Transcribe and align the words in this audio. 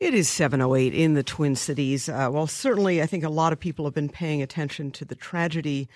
It 0.00 0.14
is 0.14 0.28
708 0.28 0.94
in 0.94 1.14
the 1.14 1.24
Twin 1.24 1.56
Cities. 1.56 2.08
Uh, 2.08 2.28
well, 2.30 2.46
certainly, 2.46 3.02
I 3.02 3.06
think 3.06 3.24
a 3.24 3.28
lot 3.28 3.52
of 3.52 3.58
people 3.58 3.84
have 3.84 3.94
been 3.94 4.08
paying 4.08 4.40
attention 4.40 4.92
to 4.92 5.04
the 5.04 5.16
tragedy 5.16 5.88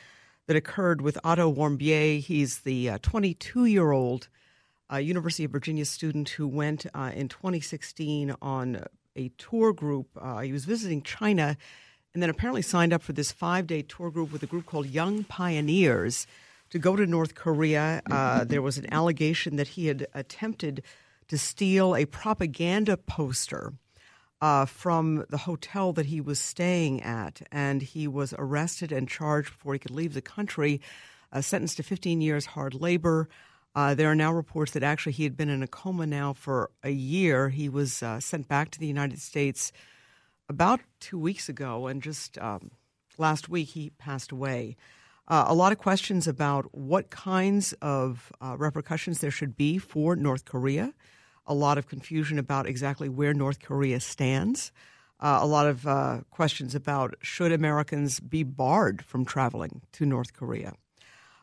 that 0.48 0.56
occurred 0.56 1.00
with 1.00 1.16
Otto 1.22 1.54
Warmbier. 1.54 2.18
He's 2.18 2.62
the 2.62 2.98
22 3.00 3.66
year 3.66 3.92
old 3.92 4.28
uh, 4.92 4.96
University 4.96 5.44
of 5.44 5.52
Virginia 5.52 5.84
student 5.84 6.30
who 6.30 6.48
went 6.48 6.84
uh, 6.92 7.12
in 7.14 7.28
2016 7.28 8.34
on 8.42 8.82
a 9.14 9.28
tour 9.38 9.72
group. 9.72 10.08
Uh, 10.20 10.40
he 10.40 10.52
was 10.52 10.64
visiting 10.64 11.02
China 11.02 11.56
and 12.12 12.20
then 12.20 12.28
apparently 12.28 12.60
signed 12.60 12.92
up 12.92 13.02
for 13.02 13.12
this 13.12 13.30
five 13.30 13.68
day 13.68 13.82
tour 13.82 14.10
group 14.10 14.32
with 14.32 14.42
a 14.42 14.46
group 14.46 14.66
called 14.66 14.86
Young 14.86 15.22
Pioneers 15.22 16.26
to 16.70 16.80
go 16.80 16.96
to 16.96 17.06
North 17.06 17.36
Korea. 17.36 18.02
Uh, 18.10 18.42
there 18.42 18.62
was 18.62 18.78
an 18.78 18.92
allegation 18.92 19.54
that 19.54 19.68
he 19.68 19.86
had 19.86 20.08
attempted 20.12 20.82
to 21.28 21.38
steal 21.38 21.94
a 21.94 22.04
propaganda 22.04 22.96
poster 22.96 23.74
uh, 24.42 24.66
from 24.66 25.24
the 25.30 25.38
hotel 25.38 25.92
that 25.92 26.06
he 26.06 26.20
was 26.20 26.40
staying 26.40 27.00
at, 27.00 27.40
and 27.52 27.80
he 27.80 28.08
was 28.08 28.34
arrested 28.36 28.90
and 28.90 29.08
charged 29.08 29.52
before 29.52 29.72
he 29.72 29.78
could 29.78 29.92
leave 29.92 30.14
the 30.14 30.20
country, 30.20 30.80
uh, 31.32 31.40
sentenced 31.40 31.76
to 31.76 31.84
15 31.84 32.20
years 32.20 32.46
hard 32.46 32.74
labor. 32.74 33.28
Uh, 33.76 33.94
there 33.94 34.10
are 34.10 34.16
now 34.16 34.32
reports 34.32 34.72
that 34.72 34.82
actually 34.82 35.12
he 35.12 35.22
had 35.22 35.36
been 35.36 35.48
in 35.48 35.62
a 35.62 35.68
coma 35.68 36.06
now 36.06 36.32
for 36.32 36.72
a 36.82 36.90
year. 36.90 37.50
He 37.50 37.68
was 37.68 38.02
uh, 38.02 38.18
sent 38.18 38.48
back 38.48 38.72
to 38.72 38.80
the 38.80 38.86
United 38.86 39.20
States 39.20 39.72
about 40.48 40.80
two 40.98 41.20
weeks 41.20 41.48
ago, 41.48 41.86
and 41.86 42.02
just 42.02 42.36
um, 42.38 42.72
last 43.18 43.48
week 43.48 43.68
he 43.68 43.90
passed 43.90 44.32
away. 44.32 44.76
Uh, 45.28 45.44
a 45.46 45.54
lot 45.54 45.70
of 45.70 45.78
questions 45.78 46.26
about 46.26 46.74
what 46.74 47.10
kinds 47.10 47.74
of 47.80 48.32
uh, 48.40 48.56
repercussions 48.58 49.20
there 49.20 49.30
should 49.30 49.56
be 49.56 49.78
for 49.78 50.16
North 50.16 50.44
Korea 50.44 50.92
a 51.46 51.54
lot 51.54 51.78
of 51.78 51.88
confusion 51.88 52.38
about 52.38 52.66
exactly 52.66 53.08
where 53.08 53.34
North 53.34 53.60
Korea 53.60 54.00
stands. 54.00 54.72
Uh, 55.20 55.38
a 55.40 55.46
lot 55.46 55.66
of 55.66 55.86
uh, 55.86 56.20
questions 56.30 56.74
about 56.74 57.14
should 57.20 57.52
Americans 57.52 58.18
be 58.20 58.42
barred 58.42 59.04
from 59.04 59.24
traveling 59.24 59.82
to 59.92 60.04
North 60.04 60.32
Korea. 60.32 60.74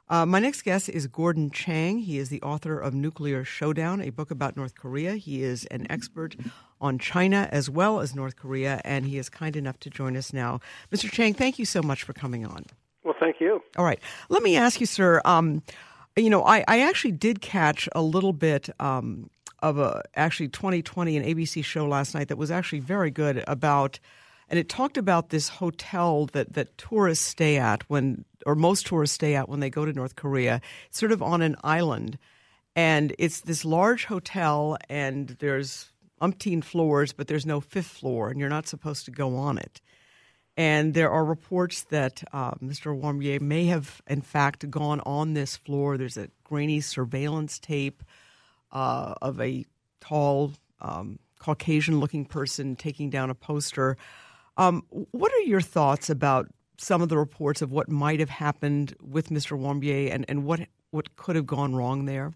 Uh, 0.10 0.26
my 0.26 0.40
next 0.40 0.64
guest 0.64 0.90
is 0.90 1.06
Gordon 1.06 1.52
Chang. 1.52 2.00
He 2.00 2.18
is 2.18 2.30
the 2.30 2.42
author 2.42 2.80
of 2.80 2.96
Nuclear 2.96 3.44
Showdown, 3.44 4.02
a 4.02 4.10
book 4.10 4.32
about 4.32 4.58
North 4.58 4.74
Korea. 4.74 5.16
He 5.16 5.44
is 5.44 5.66
an 5.66 5.86
expert 5.90 6.36
on 6.82 6.98
China 6.98 7.48
as 7.52 7.70
well 7.70 8.00
as 8.00 8.16
North 8.16 8.36
Korea, 8.36 8.82
and 8.84 9.06
he 9.06 9.20
is 9.20 9.30
kind 9.30 9.56
enough 9.56 9.80
to 9.82 9.90
join 9.90 10.18
us 10.18 10.34
now. 10.34 10.62
Mr. 10.92 11.12
Chang, 11.12 11.36
thank 11.36 11.60
you 11.60 11.66
so 11.66 11.84
much 11.84 12.02
for 12.02 12.14
coming 12.14 12.44
on. 12.44 12.66
Well, 13.04 13.14
thank 13.20 13.40
you. 13.40 13.62
All 13.78 13.86
right. 13.86 14.00
Let 14.30 14.42
me 14.42 14.58
ask 14.58 14.80
you, 14.80 14.88
sir. 14.88 15.22
Um, 15.26 15.62
you 16.16 16.30
know, 16.32 16.44
I, 16.44 16.64
I, 16.68 16.82
actually 16.82 17.12
did 17.12 17.40
catch 17.40 17.88
a 17.94 18.02
little 18.02 18.34
bit 18.34 18.70
um, 18.80 19.30
of 19.62 19.78
a 19.78 20.04
actually 20.16 20.48
2020 20.50 21.18
an 21.18 21.24
ABC 21.24 21.64
show 21.64 21.88
last 21.88 22.14
night 22.14 22.28
that 22.30 22.38
was 22.38 22.52
actually 22.52 22.80
very 22.80 23.12
good 23.12 23.44
about 23.48 24.00
and 24.50 24.58
it 24.58 24.68
talked 24.68 24.98
about 24.98 25.30
this 25.30 25.48
hotel 25.48 26.28
that 26.28 26.54
that 26.54 26.78
tourists 26.78 27.26
stay 27.26 27.58
at 27.58 27.84
when 27.90 28.26
or 28.46 28.56
most 28.56 28.88
tourists 28.88 29.16
stay 29.16 29.36
at 29.36 29.50
when 29.50 29.60
they 29.60 29.70
go 29.70 29.86
to 29.86 29.94
North 29.94 30.16
Korea 30.16 30.62
sort 30.90 31.12
of 31.12 31.22
on 31.22 31.42
an 31.42 31.56
island 31.64 32.18
and 32.76 33.14
it's 33.20 33.42
this 33.42 33.66
large 33.66 34.06
hotel 34.06 34.78
and 34.90 35.30
there's 35.40 35.90
umpteen 36.22 36.64
floors 36.64 37.14
but 37.14 37.28
there's 37.28 37.46
no 37.46 37.60
fifth 37.60 37.88
floor 37.88 38.30
and 38.30 38.40
you're 38.40 38.50
not 38.50 38.68
supposed 38.68 39.06
to 39.06 39.12
go 39.12 39.36
on 39.36 39.58
it 39.58 39.82
and 40.60 40.94
there 40.94 41.10
are 41.10 41.24
reports 41.24 41.84
that 41.84 42.22
uh, 42.34 42.52
Mr. 42.56 42.94
Warmbier 42.94 43.40
may 43.40 43.68
have, 43.68 44.02
in 44.08 44.20
fact, 44.20 44.70
gone 44.70 45.00
on 45.06 45.34
this 45.34 45.56
floor. 45.56 45.96
There's 45.96 46.18
a 46.18 46.28
grainy 46.44 46.82
surveillance 46.82 47.60
tape 47.60 48.04
uh, 48.72 49.16
of 49.22 49.40
a 49.40 49.66
tall, 50.00 50.54
um, 50.82 51.20
Caucasian 51.40 52.00
looking 52.00 52.26
person 52.26 52.76
taking 52.76 53.10
down 53.10 53.30
a 53.30 53.36
poster. 53.36 53.98
Um, 54.58 54.84
what 54.90 55.32
are 55.34 55.42
your 55.42 55.62
thoughts 55.62 56.10
about 56.10 56.50
some 56.78 57.02
of 57.02 57.10
the 57.10 57.18
reports 57.18 57.62
of 57.62 57.72
what 57.72 57.90
might 57.90 58.20
have 58.20 58.30
happened 58.30 58.96
with 59.02 59.30
Mr. 59.30 59.58
Warmbier 59.58 60.14
and, 60.14 60.26
and 60.28 60.44
what, 60.46 60.62
what 60.92 61.16
could 61.16 61.36
have 61.36 61.46
gone 61.46 61.76
wrong 61.76 62.06
there? 62.06 62.34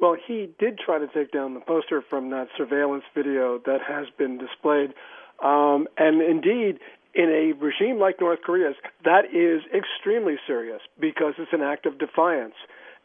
Well, 0.00 0.16
he 0.26 0.50
did 0.58 0.78
try 0.78 0.98
to 0.98 1.06
take 1.06 1.32
down 1.32 1.54
the 1.54 1.60
poster 1.60 2.02
from 2.08 2.30
that 2.30 2.48
surveillance 2.56 3.04
video 3.14 3.58
that 3.64 3.80
has 3.86 4.06
been 4.18 4.38
displayed. 4.38 4.92
Um, 5.42 5.86
and 5.96 6.20
indeed, 6.20 6.78
in 7.14 7.30
a 7.30 7.52
regime 7.64 7.98
like 7.98 8.20
North 8.20 8.40
Korea's, 8.44 8.74
that 9.04 9.26
is 9.26 9.62
extremely 9.72 10.36
serious 10.46 10.80
because 11.00 11.34
it's 11.38 11.52
an 11.52 11.62
act 11.62 11.86
of 11.86 11.98
defiance. 11.98 12.54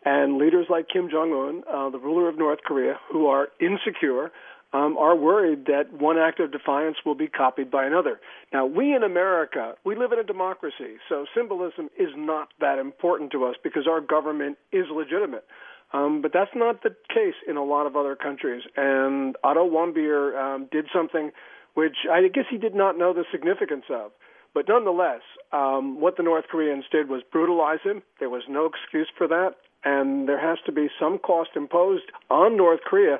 And 0.09 0.39
leaders 0.39 0.65
like 0.71 0.87
Kim 0.91 1.07
Jong 1.07 1.31
Un, 1.33 1.63
uh, 1.71 1.91
the 1.91 1.99
ruler 1.99 2.27
of 2.27 2.35
North 2.35 2.61
Korea, 2.65 2.95
who 3.11 3.27
are 3.27 3.49
insecure, 3.61 4.31
um, 4.73 4.97
are 4.97 5.15
worried 5.15 5.67
that 5.67 5.93
one 5.93 6.17
act 6.17 6.39
of 6.39 6.51
defiance 6.51 6.97
will 7.05 7.13
be 7.13 7.27
copied 7.27 7.69
by 7.69 7.85
another. 7.85 8.19
Now, 8.51 8.65
we 8.65 8.95
in 8.95 9.03
America, 9.03 9.75
we 9.85 9.95
live 9.95 10.11
in 10.11 10.17
a 10.17 10.23
democracy, 10.23 10.97
so 11.07 11.27
symbolism 11.35 11.91
is 11.95 12.09
not 12.15 12.47
that 12.59 12.79
important 12.79 13.31
to 13.33 13.45
us 13.45 13.55
because 13.63 13.85
our 13.87 14.01
government 14.01 14.57
is 14.71 14.85
legitimate. 14.91 15.45
Um, 15.93 16.23
but 16.23 16.33
that's 16.33 16.55
not 16.55 16.81
the 16.81 16.95
case 17.13 17.37
in 17.47 17.55
a 17.55 17.63
lot 17.63 17.85
of 17.85 17.95
other 17.95 18.15
countries. 18.15 18.63
And 18.75 19.35
Otto 19.43 19.69
Warmbier 19.69 20.35
um, 20.35 20.69
did 20.71 20.87
something 20.91 21.29
which 21.75 21.97
I 22.11 22.27
guess 22.33 22.45
he 22.49 22.57
did 22.57 22.73
not 22.73 22.97
know 22.97 23.13
the 23.13 23.25
significance 23.31 23.85
of. 23.91 24.09
But 24.55 24.67
nonetheless, 24.67 25.21
um, 25.53 26.01
what 26.01 26.17
the 26.17 26.23
North 26.23 26.45
Koreans 26.49 26.85
did 26.91 27.09
was 27.09 27.21
brutalize 27.31 27.81
him. 27.83 28.01
There 28.19 28.31
was 28.31 28.41
no 28.49 28.65
excuse 28.65 29.07
for 29.15 29.27
that 29.27 29.53
and 29.83 30.27
there 30.27 30.39
has 30.39 30.57
to 30.65 30.71
be 30.71 30.87
some 30.99 31.19
cost 31.19 31.51
imposed 31.55 32.11
on 32.29 32.57
North 32.57 32.81
Korea. 32.85 33.19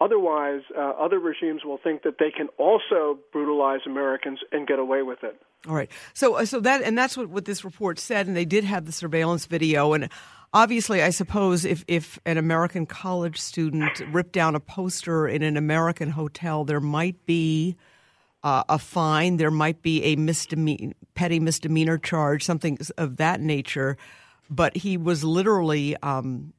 Otherwise, 0.00 0.62
uh, 0.76 0.80
other 0.80 1.18
regimes 1.18 1.62
will 1.64 1.76
think 1.76 2.02
that 2.04 2.14
they 2.18 2.30
can 2.30 2.48
also 2.56 3.18
brutalize 3.32 3.80
Americans 3.84 4.38
and 4.50 4.66
get 4.66 4.78
away 4.78 5.02
with 5.02 5.22
it. 5.22 5.40
All 5.68 5.74
right. 5.74 5.90
So, 6.14 6.36
uh, 6.36 6.46
so 6.46 6.58
that 6.60 6.82
and 6.82 6.96
that's 6.96 7.18
what, 7.18 7.28
what 7.28 7.44
this 7.44 7.64
report 7.64 7.98
said, 7.98 8.26
and 8.26 8.34
they 8.34 8.46
did 8.46 8.64
have 8.64 8.86
the 8.86 8.92
surveillance 8.92 9.44
video. 9.44 9.92
And 9.92 10.08
obviously, 10.54 11.02
I 11.02 11.10
suppose 11.10 11.66
if 11.66 11.84
if 11.86 12.18
an 12.24 12.38
American 12.38 12.86
college 12.86 13.38
student 13.38 14.00
ripped 14.10 14.32
down 14.32 14.54
a 14.54 14.60
poster 14.60 15.28
in 15.28 15.42
an 15.42 15.58
American 15.58 16.10
hotel, 16.10 16.64
there 16.64 16.80
might 16.80 17.26
be 17.26 17.76
uh, 18.42 18.64
a 18.70 18.78
fine. 18.78 19.36
There 19.36 19.50
might 19.50 19.82
be 19.82 20.02
a 20.04 20.16
misdemeanor, 20.16 20.94
petty 21.14 21.40
misdemeanor 21.40 21.98
charge, 21.98 22.42
something 22.42 22.78
of 22.96 23.18
that 23.18 23.42
nature 23.42 23.98
but 24.50 24.76
he 24.76 24.96
was 24.96 25.22
literally, 25.22 25.96
um, 26.02 26.52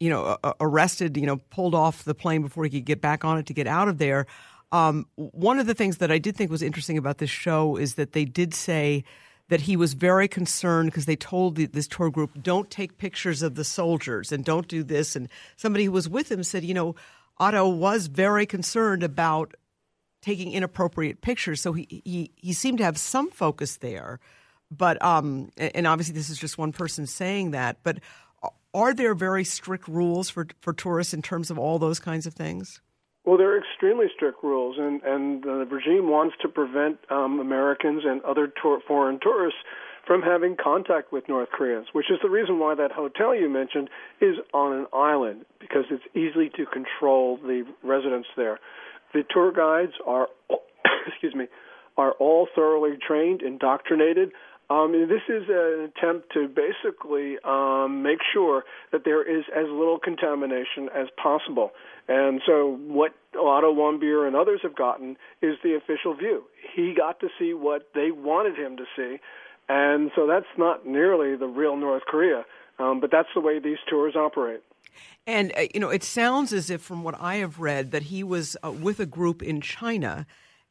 you 0.00 0.10
know, 0.10 0.36
arrested, 0.60 1.16
you 1.16 1.26
know, 1.26 1.38
pulled 1.50 1.74
off 1.74 2.04
the 2.04 2.14
plane 2.14 2.42
before 2.42 2.64
he 2.64 2.70
could 2.70 2.84
get 2.84 3.00
back 3.00 3.24
on 3.24 3.38
it 3.38 3.46
to 3.46 3.54
get 3.54 3.66
out 3.66 3.88
of 3.88 3.98
there. 3.98 4.26
Um, 4.70 5.06
one 5.16 5.58
of 5.58 5.66
the 5.66 5.74
things 5.74 5.98
that 5.98 6.10
I 6.10 6.18
did 6.18 6.36
think 6.36 6.50
was 6.50 6.62
interesting 6.62 6.98
about 6.98 7.18
this 7.18 7.30
show 7.30 7.76
is 7.76 7.94
that 7.94 8.12
they 8.12 8.24
did 8.24 8.52
say 8.52 9.04
that 9.48 9.62
he 9.62 9.76
was 9.76 9.94
very 9.94 10.28
concerned 10.28 10.90
because 10.90 11.06
they 11.06 11.16
told 11.16 11.56
the, 11.56 11.66
this 11.66 11.88
tour 11.88 12.10
group, 12.10 12.42
don't 12.42 12.70
take 12.70 12.98
pictures 12.98 13.40
of 13.40 13.54
the 13.54 13.64
soldiers 13.64 14.30
and 14.30 14.44
don't 14.44 14.68
do 14.68 14.82
this. 14.82 15.16
And 15.16 15.28
somebody 15.56 15.86
who 15.86 15.92
was 15.92 16.08
with 16.08 16.30
him 16.30 16.42
said, 16.42 16.64
you 16.64 16.74
know, 16.74 16.94
Otto 17.38 17.68
was 17.68 18.08
very 18.08 18.44
concerned 18.44 19.02
about 19.02 19.54
taking 20.20 20.52
inappropriate 20.52 21.22
pictures. 21.22 21.62
So 21.62 21.72
he, 21.72 22.02
he, 22.04 22.32
he 22.36 22.52
seemed 22.52 22.78
to 22.78 22.84
have 22.84 22.98
some 22.98 23.30
focus 23.30 23.78
there 23.78 24.20
but 24.70 25.02
um, 25.02 25.50
and 25.56 25.86
obviously 25.86 26.14
this 26.14 26.30
is 26.30 26.38
just 26.38 26.58
one 26.58 26.72
person 26.72 27.06
saying 27.06 27.52
that. 27.52 27.78
But 27.82 27.98
are 28.74 28.94
there 28.94 29.14
very 29.14 29.44
strict 29.44 29.88
rules 29.88 30.28
for 30.30 30.46
for 30.60 30.72
tourists 30.72 31.14
in 31.14 31.22
terms 31.22 31.50
of 31.50 31.58
all 31.58 31.78
those 31.78 31.98
kinds 31.98 32.26
of 32.26 32.34
things? 32.34 32.80
Well, 33.24 33.36
there 33.36 33.52
are 33.52 33.58
extremely 33.58 34.06
strict 34.14 34.42
rules, 34.42 34.76
and 34.78 35.02
and 35.02 35.42
the 35.42 35.66
regime 35.70 36.08
wants 36.08 36.36
to 36.42 36.48
prevent 36.48 36.98
um, 37.10 37.40
Americans 37.40 38.02
and 38.04 38.22
other 38.22 38.52
tour, 38.62 38.80
foreign 38.86 39.20
tourists 39.20 39.60
from 40.06 40.22
having 40.22 40.56
contact 40.56 41.12
with 41.12 41.28
North 41.28 41.50
Koreans, 41.50 41.88
which 41.92 42.10
is 42.10 42.16
the 42.22 42.30
reason 42.30 42.58
why 42.58 42.74
that 42.74 42.90
hotel 42.90 43.34
you 43.34 43.50
mentioned 43.50 43.90
is 44.22 44.36
on 44.54 44.72
an 44.72 44.86
island 44.94 45.44
because 45.60 45.84
it's 45.90 46.04
easy 46.16 46.48
to 46.56 46.64
control 46.64 47.36
the 47.36 47.64
residents 47.82 48.28
there. 48.34 48.58
The 49.12 49.22
tour 49.30 49.52
guides 49.52 49.92
are, 50.06 50.28
excuse 51.06 51.34
me, 51.34 51.48
are 51.98 52.12
all 52.12 52.48
thoroughly 52.54 52.96
trained, 53.06 53.42
indoctrinated. 53.42 54.32
Um, 54.70 54.92
this 54.92 55.22
is 55.28 55.44
an 55.48 55.90
attempt 55.90 56.32
to 56.34 56.46
basically 56.46 57.36
um, 57.42 58.02
make 58.02 58.18
sure 58.34 58.64
that 58.92 59.04
there 59.04 59.22
is 59.22 59.44
as 59.54 59.64
little 59.64 59.98
contamination 59.98 60.90
as 60.94 61.06
possible. 61.22 61.70
And 62.06 62.42
so, 62.46 62.76
what 62.86 63.14
Otto 63.34 63.74
Warmbier 63.74 64.26
and 64.26 64.36
others 64.36 64.60
have 64.62 64.76
gotten 64.76 65.16
is 65.40 65.56
the 65.62 65.74
official 65.74 66.14
view. 66.14 66.44
He 66.74 66.94
got 66.94 67.20
to 67.20 67.28
see 67.38 67.54
what 67.54 67.88
they 67.94 68.10
wanted 68.10 68.58
him 68.58 68.76
to 68.76 68.84
see, 68.94 69.20
and 69.70 70.10
so 70.14 70.26
that's 70.26 70.46
not 70.58 70.86
nearly 70.86 71.34
the 71.36 71.46
real 71.46 71.76
North 71.76 72.02
Korea. 72.06 72.44
Um, 72.78 73.00
but 73.00 73.10
that's 73.10 73.28
the 73.34 73.40
way 73.40 73.58
these 73.58 73.78
tours 73.90 74.14
operate. 74.14 74.62
And 75.26 75.52
uh, 75.56 75.66
you 75.74 75.80
know, 75.80 75.90
it 75.90 76.04
sounds 76.04 76.52
as 76.52 76.70
if, 76.70 76.80
from 76.82 77.02
what 77.02 77.14
I 77.20 77.36
have 77.36 77.58
read, 77.58 77.90
that 77.90 78.04
he 78.04 78.22
was 78.22 78.56
uh, 78.62 78.70
with 78.70 79.00
a 79.00 79.06
group 79.06 79.42
in 79.42 79.60
China, 79.60 80.26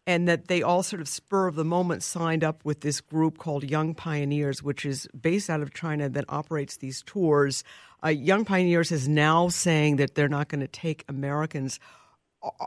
and 0.08 0.26
that 0.30 0.48
they 0.48 0.64
all 0.64 0.82
sort 0.82 1.02
of 1.02 1.10
spur 1.10 1.48
of 1.48 1.56
the 1.56 1.66
moment 1.66 2.02
signed 2.02 2.44
up 2.44 2.64
with 2.64 2.80
this 2.80 3.02
group 3.02 3.38
called 3.38 3.70
Young 3.70 3.94
Pioneers, 3.94 4.64
which 4.64 4.86
is 4.86 5.08
based 5.08 5.50
out 5.50 5.62
of 5.62 5.74
China 5.74 6.08
that 6.08 6.24
operates 6.30 6.78
these 6.78 7.04
tours. 7.04 7.66
Uh, 8.04 8.08
Young 8.08 8.46
Pioneers 8.46 8.94
is 8.94 9.10
now 9.10 9.50
saying 9.50 9.98
that 9.98 10.16
they're 10.16 10.30
not 10.30 10.48
going 10.48 10.62
to 10.62 10.68
take 10.68 11.04
Americans. 11.10 11.82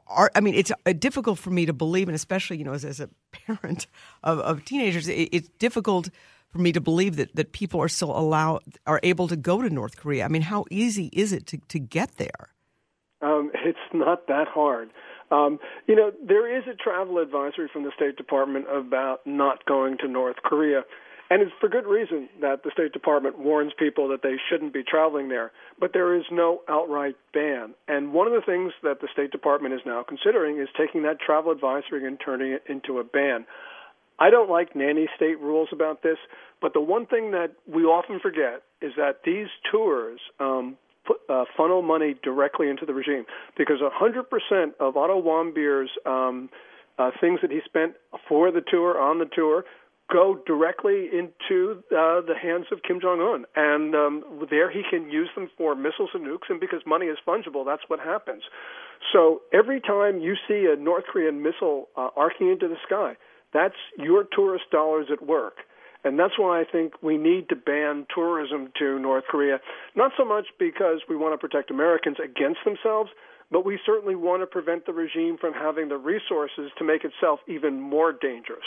Are, 0.06 0.30
I 0.34 0.40
mean, 0.40 0.54
it's 0.54 0.70
uh, 0.84 0.92
difficult 0.92 1.38
for 1.38 1.48
me 1.48 1.64
to 1.64 1.72
believe, 1.72 2.08
and 2.08 2.14
especially 2.14 2.58
you 2.58 2.64
know, 2.64 2.74
as, 2.74 2.84
as 2.84 3.00
a 3.00 3.08
parent 3.32 3.86
of, 4.22 4.38
of 4.40 4.64
teenagers, 4.66 5.08
it, 5.08 5.30
it's 5.32 5.48
difficult 5.58 6.10
for 6.50 6.58
me 6.58 6.72
to 6.72 6.80
believe 6.80 7.16
that, 7.16 7.34
that 7.36 7.52
people 7.52 7.80
are 7.80 7.88
still 7.88 8.16
allowed 8.16 8.62
are 8.86 9.00
able 9.02 9.28
to 9.28 9.36
go 9.36 9.62
to 9.62 9.70
North 9.70 9.96
Korea. 9.96 10.26
I 10.26 10.28
mean, 10.28 10.42
how 10.42 10.66
easy 10.70 11.08
is 11.12 11.32
it 11.32 11.46
to, 11.46 11.58
to 11.68 11.78
get 11.78 12.16
there? 12.18 12.52
Um, 13.22 13.50
it's 13.54 13.78
not 13.94 14.26
that 14.26 14.48
hard. 14.48 14.90
Um, 15.30 15.58
you 15.86 15.94
know, 15.94 16.10
there 16.26 16.56
is 16.56 16.64
a 16.66 16.74
travel 16.74 17.18
advisory 17.18 17.68
from 17.72 17.84
the 17.84 17.92
State 17.94 18.16
Department 18.16 18.66
about 18.72 19.26
not 19.26 19.64
going 19.66 19.98
to 19.98 20.08
North 20.08 20.36
Korea. 20.44 20.82
And 21.32 21.42
it's 21.42 21.52
for 21.60 21.68
good 21.68 21.86
reason 21.86 22.28
that 22.40 22.64
the 22.64 22.72
State 22.72 22.92
Department 22.92 23.38
warns 23.38 23.72
people 23.78 24.08
that 24.08 24.22
they 24.22 24.34
shouldn't 24.50 24.72
be 24.72 24.82
traveling 24.82 25.28
there. 25.28 25.52
But 25.78 25.92
there 25.92 26.16
is 26.16 26.24
no 26.32 26.62
outright 26.68 27.14
ban. 27.32 27.74
And 27.86 28.12
one 28.12 28.26
of 28.26 28.32
the 28.32 28.44
things 28.44 28.72
that 28.82 29.00
the 29.00 29.06
State 29.12 29.30
Department 29.30 29.72
is 29.72 29.80
now 29.86 30.02
considering 30.02 30.58
is 30.58 30.68
taking 30.76 31.04
that 31.04 31.20
travel 31.20 31.52
advisory 31.52 32.04
and 32.04 32.18
turning 32.22 32.50
it 32.50 32.64
into 32.68 32.98
a 32.98 33.04
ban. 33.04 33.46
I 34.18 34.30
don't 34.30 34.50
like 34.50 34.74
nanny 34.74 35.08
state 35.16 35.40
rules 35.40 35.68
about 35.72 36.02
this, 36.02 36.18
but 36.60 36.74
the 36.74 36.80
one 36.80 37.06
thing 37.06 37.30
that 37.30 37.52
we 37.66 37.84
often 37.84 38.18
forget 38.20 38.62
is 38.82 38.92
that 38.96 39.20
these 39.24 39.46
tours 39.70 40.20
um, 40.40 40.76
put, 41.06 41.18
uh, 41.28 41.44
funnel 41.56 41.82
money 41.82 42.14
directly 42.22 42.68
into 42.68 42.86
the 42.86 42.94
regime 42.94 43.24
because 43.56 43.78
100% 43.80 44.72
of 44.80 44.96
Otto 44.96 45.22
Warmbier's 45.22 45.90
um, 46.06 46.50
uh, 46.98 47.10
things 47.20 47.40
that 47.42 47.50
he 47.50 47.60
spent 47.64 47.94
for 48.28 48.50
the 48.50 48.60
tour, 48.60 49.00
on 49.00 49.18
the 49.18 49.26
tour, 49.26 49.64
go 50.12 50.38
directly 50.46 51.08
into 51.12 51.82
uh, 51.92 52.20
the 52.20 52.34
hands 52.40 52.66
of 52.72 52.82
Kim 52.82 53.00
Jong 53.00 53.20
Un, 53.20 53.44
and 53.54 53.94
um, 53.94 54.46
there 54.50 54.70
he 54.70 54.82
can 54.88 55.10
use 55.10 55.28
them 55.34 55.48
for 55.56 55.74
missiles 55.74 56.10
and 56.14 56.26
nukes. 56.26 56.50
And 56.50 56.60
because 56.60 56.80
money 56.86 57.06
is 57.06 57.18
fungible, 57.26 57.64
that's 57.64 57.82
what 57.88 58.00
happens. 58.00 58.42
So 59.12 59.42
every 59.52 59.80
time 59.80 60.18
you 60.18 60.34
see 60.48 60.66
a 60.70 60.76
North 60.76 61.04
Korean 61.10 61.42
missile 61.42 61.88
uh, 61.96 62.08
arcing 62.16 62.50
into 62.50 62.68
the 62.68 62.76
sky, 62.86 63.16
that's 63.52 63.74
your 63.98 64.24
tourist 64.34 64.64
dollars 64.70 65.06
at 65.12 65.26
work. 65.26 65.58
And 66.04 66.18
that's 66.18 66.38
why 66.38 66.60
I 66.60 66.64
think 66.64 66.94
we 67.02 67.16
need 67.18 67.48
to 67.50 67.56
ban 67.56 68.06
tourism 68.14 68.72
to 68.78 68.98
North 68.98 69.24
Korea, 69.28 69.60
not 69.94 70.12
so 70.16 70.24
much 70.24 70.46
because 70.58 71.00
we 71.08 71.16
want 71.16 71.34
to 71.34 71.38
protect 71.38 71.70
Americans 71.70 72.16
against 72.22 72.60
themselves, 72.64 73.10
but 73.50 73.64
we 73.64 73.78
certainly 73.84 74.14
want 74.14 74.42
to 74.42 74.46
prevent 74.46 74.86
the 74.86 74.92
regime 74.92 75.36
from 75.38 75.52
having 75.52 75.88
the 75.88 75.98
resources 75.98 76.70
to 76.78 76.84
make 76.84 77.04
itself 77.04 77.40
even 77.48 77.80
more 77.80 78.12
dangerous. 78.12 78.64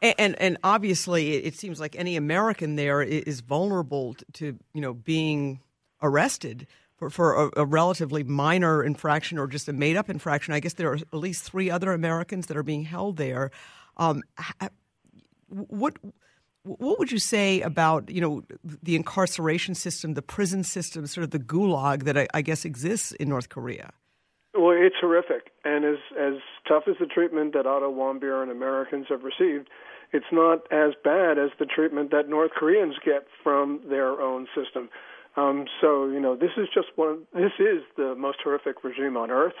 And, 0.00 0.14
and, 0.18 0.40
and 0.40 0.58
obviously, 0.64 1.34
it 1.34 1.54
seems 1.54 1.78
like 1.78 1.94
any 1.96 2.16
American 2.16 2.76
there 2.76 3.02
is 3.02 3.40
vulnerable 3.40 4.16
to 4.34 4.58
you 4.74 4.80
know 4.80 4.94
being 4.94 5.60
arrested 6.02 6.66
for, 6.96 7.10
for 7.10 7.46
a, 7.46 7.50
a, 7.58 7.64
relatively 7.64 8.24
minor 8.24 8.82
infraction 8.82 9.38
or 9.38 9.46
just 9.46 9.68
a 9.68 9.72
made 9.72 9.96
up 9.96 10.10
infraction. 10.10 10.54
I 10.54 10.60
guess 10.60 10.74
there 10.74 10.90
are 10.90 10.96
at 10.96 11.14
least 11.14 11.44
three 11.44 11.70
other 11.70 11.92
Americans 11.92 12.46
that 12.46 12.56
are 12.56 12.62
being 12.62 12.84
held 12.84 13.16
there. 13.16 13.50
Um, 13.96 14.22
what 15.48 15.96
what 16.64 16.98
would 16.98 17.10
you 17.10 17.18
say 17.18 17.60
about 17.60 18.10
you 18.10 18.20
know 18.20 18.42
the 18.82 18.96
incarceration 18.96 19.74
system, 19.74 20.14
the 20.14 20.22
prison 20.22 20.62
system, 20.64 21.06
sort 21.06 21.24
of 21.24 21.30
the 21.30 21.38
gulag 21.38 22.04
that 22.04 22.16
I, 22.16 22.28
I 22.34 22.42
guess 22.42 22.64
exists 22.64 23.12
in 23.12 23.28
North 23.28 23.48
Korea? 23.48 23.92
Well, 24.54 24.76
it's 24.78 24.96
horrific, 25.00 25.50
and 25.64 25.84
as 25.84 25.98
as 26.18 26.34
tough 26.68 26.84
as 26.86 26.96
the 27.00 27.06
treatment 27.06 27.52
that 27.54 27.66
Otto 27.66 27.92
Warmbier 27.92 28.42
and 28.42 28.50
Americans 28.50 29.06
have 29.08 29.24
received, 29.24 29.68
it's 30.12 30.26
not 30.30 30.70
as 30.70 30.92
bad 31.02 31.38
as 31.38 31.50
the 31.58 31.66
treatment 31.66 32.10
that 32.12 32.28
North 32.28 32.52
Koreans 32.52 32.94
get 33.04 33.26
from 33.42 33.80
their 33.88 34.20
own 34.20 34.46
system. 34.54 34.88
Um, 35.36 35.64
so 35.80 36.06
you 36.06 36.20
know, 36.20 36.36
this 36.36 36.52
is 36.56 36.68
just 36.72 36.88
one. 36.96 37.22
This 37.34 37.58
is 37.58 37.82
the 37.96 38.14
most 38.14 38.38
horrific 38.44 38.84
regime 38.84 39.16
on 39.16 39.30
earth 39.30 39.54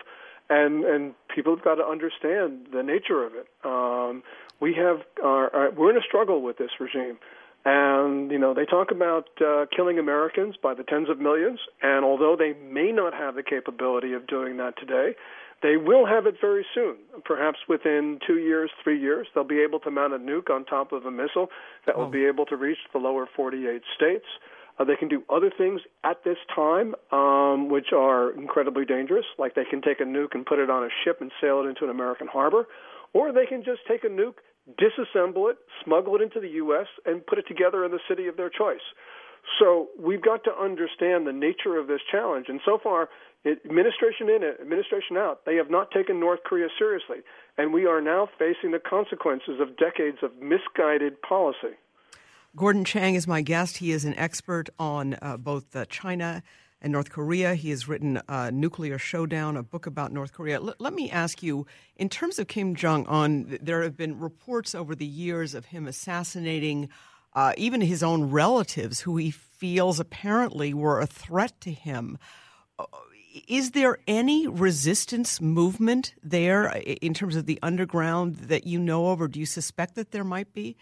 and 0.50 0.84
and 0.84 1.14
people 1.34 1.54
have 1.54 1.64
got 1.64 1.76
to 1.76 1.84
understand 1.84 2.66
the 2.72 2.82
nature 2.82 3.24
of 3.24 3.32
it. 3.34 3.46
Um, 3.64 4.22
we 4.60 4.74
have 4.74 5.00
our, 5.22 5.54
our, 5.54 5.70
we're 5.70 5.90
in 5.90 5.96
a 5.96 6.06
struggle 6.06 6.42
with 6.42 6.58
this 6.58 6.70
regime, 6.80 7.18
and 7.64 8.30
you 8.30 8.38
know 8.38 8.54
they 8.54 8.64
talk 8.64 8.90
about 8.90 9.28
uh, 9.40 9.66
killing 9.74 9.98
Americans 9.98 10.54
by 10.62 10.74
the 10.74 10.84
tens 10.84 11.08
of 11.08 11.18
millions, 11.18 11.60
and 11.82 12.04
although 12.04 12.36
they 12.36 12.52
may 12.52 12.92
not 12.92 13.14
have 13.14 13.34
the 13.34 13.42
capability 13.42 14.12
of 14.12 14.26
doing 14.26 14.56
that 14.58 14.74
today, 14.78 15.14
they 15.62 15.76
will 15.76 16.06
have 16.06 16.26
it 16.26 16.34
very 16.40 16.66
soon. 16.74 16.96
Perhaps 17.24 17.58
within 17.68 18.18
two 18.26 18.38
years, 18.38 18.70
three 18.82 19.00
years, 19.00 19.28
they'll 19.34 19.44
be 19.44 19.60
able 19.60 19.78
to 19.80 19.90
mount 19.90 20.12
a 20.12 20.18
nuke 20.18 20.50
on 20.50 20.64
top 20.64 20.92
of 20.92 21.06
a 21.06 21.10
missile 21.10 21.48
that 21.86 21.96
will 21.96 22.06
oh. 22.06 22.10
be 22.10 22.26
able 22.26 22.44
to 22.46 22.56
reach 22.56 22.78
the 22.92 22.98
lower 22.98 23.28
48 23.36 23.82
states. 23.94 24.26
Uh, 24.78 24.84
they 24.84 24.96
can 24.96 25.08
do 25.08 25.22
other 25.30 25.50
things 25.56 25.80
at 26.02 26.24
this 26.24 26.38
time, 26.54 26.94
um, 27.12 27.68
which 27.68 27.92
are 27.94 28.30
incredibly 28.32 28.84
dangerous, 28.84 29.26
like 29.38 29.54
they 29.54 29.64
can 29.68 29.82
take 29.82 30.00
a 30.00 30.04
nuke 30.04 30.34
and 30.34 30.46
put 30.46 30.58
it 30.58 30.70
on 30.70 30.82
a 30.82 30.88
ship 31.04 31.20
and 31.20 31.30
sail 31.40 31.60
it 31.60 31.68
into 31.68 31.84
an 31.84 31.90
American 31.90 32.26
harbor, 32.26 32.66
or 33.14 33.32
they 33.32 33.46
can 33.46 33.62
just 33.64 33.80
take 33.88 34.04
a 34.04 34.08
nuke, 34.08 34.40
disassemble 34.80 35.50
it, 35.50 35.58
smuggle 35.84 36.16
it 36.16 36.22
into 36.22 36.40
the 36.40 36.48
U.S., 36.48 36.86
and 37.04 37.26
put 37.26 37.38
it 37.38 37.46
together 37.48 37.84
in 37.84 37.90
the 37.90 38.00
city 38.08 38.26
of 38.26 38.36
their 38.36 38.50
choice. 38.50 38.84
So 39.58 39.88
we've 39.98 40.22
got 40.22 40.44
to 40.44 40.52
understand 40.52 41.26
the 41.26 41.32
nature 41.32 41.76
of 41.76 41.88
this 41.88 42.00
challenge. 42.10 42.46
And 42.48 42.60
so 42.64 42.78
far, 42.80 43.08
it, 43.44 43.58
administration 43.64 44.28
in, 44.28 44.42
administration 44.60 45.16
out, 45.16 45.44
they 45.44 45.56
have 45.56 45.68
not 45.68 45.90
taken 45.90 46.20
North 46.20 46.40
Korea 46.44 46.68
seriously. 46.78 47.18
And 47.58 47.72
we 47.72 47.86
are 47.86 48.00
now 48.00 48.28
facing 48.38 48.70
the 48.70 48.78
consequences 48.78 49.60
of 49.60 49.76
decades 49.76 50.18
of 50.22 50.30
misguided 50.40 51.20
policy. 51.22 51.76
Gordon 52.54 52.84
Chang 52.84 53.14
is 53.14 53.26
my 53.26 53.42
guest. 53.42 53.78
He 53.78 53.90
is 53.92 54.04
an 54.04 54.14
expert 54.16 54.68
on 54.78 55.16
uh, 55.20 55.38
both 55.38 55.74
uh, 55.74 55.86
China 55.86 56.42
and 56.82 56.92
North 56.92 57.10
Korea. 57.10 57.54
He 57.54 57.70
has 57.70 57.88
written 57.88 58.20
uh, 58.28 58.50
Nuclear 58.52 58.98
Showdown, 58.98 59.56
a 59.56 59.62
book 59.62 59.86
about 59.86 60.12
North 60.12 60.32
Korea. 60.32 60.56
L- 60.56 60.74
let 60.78 60.92
me 60.92 61.10
ask 61.10 61.42
you, 61.42 61.66
in 61.96 62.08
terms 62.08 62.38
of 62.38 62.48
Kim 62.48 62.74
Jong 62.74 63.06
un, 63.08 63.58
there 63.62 63.82
have 63.82 63.96
been 63.96 64.18
reports 64.18 64.74
over 64.74 64.94
the 64.94 65.06
years 65.06 65.54
of 65.54 65.66
him 65.66 65.86
assassinating 65.86 66.90
uh, 67.34 67.54
even 67.56 67.80
his 67.80 68.02
own 68.02 68.30
relatives, 68.30 69.00
who 69.00 69.16
he 69.16 69.30
feels 69.30 69.98
apparently 69.98 70.74
were 70.74 71.00
a 71.00 71.06
threat 71.06 71.58
to 71.62 71.70
him. 71.70 72.18
Uh, 72.78 72.84
is 73.48 73.70
there 73.70 73.96
any 74.06 74.46
resistance 74.46 75.40
movement 75.40 76.14
there 76.22 76.66
in 76.66 77.14
terms 77.14 77.36
of 77.36 77.46
the 77.46 77.58
underground 77.62 78.36
that 78.36 78.66
you 78.66 78.78
know 78.78 79.10
of, 79.10 79.22
or 79.22 79.28
do 79.28 79.40
you 79.40 79.46
suspect 79.46 79.94
that 79.94 80.10
there 80.10 80.24
might 80.24 80.52
be? 80.52 80.76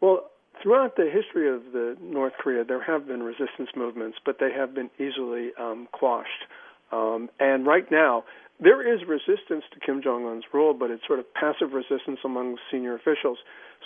Well, 0.00 0.30
Throughout 0.62 0.96
the 0.96 1.08
history 1.10 1.48
of 1.48 1.72
the 1.72 1.96
North 2.02 2.34
Korea, 2.38 2.64
there 2.64 2.82
have 2.82 3.06
been 3.06 3.22
resistance 3.22 3.70
movements, 3.74 4.18
but 4.26 4.36
they 4.38 4.52
have 4.52 4.74
been 4.74 4.90
easily 4.98 5.52
um, 5.58 5.88
quashed. 5.90 6.44
Um, 6.92 7.30
and 7.38 7.66
right 7.66 7.90
now, 7.90 8.24
there 8.60 8.82
is 8.82 9.00
resistance 9.08 9.64
to 9.72 9.80
Kim 9.80 10.02
Jong 10.02 10.26
Un's 10.26 10.44
rule, 10.52 10.74
but 10.74 10.90
it's 10.90 11.06
sort 11.06 11.18
of 11.18 11.32
passive 11.32 11.72
resistance 11.72 12.20
among 12.24 12.58
senior 12.70 12.94
officials. 12.94 13.38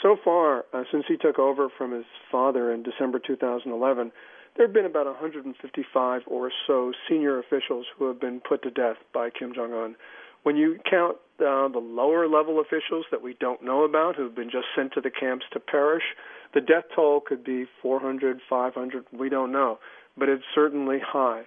So 0.02 0.16
far, 0.24 0.64
uh, 0.72 0.82
since 0.90 1.04
he 1.06 1.16
took 1.16 1.38
over 1.38 1.68
from 1.78 1.92
his 1.92 2.06
father 2.32 2.72
in 2.72 2.82
December 2.82 3.20
2011, 3.24 4.10
there 4.56 4.66
have 4.66 4.74
been 4.74 4.84
about 4.84 5.06
155 5.06 6.22
or 6.26 6.50
so 6.66 6.92
senior 7.08 7.38
officials 7.38 7.86
who 7.96 8.06
have 8.08 8.20
been 8.20 8.40
put 8.40 8.62
to 8.62 8.70
death 8.70 8.96
by 9.12 9.30
Kim 9.30 9.54
Jong 9.54 9.72
Un. 9.72 9.96
When 10.44 10.56
you 10.56 10.78
count 10.88 11.16
uh, 11.40 11.68
the 11.68 11.82
lower 11.82 12.28
level 12.28 12.60
officials 12.60 13.06
that 13.10 13.22
we 13.22 13.34
don't 13.40 13.64
know 13.64 13.84
about 13.84 14.14
who've 14.14 14.34
been 14.34 14.50
just 14.50 14.66
sent 14.76 14.92
to 14.92 15.00
the 15.00 15.10
camps 15.10 15.46
to 15.52 15.58
perish, 15.58 16.04
the 16.52 16.60
death 16.60 16.84
toll 16.94 17.20
could 17.20 17.42
be 17.42 17.64
400, 17.82 18.40
500, 18.48 19.04
we 19.12 19.28
don't 19.30 19.50
know, 19.50 19.78
but 20.16 20.28
it's 20.28 20.44
certainly 20.54 20.98
high. 21.04 21.44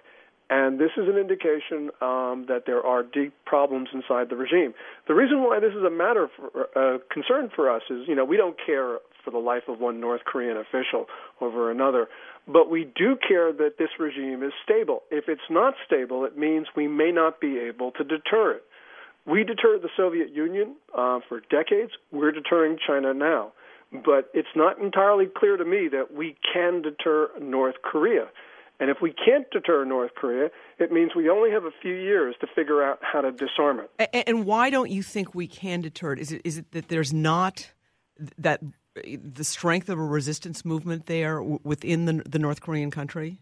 And 0.50 0.80
this 0.80 0.90
is 0.96 1.06
an 1.08 1.16
indication 1.16 1.90
um, 2.00 2.46
that 2.48 2.64
there 2.66 2.84
are 2.84 3.02
deep 3.02 3.34
problems 3.44 3.90
inside 3.92 4.30
the 4.30 4.36
regime. 4.36 4.74
The 5.06 5.14
reason 5.14 5.42
why 5.42 5.60
this 5.60 5.72
is 5.72 5.84
a 5.84 5.90
matter 5.90 6.28
for 6.34 6.68
uh, 6.74 6.98
concern 7.12 7.50
for 7.54 7.70
us 7.70 7.82
is, 7.90 8.08
you 8.08 8.14
know, 8.14 8.24
we 8.24 8.36
don't 8.36 8.56
care 8.64 8.98
for 9.24 9.30
the 9.30 9.38
life 9.38 9.64
of 9.68 9.78
one 9.78 10.00
North 10.00 10.22
Korean 10.24 10.56
official 10.56 11.06
over 11.40 11.70
another, 11.70 12.08
but 12.46 12.70
we 12.70 12.84
do 12.84 13.16
care 13.16 13.52
that 13.52 13.76
this 13.78 13.90
regime 14.00 14.42
is 14.42 14.52
stable. 14.64 15.02
If 15.10 15.28
it's 15.28 15.48
not 15.50 15.74
stable, 15.86 16.24
it 16.24 16.36
means 16.36 16.66
we 16.74 16.88
may 16.88 17.12
not 17.12 17.40
be 17.40 17.58
able 17.58 17.92
to 17.92 18.04
deter 18.04 18.52
it. 18.52 18.64
We 19.28 19.44
deterred 19.44 19.82
the 19.82 19.90
Soviet 19.96 20.34
Union 20.34 20.76
uh, 20.96 21.20
for 21.28 21.40
decades. 21.50 21.92
We're 22.10 22.32
deterring 22.32 22.78
China 22.84 23.12
now. 23.12 23.52
But 23.92 24.30
it's 24.34 24.48
not 24.54 24.78
entirely 24.78 25.26
clear 25.26 25.56
to 25.56 25.64
me 25.64 25.88
that 25.92 26.12
we 26.12 26.36
can 26.52 26.82
deter 26.82 27.30
North 27.40 27.76
Korea. 27.82 28.28
And 28.80 28.90
if 28.90 28.98
we 29.02 29.12
can't 29.12 29.50
deter 29.50 29.84
North 29.84 30.12
Korea, 30.14 30.50
it 30.78 30.92
means 30.92 31.12
we 31.16 31.28
only 31.28 31.50
have 31.50 31.64
a 31.64 31.70
few 31.82 31.94
years 31.94 32.36
to 32.40 32.46
figure 32.54 32.82
out 32.82 33.00
how 33.02 33.22
to 33.22 33.32
disarm 33.32 33.80
it. 33.80 34.24
And 34.26 34.44
why 34.44 34.70
don't 34.70 34.90
you 34.90 35.02
think 35.02 35.34
we 35.34 35.48
can 35.48 35.80
deter 35.80 36.12
it? 36.12 36.20
Is 36.20 36.32
it 36.32 36.42
is 36.44 36.58
it 36.58 36.70
that 36.72 36.88
there's 36.88 37.12
not 37.12 37.72
that 38.36 38.62
the 39.04 39.44
strength 39.44 39.88
of 39.88 39.98
a 39.98 40.02
resistance 40.02 40.64
movement 40.64 41.06
there 41.06 41.42
within 41.42 42.04
the, 42.04 42.22
the 42.28 42.38
North 42.38 42.60
Korean 42.60 42.90
country? 42.90 43.40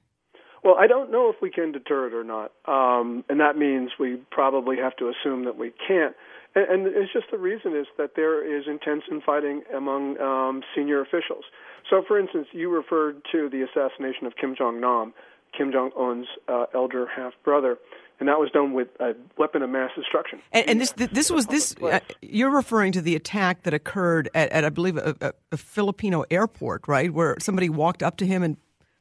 Well, 0.67 0.75
I 0.77 0.89
don't 0.89 1.13
know 1.13 1.31
if 1.31 1.37
we 1.41 1.49
can 1.49 1.71
deter 1.71 2.09
it 2.09 2.13
or 2.13 2.25
not, 2.25 2.51
um, 2.67 3.23
and 3.29 3.39
that 3.39 3.57
means 3.57 3.93
we 4.01 4.17
probably 4.33 4.77
have 4.79 4.97
to 4.97 5.09
assume 5.09 5.45
that 5.45 5.57
we 5.57 5.73
can't. 5.87 6.17
And, 6.57 6.69
and 6.69 6.87
it's 6.89 7.13
just 7.13 7.27
the 7.31 7.39
reason 7.39 7.77
is 7.77 7.87
that 7.99 8.17
there 8.17 8.43
is 8.43 8.65
intense 8.67 9.05
infighting 9.09 9.63
among 9.73 10.21
um, 10.21 10.65
senior 10.75 11.01
officials. 11.01 11.45
So, 11.89 12.03
for 12.09 12.19
instance, 12.19 12.49
you 12.51 12.69
referred 12.69 13.23
to 13.31 13.49
the 13.49 13.63
assassination 13.63 14.27
of 14.27 14.33
Kim 14.35 14.57
Jong 14.59 14.81
Nam, 14.81 15.15
Kim 15.57 15.71
Jong 15.71 15.93
Un's 15.97 16.27
uh, 16.49 16.67
elder 16.75 17.07
half 17.15 17.35
brother 17.45 17.79
and 18.19 18.29
that 18.29 18.39
was 18.39 18.51
done 18.51 18.73
with 18.73 18.89
a 18.99 19.15
weapon 19.37 19.63
of 19.63 19.71
mass 19.71 19.91
destruction. 19.95 20.41
And, 20.53 20.69
and 20.71 20.81
this 20.81 20.93
this 20.93 21.31
was 21.31 21.47
this. 21.47 21.77
Uh, 21.83 22.01
you're 22.23 22.51
referring 22.51 22.93
to 22.93 23.03
the 23.03 23.15
attack 23.15 23.65
that 23.65 23.75
occurred 23.75 24.31
at, 24.35 24.51
at 24.53 24.65
I 24.65 24.71
believe, 24.71 24.97
a, 24.97 25.15
a, 25.21 25.33
a, 25.53 25.57
Filipino 25.59 26.25
airport, 26.31 26.89
right, 26.89 27.13
where 27.13 27.37
somebody 27.41 27.69
walked 27.69 28.03
up 28.03 28.17
to 28.19 28.27
him 28.27 28.43
and 28.43 28.57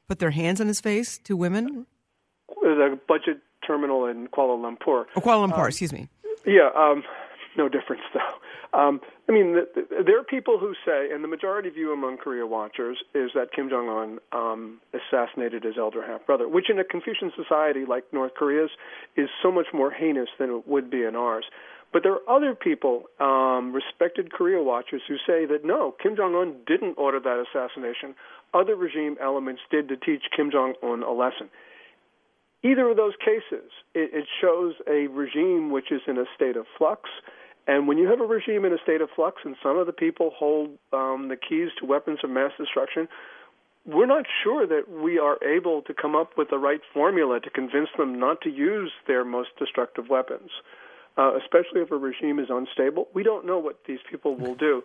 put 0.08 0.20
their 0.20 0.32
hands 0.32 0.62
on 0.62 0.68
his 0.68 0.82
face. 0.82 1.18
Two 1.18 1.38
women. 1.38 1.86
The 2.62 3.00
budget 3.08 3.40
terminal 3.66 4.06
in 4.06 4.28
Kuala 4.28 4.58
Lumpur. 4.58 5.06
Oh, 5.16 5.22
Kuala 5.22 5.48
Lumpur. 5.50 5.64
Um, 5.64 5.68
excuse 5.68 5.94
me. 5.94 6.08
Yeah. 6.46 6.70
Um, 6.76 7.04
no 7.58 7.70
difference 7.70 8.02
though. 8.14 8.20
Um, 8.76 9.00
I 9.30 9.32
mean, 9.32 9.54
the, 9.54 9.68
the, 9.74 10.04
there 10.06 10.20
are 10.20 10.24
people 10.24 10.60
who 10.60 10.74
say, 10.86 11.10
and 11.14 11.24
the 11.24 11.30
majority 11.30 11.70
view 11.70 11.94
among 11.94 12.18
Korea 12.18 12.46
watchers 12.46 12.98
is 13.14 13.32
that 13.34 13.54
Kim 13.56 13.70
Jong 13.70 13.88
Un 13.88 14.20
um, 14.34 14.82
assassinated 14.92 15.64
his 15.64 15.76
elder 15.80 16.06
half 16.06 16.26
brother, 16.26 16.50
which 16.50 16.70
in 16.70 16.78
a 16.78 16.84
Confucian 16.84 17.32
society 17.36 17.86
like 17.88 18.04
North 18.12 18.34
Korea's 18.36 18.72
is 19.16 19.30
so 19.42 19.50
much 19.50 19.68
more 19.74 19.92
heinous 19.92 20.28
than 20.38 20.50
it 20.50 20.68
would 20.68 20.92
be 20.92 21.04
in 21.04 21.16
ours. 21.16 21.46
But 21.94 22.04
there 22.04 22.12
are 22.12 22.30
other 22.30 22.54
people, 22.54 23.04
um, 23.22 23.72
respected 23.72 24.34
Korea 24.34 24.62
watchers, 24.62 25.02
who 25.08 25.16
say 25.26 25.46
that 25.46 25.64
no, 25.64 25.96
Kim 26.04 26.18
Jong 26.18 26.36
Un 26.36 26.56
didn't 26.68 26.96
order 26.98 27.22
that 27.22 27.46
assassination. 27.48 28.14
Other 28.54 28.76
regime 28.76 29.16
elements 29.22 29.62
did 29.72 29.88
to 29.88 29.96
teach 29.96 30.24
Kim 30.36 30.52
Jong 30.52 30.74
Un 30.84 31.04
a 31.04 31.12
lesson. 31.14 31.50
Either 32.64 32.90
of 32.90 32.98
those 32.98 33.14
cases, 33.24 33.72
it, 33.94 34.12
it 34.12 34.26
shows 34.42 34.74
a 34.90 35.08
regime 35.08 35.72
which 35.72 35.92
is 35.92 36.02
in 36.08 36.18
a 36.18 36.26
state 36.36 36.58
of 36.58 36.66
flux 36.78 37.10
and 37.68 37.88
when 37.88 37.98
you 37.98 38.08
have 38.08 38.22
a 38.22 38.26
regime 38.26 38.66
in 38.66 38.74
a 38.74 38.78
state 38.84 39.02
of 39.02 39.10
flux 39.16 39.42
and 39.44 39.56
some 39.62 39.78
of 39.78 39.88
the 39.88 39.94
people 39.94 40.32
hold 40.38 40.70
um, 40.94 41.30
the 41.30 41.36
keys 41.38 41.70
to 41.80 41.86
weapons 41.86 42.20
of 42.24 42.30
mass 42.30 42.52
destruction, 42.58 43.08
we're 43.86 44.06
not 44.06 44.26
sure 44.44 44.66
that 44.68 44.90
we 44.90 45.20
are 45.20 45.38
able 45.44 45.82
to 45.84 45.94
come 45.94 46.16
up 46.16 46.32
with 46.38 46.50
the 46.50 46.58
right 46.58 46.82
formula 46.94 47.40
to 47.40 47.50
convince 47.50 47.90
them 47.98 48.20
not 48.20 48.42
to 48.42 48.50
use 48.50 48.92
their 49.08 49.24
most 49.24 49.50
destructive 49.60 50.10
weapons, 50.10 50.50
uh, 51.18 51.34
especially 51.38 51.82
if 51.82 51.92
a 51.92 51.98
regime 51.98 52.40
is 52.40 52.48
unstable. 52.50 53.08
We 53.14 53.24
don't 53.24 53.46
know 53.46 53.60
what 53.60 53.80
these 53.88 54.00
people 54.10 54.36
will 54.36 54.56
do. 54.56 54.82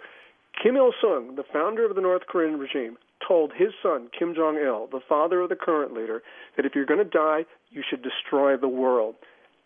Kim 0.63 0.77
Il 0.77 0.93
sung, 1.01 1.37
the 1.37 1.45
founder 1.51 1.89
of 1.89 1.95
the 1.95 2.03
North 2.03 2.23
Korean 2.29 2.59
regime, 2.59 2.99
told 3.27 3.53
his 3.55 3.71
son, 3.83 4.09
Kim 4.17 4.35
Jong 4.35 4.57
il, 4.57 4.89
the 4.91 5.01
father 5.09 5.41
of 5.41 5.49
the 5.49 5.57
current 5.57 5.95
leader, 5.95 6.23
that 6.57 6.67
if 6.67 6.75
you're 6.75 6.87
going 6.87 6.99
to 6.99 7.05
die, 7.05 7.45
you 7.71 7.83
should 7.89 8.03
destroy 8.03 8.57
the 8.57 8.69
world. 8.69 9.15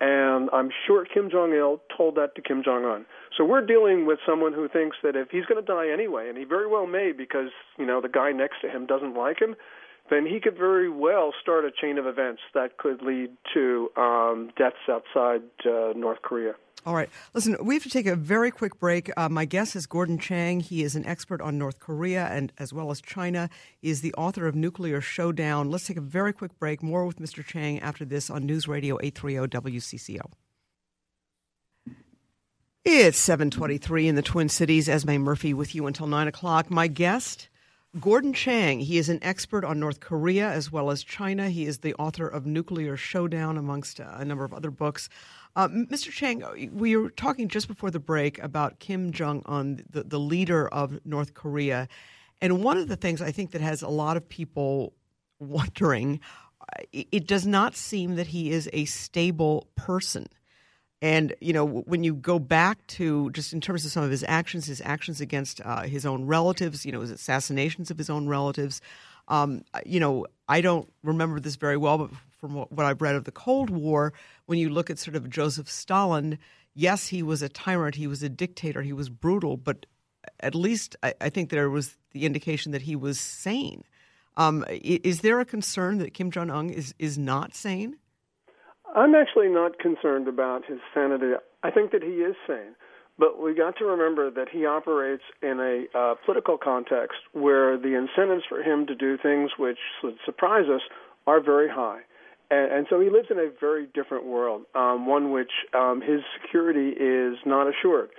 And 0.00 0.50
I'm 0.52 0.70
sure 0.86 1.04
Kim 1.04 1.30
Jong 1.30 1.52
il 1.52 1.80
told 1.96 2.16
that 2.16 2.34
to 2.34 2.42
Kim 2.42 2.62
Jong 2.64 2.84
un. 2.84 3.06
So 3.36 3.44
we're 3.44 3.64
dealing 3.64 4.06
with 4.06 4.18
someone 4.26 4.52
who 4.52 4.68
thinks 4.68 4.96
that 5.02 5.16
if 5.16 5.30
he's 5.30 5.44
going 5.46 5.64
to 5.64 5.66
die 5.66 5.88
anyway, 5.90 6.28
and 6.28 6.36
he 6.36 6.44
very 6.44 6.66
well 6.66 6.86
may 6.86 7.12
because, 7.12 7.50
you 7.78 7.86
know, 7.86 8.00
the 8.00 8.08
guy 8.08 8.32
next 8.32 8.60
to 8.62 8.68
him 8.68 8.86
doesn't 8.86 9.14
like 9.14 9.40
him, 9.40 9.54
then 10.10 10.26
he 10.26 10.40
could 10.40 10.56
very 10.56 10.90
well 10.90 11.32
start 11.40 11.64
a 11.64 11.70
chain 11.70 11.96
of 11.98 12.06
events 12.06 12.42
that 12.52 12.76
could 12.76 13.02
lead 13.02 13.30
to 13.54 13.88
um, 13.96 14.50
deaths 14.58 14.76
outside 14.88 15.42
uh, 15.64 15.92
North 15.96 16.20
Korea. 16.22 16.54
All 16.86 16.94
right. 16.94 17.08
Listen, 17.32 17.56
we 17.62 17.74
have 17.74 17.82
to 17.84 17.88
take 17.88 18.06
a 18.06 18.14
very 18.14 18.50
quick 18.50 18.78
break. 18.78 19.10
Uh, 19.16 19.30
my 19.30 19.46
guest 19.46 19.74
is 19.74 19.86
Gordon 19.86 20.18
Chang. 20.18 20.60
He 20.60 20.82
is 20.82 20.94
an 20.94 21.06
expert 21.06 21.40
on 21.40 21.56
North 21.56 21.80
Korea 21.80 22.26
and 22.26 22.52
as 22.58 22.74
well 22.74 22.90
as 22.90 23.00
China. 23.00 23.48
He 23.80 23.88
is 23.88 24.02
the 24.02 24.12
author 24.14 24.46
of 24.46 24.54
Nuclear 24.54 25.00
Showdown. 25.00 25.70
Let's 25.70 25.86
take 25.86 25.96
a 25.96 26.02
very 26.02 26.34
quick 26.34 26.58
break. 26.58 26.82
More 26.82 27.06
with 27.06 27.18
Mr. 27.18 27.44
Chang 27.44 27.80
after 27.80 28.04
this 28.04 28.28
on 28.28 28.44
News 28.44 28.68
Radio 28.68 28.98
830 29.00 29.78
WCCO. 29.78 30.30
It's 32.84 33.18
723 33.18 34.08
in 34.08 34.14
the 34.14 34.20
Twin 34.20 34.50
Cities. 34.50 34.86
Esme 34.90 35.12
Murphy 35.12 35.54
with 35.54 35.74
you 35.74 35.86
until 35.86 36.06
9 36.06 36.28
o'clock. 36.28 36.70
My 36.70 36.86
guest, 36.86 37.48
Gordon 37.98 38.34
Chang. 38.34 38.80
He 38.80 38.98
is 38.98 39.08
an 39.08 39.20
expert 39.22 39.64
on 39.64 39.80
North 39.80 40.00
Korea 40.00 40.50
as 40.50 40.70
well 40.70 40.90
as 40.90 41.02
China. 41.02 41.48
He 41.48 41.64
is 41.64 41.78
the 41.78 41.94
author 41.94 42.28
of 42.28 42.44
Nuclear 42.44 42.98
Showdown, 42.98 43.56
amongst 43.56 44.00
a 44.00 44.24
number 44.26 44.44
of 44.44 44.52
other 44.52 44.70
books. 44.70 45.08
Uh, 45.56 45.68
Mr. 45.68 46.10
Chang, 46.10 46.42
we 46.72 46.96
were 46.96 47.10
talking 47.10 47.48
just 47.48 47.68
before 47.68 47.90
the 47.90 48.00
break 48.00 48.42
about 48.42 48.80
Kim 48.80 49.12
Jong 49.12 49.42
un, 49.46 49.84
the, 49.88 50.02
the 50.02 50.18
leader 50.18 50.68
of 50.68 50.98
North 51.06 51.34
Korea. 51.34 51.88
And 52.40 52.64
one 52.64 52.76
of 52.76 52.88
the 52.88 52.96
things 52.96 53.22
I 53.22 53.30
think 53.30 53.52
that 53.52 53.60
has 53.60 53.80
a 53.82 53.88
lot 53.88 54.16
of 54.16 54.28
people 54.28 54.94
wondering 55.38 56.20
it 56.92 57.26
does 57.26 57.46
not 57.46 57.76
seem 57.76 58.16
that 58.16 58.28
he 58.28 58.50
is 58.50 58.68
a 58.72 58.84
stable 58.86 59.68
person. 59.76 60.26
And, 61.02 61.34
you 61.40 61.52
know, 61.52 61.66
when 61.66 62.02
you 62.02 62.14
go 62.14 62.38
back 62.38 62.86
to 62.88 63.30
just 63.30 63.52
in 63.52 63.60
terms 63.60 63.84
of 63.84 63.90
some 63.90 64.02
of 64.02 64.10
his 64.10 64.24
actions, 64.26 64.66
his 64.66 64.80
actions 64.84 65.20
against 65.20 65.60
uh, 65.62 65.82
his 65.82 66.06
own 66.06 66.24
relatives, 66.24 66.86
you 66.86 66.92
know, 66.92 67.02
his 67.02 67.10
assassinations 67.10 67.90
of 67.90 67.98
his 67.98 68.08
own 68.08 68.26
relatives, 68.26 68.80
um, 69.28 69.62
you 69.84 70.00
know, 70.00 70.26
I 70.48 70.62
don't 70.62 70.90
remember 71.02 71.40
this 71.40 71.56
very 71.56 71.76
well, 71.76 71.98
but 71.98 72.10
from 72.40 72.54
what 72.54 72.86
I've 72.86 73.02
read 73.02 73.14
of 73.14 73.24
the 73.24 73.32
Cold 73.32 73.70
War, 73.70 74.14
when 74.46 74.58
you 74.58 74.68
look 74.68 74.90
at 74.90 74.98
sort 74.98 75.16
of 75.16 75.30
Joseph 75.30 75.70
Stalin, 75.70 76.38
yes, 76.74 77.08
he 77.08 77.22
was 77.22 77.42
a 77.42 77.48
tyrant, 77.48 77.96
he 77.96 78.06
was 78.06 78.22
a 78.22 78.28
dictator, 78.28 78.82
he 78.82 78.92
was 78.92 79.08
brutal, 79.08 79.56
but 79.56 79.86
at 80.40 80.54
least 80.54 80.96
I, 81.02 81.14
I 81.20 81.30
think 81.30 81.50
there 81.50 81.70
was 81.70 81.96
the 82.12 82.26
indication 82.26 82.72
that 82.72 82.82
he 82.82 82.96
was 82.96 83.18
sane. 83.18 83.84
Um, 84.36 84.64
is 84.68 85.20
there 85.20 85.40
a 85.40 85.44
concern 85.44 85.98
that 85.98 86.12
Kim 86.12 86.30
Jong 86.30 86.50
Un 86.50 86.70
is, 86.70 86.94
is 86.98 87.16
not 87.16 87.54
sane? 87.54 87.96
I'm 88.94 89.14
actually 89.14 89.48
not 89.48 89.78
concerned 89.78 90.28
about 90.28 90.64
his 90.66 90.78
sanity. 90.92 91.32
I 91.62 91.70
think 91.70 91.92
that 91.92 92.02
he 92.02 92.22
is 92.22 92.36
sane. 92.46 92.74
But 93.16 93.40
we 93.40 93.54
got 93.54 93.76
to 93.78 93.84
remember 93.84 94.30
that 94.30 94.48
he 94.48 94.66
operates 94.66 95.22
in 95.40 95.60
a 95.60 95.96
uh, 95.96 96.14
political 96.24 96.58
context 96.58 97.18
where 97.32 97.76
the 97.78 97.94
incentives 97.96 98.42
for 98.48 98.60
him 98.60 98.86
to 98.86 98.94
do 98.94 99.16
things 99.16 99.52
which 99.56 99.78
would 100.02 100.16
surprise 100.24 100.66
us 100.68 100.82
are 101.26 101.40
very 101.40 101.68
high. 101.68 102.00
And, 102.54 102.72
and 102.72 102.86
so 102.88 103.00
he 103.00 103.10
lives 103.10 103.28
in 103.30 103.38
a 103.38 103.50
very 103.60 103.86
different 103.94 104.26
world, 104.26 104.62
um, 104.74 105.06
one 105.06 105.32
which 105.32 105.50
um, 105.72 106.00
his 106.00 106.20
security 106.40 106.90
is 106.90 107.36
not 107.44 107.66
assured. 107.66 108.10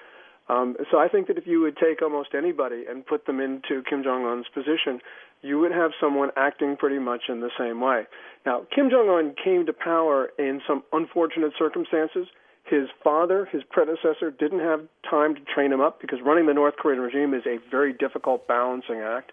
Um, 0.48 0.76
so 0.92 1.00
I 1.00 1.08
think 1.08 1.28
that 1.28 1.38
if 1.38 1.48
you 1.48 1.62
would 1.62 1.78
take 1.78 2.02
almost 2.02 2.30
anybody 2.38 2.84
and 2.88 3.06
put 3.06 3.26
them 3.26 3.40
into 3.40 3.82
Kim 3.90 4.04
Jong 4.04 4.26
Un's 4.26 4.46
position, 4.54 5.00
you 5.42 5.60
would 5.60 5.72
have 5.72 5.92
someone 6.00 6.30
acting 6.36 6.76
pretty 6.78 7.00
much 7.00 7.24
in 7.30 7.40
the 7.40 7.50
same 7.58 7.82
way. 7.82 8.04
Now, 8.46 8.66
Kim 8.74 8.90
Jong 8.90 9.10
Un 9.10 9.36
came 9.42 9.66
to 9.66 9.74
power 9.74 10.30
in 10.38 10.62
some 10.68 10.84
unfortunate 10.92 11.54
circumstances. 11.58 12.28
His 12.64 12.90
father, 13.04 13.48
his 13.52 13.62
predecessor, 13.70 14.32
didn't 14.32 14.60
have 14.60 14.82
time 15.10 15.36
to 15.36 15.42
train 15.42 15.72
him 15.72 15.82
up 15.82 16.02
because 16.02 16.20
running 16.24 16.46
the 16.48 16.54
North 16.54 16.76
Korean 16.78 17.00
regime 17.00 17.34
is 17.34 17.44
a 17.46 17.58
very 17.70 17.94
difficult 17.94 18.48
balancing 18.48 19.02
act. 19.02 19.32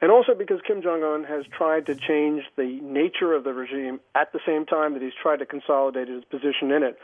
And 0.00 0.10
also 0.10 0.34
because 0.34 0.60
Kim 0.66 0.82
Jong 0.82 1.02
un 1.02 1.24
has 1.24 1.44
tried 1.56 1.86
to 1.86 1.94
change 1.94 2.42
the 2.56 2.78
nature 2.82 3.32
of 3.32 3.44
the 3.44 3.52
regime 3.52 4.00
at 4.14 4.32
the 4.32 4.40
same 4.46 4.66
time 4.66 4.92
that 4.94 5.02
he's 5.02 5.12
tried 5.20 5.38
to 5.38 5.46
consolidate 5.46 6.08
his 6.08 6.24
position 6.24 6.70
in 6.72 6.82
it. 6.82 6.98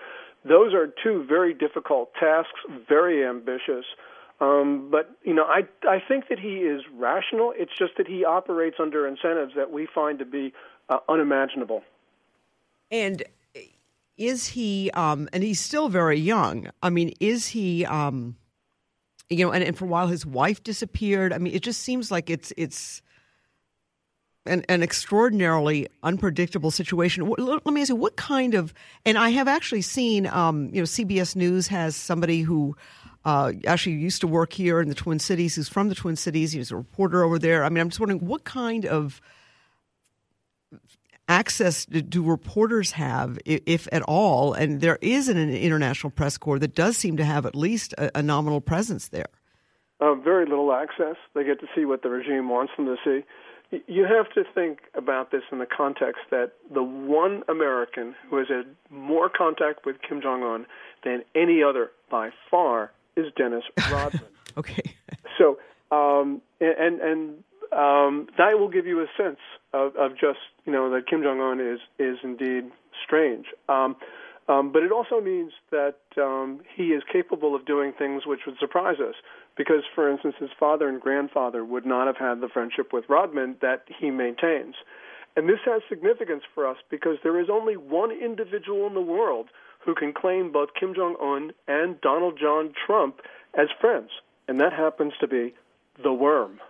Those 0.44 0.75
are 0.75 0.92
two 1.02 1.25
very 1.28 1.54
difficult 1.54 2.12
tasks, 2.14 2.61
very 2.88 3.26
ambitious. 3.26 3.85
Um, 4.40 4.88
but 4.90 5.11
you 5.23 5.35
know, 5.35 5.44
I 5.44 5.64
I 5.87 6.02
think 6.06 6.28
that 6.28 6.38
he 6.38 6.59
is 6.59 6.82
rational. 6.94 7.52
It's 7.54 7.73
just 7.78 7.92
that 7.99 8.09
he 8.09 8.25
operates 8.25 8.76
under 8.80 9.06
incentives 9.06 9.52
that 9.54 9.70
we 9.70 9.87
find 9.87 10.18
to 10.18 10.25
be 10.25 10.54
uh, 10.88 10.99
unimaginable. 11.09 11.82
And 12.90 13.23
is 14.16 14.47
he? 14.49 14.90
Um, 14.92 15.28
and 15.32 15.42
he's 15.42 15.61
still 15.61 15.90
very 15.90 16.18
young. 16.18 16.70
I 16.82 16.88
mean, 16.88 17.12
is 17.20 17.49
he? 17.49 17.85
Um, 17.85 18.37
you 19.31 19.45
know, 19.45 19.53
and, 19.53 19.63
and 19.63 19.79
for 19.79 19.85
a 19.85 19.89
while 19.89 20.09
his 20.09 20.27
wife 20.27 20.63
disappeared. 20.63 21.33
I 21.33 21.39
mean, 21.39 21.55
it 21.55 21.63
just 21.63 21.81
seems 21.83 22.11
like 22.11 22.29
it's 22.29 22.53
it's 22.57 23.01
an, 24.45 24.65
an 24.69 24.83
extraordinarily 24.83 25.87
unpredictable 26.03 26.73
situation. 26.73 27.33
Let 27.39 27.65
me 27.67 27.81
ask 27.81 27.91
you, 27.91 27.97
what 27.97 28.17
kind 28.17 28.55
of? 28.55 28.75
And 29.07 29.17
I 29.17 29.31
have 29.31 29.47
actually 29.49 29.83
seen, 29.83 30.27
um, 30.27 30.67
you 30.73 30.81
know, 30.81 30.87
CBS 30.87 31.37
News 31.37 31.69
has 31.69 31.95
somebody 31.95 32.43
who 32.43 32.77
uh, 33.25 33.53
actually 33.67 33.97
used 33.97 34.21
to 34.23 34.27
work 34.27 34.53
here 34.53 34.81
in 34.81 34.89
the 34.89 34.95
Twin 34.95 35.21
Cities, 35.21 35.55
who's 35.55 35.69
from 35.69 35.89
the 35.89 35.95
Twin 35.95 36.17
Cities. 36.17 36.53
He's 36.53 36.73
a 36.73 36.77
reporter 36.77 37.23
over 37.23 37.39
there. 37.39 37.65
I 37.65 37.69
mean, 37.69 37.81
I'm 37.81 37.91
just 37.91 38.01
wondering 38.01 38.27
what 38.27 38.45
kind 38.45 38.85
of 38.85 39.21
access 41.31 41.87
do 41.87 42.23
reporters 42.23 42.93
have, 42.93 43.39
if 43.47 43.89
at 43.93 44.03
all? 44.03 44.53
And 44.53 44.81
there 44.81 44.99
is 45.01 45.29
an 45.29 45.39
international 45.39 46.11
press 46.11 46.37
corps 46.37 46.59
that 46.59 46.75
does 46.75 46.97
seem 46.97 47.17
to 47.17 47.25
have 47.25 47.47
at 47.47 47.55
least 47.55 47.95
a, 47.97 48.19
a 48.19 48.23
nominal 48.23 48.61
presence 48.61 49.09
there. 49.09 49.29
Uh, 50.01 50.15
very 50.15 50.47
little 50.47 50.73
access. 50.73 51.17
They 51.35 51.45
get 51.45 51.61
to 51.61 51.67
see 51.75 51.85
what 51.85 52.03
the 52.03 52.09
regime 52.11 52.49
wants 52.49 52.73
them 52.77 52.87
to 52.87 52.97
see. 53.05 53.81
you 53.87 54.05
have 54.05 54.33
to 54.35 54.43
think 54.55 54.81
about 54.95 55.31
this 55.31 55.43
in 55.53 55.59
the 55.59 55.67
context 55.67 56.23
that 56.31 56.53
the 56.73 56.83
one 56.83 57.45
American 57.49 58.17
who 58.29 58.39
has 58.39 58.49
had 58.49 58.67
more 58.91 59.29
contact 59.29 59.87
with 59.87 59.97
Kim 60.07 60.21
Jong 60.21 60.43
Un 60.43 60.67
than 61.05 61.23
any 61.35 61.63
other 61.63 61.91
by 62.11 62.31
far 62.51 62.91
is 63.17 63.27
Dennis 63.37 63.65
Rodman. 63.93 64.23
okay. 64.57 64.95
So, 65.39 65.59
um, 65.91 66.41
and 66.61 67.01
and 67.01 67.45
um, 67.73 68.29
that 68.39 68.59
will 68.59 68.69
give 68.69 68.87
you 68.87 69.00
a 69.00 69.07
sense 69.17 69.39
of, 69.73 69.97
of 69.97 70.12
just 70.12 70.39
you 70.65 70.73
know 70.73 70.91
that 70.91 71.07
Kim 71.07 71.23
Jong 71.23 71.41
Un 71.41 71.61
is 71.61 71.81
is 71.99 72.19
indeed 72.23 72.71
strange. 73.05 73.47
Um, 73.69 73.97
um, 74.49 74.73
but 74.73 74.83
it 74.83 74.91
also 74.91 75.21
means 75.21 75.53
that 75.71 75.99
um, 76.21 76.61
he 76.75 76.89
is 76.89 77.05
capable 77.12 77.55
of 77.55 77.65
doing 77.67 77.93
things 77.93 78.27
which 78.27 78.41
would 78.47 78.59
surprise 78.59 78.97
us. 78.99 79.15
Because, 79.57 79.83
for 79.95 80.11
instance, 80.11 80.35
his 80.41 80.50
father 80.59 80.89
and 80.89 81.00
grandfather 81.00 81.65
would 81.65 81.87
not 81.87 82.07
have 82.07 82.17
had 82.17 82.41
the 82.41 82.49
friendship 82.49 82.93
with 82.93 83.05
Rodman 83.09 83.57
that 83.61 83.85
he 84.00 84.11
maintains. 84.11 84.75
And 85.37 85.49
this 85.49 85.61
has 85.67 85.83
significance 85.89 86.43
for 86.55 86.67
us 86.67 86.79
because 86.91 87.19
there 87.23 87.41
is 87.41 87.49
only 87.50 87.77
one 87.77 88.11
individual 88.11 88.87
in 88.87 88.95
the 88.95 89.00
world 89.00 89.49
who 89.85 89.95
can 89.95 90.12
claim 90.12 90.50
both 90.50 90.71
Kim 90.79 90.95
Jong 90.95 91.17
un 91.21 91.53
and 91.69 92.00
Donald 92.00 92.39
John 92.41 92.73
Trump 92.87 93.21
as 93.55 93.69
friends, 93.81 94.11
and 94.49 94.61
that 94.61 94.73
happens 94.73 95.12
to 95.21 95.29
be 95.29 95.55
the 96.03 96.12
worm. 96.12 96.61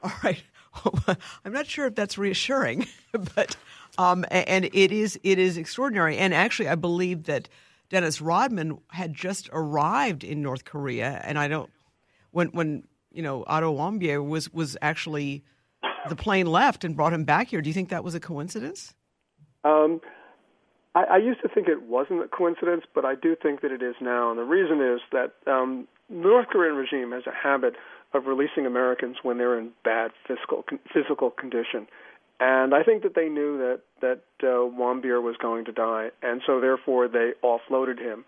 All 0.02 0.12
right. 0.22 0.42
I'm 1.44 1.52
not 1.52 1.66
sure 1.66 1.86
if 1.86 1.94
that's 1.94 2.16
reassuring, 2.16 2.86
but 3.34 3.56
um, 3.98 4.24
and 4.30 4.66
it 4.66 4.92
is 4.92 5.18
it 5.22 5.38
is 5.38 5.56
extraordinary. 5.56 6.16
And 6.16 6.32
actually, 6.32 6.68
I 6.68 6.76
believe 6.76 7.24
that 7.24 7.48
Dennis 7.88 8.20
Rodman 8.20 8.78
had 8.88 9.12
just 9.12 9.50
arrived 9.52 10.22
in 10.22 10.42
North 10.42 10.64
Korea, 10.64 11.20
and 11.24 11.38
I 11.38 11.48
don't 11.48 11.70
when 12.30 12.48
when 12.48 12.84
you 13.12 13.22
know 13.22 13.44
Otto 13.46 13.76
Warmbier 13.76 14.26
was 14.26 14.52
was 14.52 14.76
actually 14.80 15.44
the 16.08 16.16
plane 16.16 16.46
left 16.46 16.84
and 16.84 16.96
brought 16.96 17.12
him 17.12 17.24
back 17.24 17.48
here. 17.48 17.60
Do 17.60 17.68
you 17.68 17.74
think 17.74 17.88
that 17.88 18.04
was 18.04 18.14
a 18.14 18.20
coincidence? 18.20 18.94
Um, 19.64 20.00
I, 20.94 21.04
I 21.04 21.16
used 21.18 21.42
to 21.42 21.48
think 21.48 21.68
it 21.68 21.82
wasn't 21.82 22.22
a 22.22 22.28
coincidence, 22.28 22.84
but 22.94 23.04
I 23.04 23.14
do 23.14 23.36
think 23.40 23.60
that 23.62 23.70
it 23.70 23.82
is 23.82 23.94
now. 24.00 24.30
And 24.30 24.38
the 24.38 24.44
reason 24.44 24.80
is 24.80 25.00
that 25.12 25.34
um, 25.50 25.86
the 26.08 26.16
North 26.16 26.48
Korean 26.48 26.76
regime 26.76 27.12
has 27.12 27.24
a 27.26 27.34
habit 27.34 27.74
of 28.12 28.26
releasing 28.26 28.66
Americans 28.66 29.16
when 29.22 29.38
they're 29.38 29.58
in 29.58 29.70
bad 29.84 30.10
physical 30.26 30.64
physical 30.92 31.30
condition. 31.30 31.86
And 32.40 32.74
I 32.74 32.82
think 32.82 33.02
that 33.02 33.14
they 33.14 33.28
knew 33.28 33.58
that 33.58 33.80
that 34.00 34.22
uh, 34.42 34.64
Warmbier 34.68 35.22
was 35.22 35.36
going 35.36 35.66
to 35.66 35.72
die, 35.72 36.08
and 36.22 36.40
so 36.46 36.60
therefore 36.60 37.08
they 37.08 37.32
offloaded 37.44 37.98
him. 37.98 38.24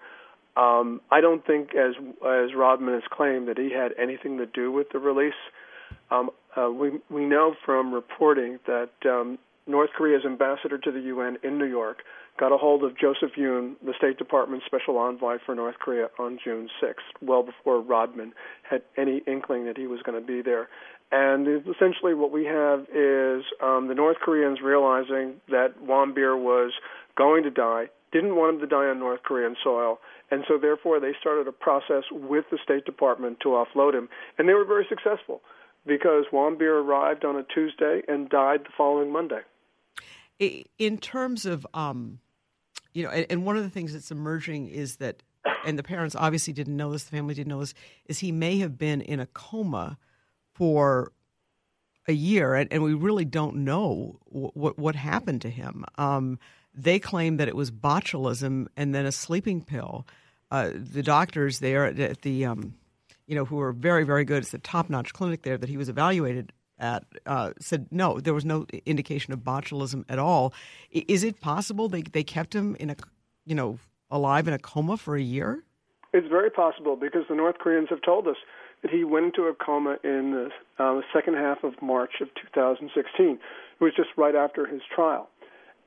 Um, 0.55 1.01
I 1.11 1.23
don't 1.23 1.45
think, 1.47 1.71
as 1.75 1.95
as 1.99 2.55
Rodman 2.55 2.95
has 2.95 3.05
claimed, 3.11 3.49
that 3.49 3.59
he 3.59 3.71
had 3.73 3.93
anything 3.99 4.39
to 4.39 4.47
do 4.47 4.71
with 4.71 4.89
the 4.93 4.99
release. 4.99 5.33
Um, 6.11 6.31
uh, 6.57 6.71
we 6.71 7.01
we 7.09 7.25
know 7.25 7.55
from 7.65 7.93
reporting 7.93 8.59
that 8.67 8.91
um, 9.07 9.39
North 9.67 9.91
Korea's 9.97 10.25
ambassador 10.27 10.77
to 10.77 10.93
the 10.93 11.01
UN 11.01 11.39
in 11.43 11.59
New 11.59 11.67
York 11.67 12.03
got 12.39 12.53
a 12.53 12.57
hold 12.57 12.83
of 12.83 12.99
Joseph 12.99 13.37
Yun, 13.37 13.77
the 13.85 13.95
State 13.97 14.19
Department 14.19 14.63
special 14.67 14.99
envoy 14.99 15.37
for 15.45 15.55
North 15.55 15.77
Korea, 15.79 16.09
on 16.19 16.39
June 16.43 16.69
6th, 16.83 16.95
well 17.21 17.43
before 17.43 17.81
Rodman 17.81 18.33
had 18.69 18.83
any 18.97 19.23
inkling 19.27 19.67
that 19.67 19.77
he 19.77 19.87
was 19.87 20.01
going 20.03 20.21
to 20.21 20.27
be 20.27 20.43
there. 20.43 20.69
And 21.11 21.47
essentially, 21.47 22.15
what 22.15 22.33
we 22.33 22.47
have 22.47 22.81
is 22.89 23.45
um, 23.63 23.89
the 23.89 23.95
North 23.95 24.17
Koreans 24.25 24.61
realizing 24.63 25.35
that 25.49 25.75
Warmbier 25.85 26.41
was 26.41 26.73
going 27.19 27.43
to 27.43 27.51
die, 27.51 27.91
didn't 28.13 28.35
want 28.35 28.55
him 28.55 28.61
to 28.61 28.67
die 28.67 28.87
on 28.87 28.99
North 28.99 29.23
Korean 29.23 29.55
soil, 29.63 29.99
and 30.31 30.45
so 30.49 30.57
therefore 30.57 31.01
they 31.01 31.13
started 31.21 31.47
a 31.47 31.53
process 31.53 32.05
with 32.11 32.47
the 32.51 32.59
State 32.65 32.87
Department 32.87 33.41
to 33.41 33.49
offload 33.49 33.95
him, 33.95 34.09
and 34.39 34.49
they 34.49 34.55
were 34.55 34.65
very 34.65 34.87
successful 34.89 35.43
because 35.87 36.25
Warmbier 36.33 36.83
arrived 36.83 37.25
on 37.25 37.37
a 37.37 37.43
Tuesday 37.43 38.01
and 38.09 38.31
died 38.31 38.61
the 38.61 38.73
following 38.77 39.13
Monday. 39.13 39.41
In 40.39 40.99
terms 40.99 41.47
of, 41.47 41.67
um, 41.73 42.19
you 42.93 43.05
know, 43.05 43.11
and, 43.11 43.45
one 43.45 43.57
of 43.57 43.63
the 43.63 43.71
things 43.71 43.93
that's 43.93 44.11
emerging 44.11 44.69
is 44.69 44.97
that, 44.97 45.23
and 45.65 45.79
the 45.79 45.83
parents 45.83 46.17
obviously 46.17 46.53
didn't 46.53 46.77
know 46.77 46.91
this, 46.91 47.05
the 47.05 47.11
family 47.11 47.35
didn't 47.35 47.49
know 47.49 47.61
this, 47.61 47.75
is 48.07 48.19
he 48.19 48.33
may 48.33 48.59
have 48.59 48.77
been 48.77 49.01
in 49.01 49.21
a 49.21 49.27
coma 49.27 49.99
for 50.55 51.13
a 52.09 52.13
year, 52.13 52.55
and, 52.55 52.73
and 52.73 52.83
we 52.83 52.95
really 52.95 53.25
don't 53.25 53.57
know 53.57 54.19
what 54.25 54.79
what 54.79 54.97
happened 54.97 55.41
to 55.43 55.51
him. 55.51 55.85
Um, 55.99 56.39
they 56.75 56.99
claim 56.99 57.37
that 57.37 57.49
it 57.49 57.57
was 57.57 57.71
botulism 57.71 58.67
and 58.77 58.95
then 58.95 59.07
a 59.07 59.13
sleeping 59.13 59.63
pill. 59.63 60.07
Uh, 60.51 60.71
the 60.75 61.03
doctors 61.03 61.61
there 61.61 61.87
at 61.87 62.23
the, 62.23 62.45
um, 62.45 62.75
you 63.27 63.35
know, 63.35 63.45
who 63.45 63.61
are 63.61 63.73
very 63.73 64.05
very 64.05 64.25
good, 64.25 64.39
it's 64.39 64.51
the 64.51 64.59
top 64.59 64.91
notch 64.91 65.13
clinic 65.13 65.43
there 65.43 65.57
that 65.57 65.69
he 65.69 65.77
was 65.77 65.89
evaluated 65.89 66.53
at, 66.83 67.05
uh, 67.25 67.53
said 67.59 67.87
no, 67.91 68.21
there 68.21 68.35
was 68.35 68.45
no 68.45 68.67
indication 68.85 69.33
of 69.33 69.39
botulism 69.41 70.05
at 70.09 70.19
all. 70.19 70.53
Is 70.91 71.25
it 71.25 71.41
possible 71.41 71.89
they 71.89 72.03
they 72.03 72.25
kept 72.25 72.55
him 72.55 72.77
in 72.79 72.91
a, 72.91 72.97
you 73.47 73.55
know, 73.55 73.79
alive 74.11 74.49
in 74.49 74.53
a 74.53 74.59
coma 74.59 74.97
for 74.97 75.17
a 75.17 75.23
year? 75.23 75.63
It's 76.13 76.29
very 76.29 76.51
possible 76.51 76.97
because 76.97 77.23
the 77.29 77.35
North 77.35 77.57
Koreans 77.59 77.89
have 77.89 78.03
told 78.03 78.29
us 78.29 78.37
that 78.83 78.91
he 78.91 79.05
went 79.05 79.27
into 79.27 79.45
a 79.45 79.55
coma 79.55 79.97
in 80.05 80.33
the, 80.33 80.51
uh, 80.83 81.01
second 81.15 81.35
half 81.35 81.65
of 81.65 81.81
March 81.81 82.21
of 82.21 82.29
2016. 82.53 83.31
It 83.31 83.39
was 83.83 83.95
just 83.97 84.11
right 84.17 84.35
after 84.35 84.67
his 84.67 84.83
trial. 84.95 85.31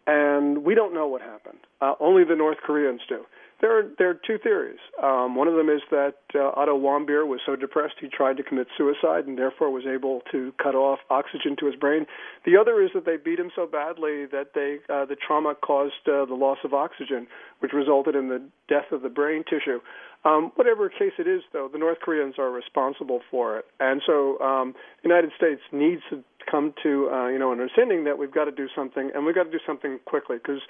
And 0.07 0.63
we 0.63 0.75
don't 0.75 0.93
know 0.93 1.07
what 1.07 1.21
happened. 1.21 1.59
Uh, 1.81 1.93
only 1.99 2.23
the 2.23 2.35
North 2.35 2.57
Koreans 2.65 3.01
do. 3.07 3.25
There 3.61 3.79
are, 3.79 3.89
there 3.97 4.09
are 4.09 4.19
two 4.27 4.37
theories. 4.37 4.79
Um, 5.01 5.35
one 5.35 5.47
of 5.47 5.55
them 5.55 5.69
is 5.69 5.81
that 5.89 6.15
uh, 6.35 6.51
Otto 6.55 6.77
Warmbier 6.77 7.25
was 7.25 7.39
so 7.45 7.55
depressed 7.55 7.95
he 8.01 8.07
tried 8.09 8.37
to 8.37 8.43
commit 8.43 8.67
suicide 8.77 9.27
and 9.27 9.37
therefore 9.37 9.71
was 9.71 9.85
able 9.85 10.21
to 10.31 10.53
cut 10.61 10.75
off 10.75 10.99
oxygen 11.09 11.55
to 11.59 11.65
his 11.65 11.75
brain. 11.75 12.05
The 12.45 12.57
other 12.57 12.81
is 12.81 12.91
that 12.93 13.05
they 13.05 13.15
beat 13.17 13.39
him 13.39 13.51
so 13.55 13.65
badly 13.65 14.25
that 14.25 14.51
they 14.53 14.79
uh, 14.93 15.05
the 15.05 15.15
trauma 15.15 15.55
caused 15.55 16.07
uh, 16.07 16.25
the 16.25 16.35
loss 16.35 16.57
of 16.65 16.73
oxygen, 16.73 17.27
which 17.59 17.71
resulted 17.71 18.15
in 18.15 18.27
the 18.27 18.43
death 18.67 18.91
of 18.91 19.01
the 19.01 19.09
brain 19.09 19.43
tissue. 19.49 19.79
Um, 20.25 20.51
whatever 20.55 20.89
case 20.89 21.13
it 21.19 21.27
is, 21.27 21.43
though, 21.53 21.69
the 21.71 21.77
North 21.77 21.99
Koreans 22.01 22.35
are 22.39 22.49
responsible 22.49 23.21
for 23.29 23.59
it, 23.59 23.65
and 23.79 24.01
so 24.05 24.39
um, 24.39 24.73
the 25.03 25.07
United 25.07 25.31
States 25.37 25.61
needs 25.71 26.01
to 26.09 26.23
come 26.49 26.73
to 26.81 27.09
uh, 27.13 27.27
you 27.27 27.37
know 27.37 27.51
an 27.51 27.59
understanding 27.59 28.05
that 28.05 28.17
we've 28.17 28.33
got 28.33 28.45
to 28.45 28.51
do 28.51 28.67
something, 28.75 29.11
and 29.13 29.25
we've 29.25 29.35
got 29.35 29.43
to 29.43 29.51
do 29.51 29.59
something 29.67 29.99
quickly 30.05 30.37
because 30.37 30.61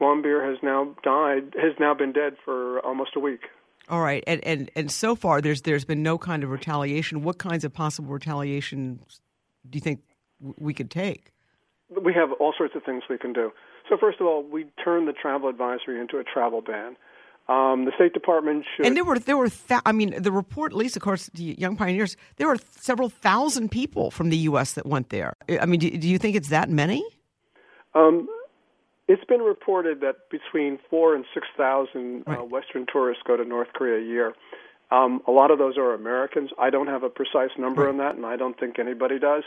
Warmbier 0.00 0.44
has 0.44 0.58
now 0.64 0.96
died, 1.04 1.54
has 1.54 1.72
now 1.78 1.94
been 1.94 2.12
dead 2.12 2.34
for 2.44 2.80
almost 2.80 3.10
a 3.14 3.20
week. 3.20 3.42
All 3.88 4.00
right, 4.00 4.24
and 4.26 4.42
and 4.44 4.70
and 4.74 4.90
so 4.90 5.14
far 5.14 5.40
there's 5.40 5.62
there's 5.62 5.84
been 5.84 6.02
no 6.02 6.18
kind 6.18 6.42
of 6.42 6.50
retaliation. 6.50 7.22
What 7.22 7.38
kinds 7.38 7.64
of 7.64 7.72
possible 7.72 8.12
retaliation 8.12 8.98
do 9.68 9.76
you 9.76 9.80
think 9.80 10.00
we 10.58 10.74
could 10.74 10.90
take? 10.90 11.30
We 12.02 12.12
have 12.14 12.32
all 12.40 12.52
sorts 12.56 12.74
of 12.74 12.82
things 12.82 13.04
we 13.08 13.18
can 13.18 13.32
do. 13.32 13.52
So 13.88 13.96
first 13.96 14.20
of 14.20 14.26
all, 14.26 14.42
we 14.42 14.66
turn 14.82 15.04
the 15.04 15.12
travel 15.12 15.48
advisory 15.48 16.00
into 16.00 16.18
a 16.18 16.24
travel 16.24 16.62
ban. 16.62 16.96
Um, 17.46 17.84
the 17.84 17.92
State 17.94 18.14
Department 18.14 18.64
should. 18.74 18.86
And 18.86 18.96
there 18.96 19.04
were 19.04 19.18
there 19.18 19.36
were 19.36 19.50
th- 19.50 19.82
I 19.84 19.92
mean 19.92 20.22
the 20.22 20.32
report, 20.32 20.72
at 20.72 20.78
least 20.78 20.96
of 20.96 21.02
course, 21.02 21.28
the 21.34 21.54
Young 21.58 21.76
Pioneers. 21.76 22.16
There 22.36 22.48
were 22.48 22.56
several 22.80 23.10
thousand 23.10 23.70
people 23.70 24.10
from 24.10 24.30
the 24.30 24.38
U.S. 24.38 24.72
that 24.72 24.86
went 24.86 25.10
there. 25.10 25.34
I 25.60 25.66
mean, 25.66 25.78
do, 25.80 25.90
do 25.90 26.08
you 26.08 26.16
think 26.18 26.36
it's 26.36 26.48
that 26.48 26.70
many? 26.70 27.04
Um, 27.94 28.28
it's 29.08 29.24
been 29.24 29.42
reported 29.42 30.00
that 30.00 30.30
between 30.30 30.78
four 30.88 31.14
and 31.14 31.26
six 31.34 31.46
thousand 31.56 32.24
uh, 32.26 32.30
right. 32.30 32.40
uh, 32.40 32.44
Western 32.44 32.86
tourists 32.90 33.22
go 33.26 33.36
to 33.36 33.44
North 33.44 33.68
Korea 33.74 34.02
a 34.02 34.06
year. 34.06 34.34
Um, 34.90 35.20
a 35.26 35.30
lot 35.30 35.50
of 35.50 35.58
those 35.58 35.76
are 35.76 35.92
Americans. 35.92 36.50
I 36.58 36.70
don't 36.70 36.86
have 36.86 37.02
a 37.02 37.10
precise 37.10 37.50
number 37.58 37.82
right. 37.82 37.90
on 37.90 37.98
that, 37.98 38.14
and 38.16 38.24
I 38.24 38.36
don't 38.36 38.58
think 38.58 38.78
anybody 38.78 39.18
does. 39.18 39.42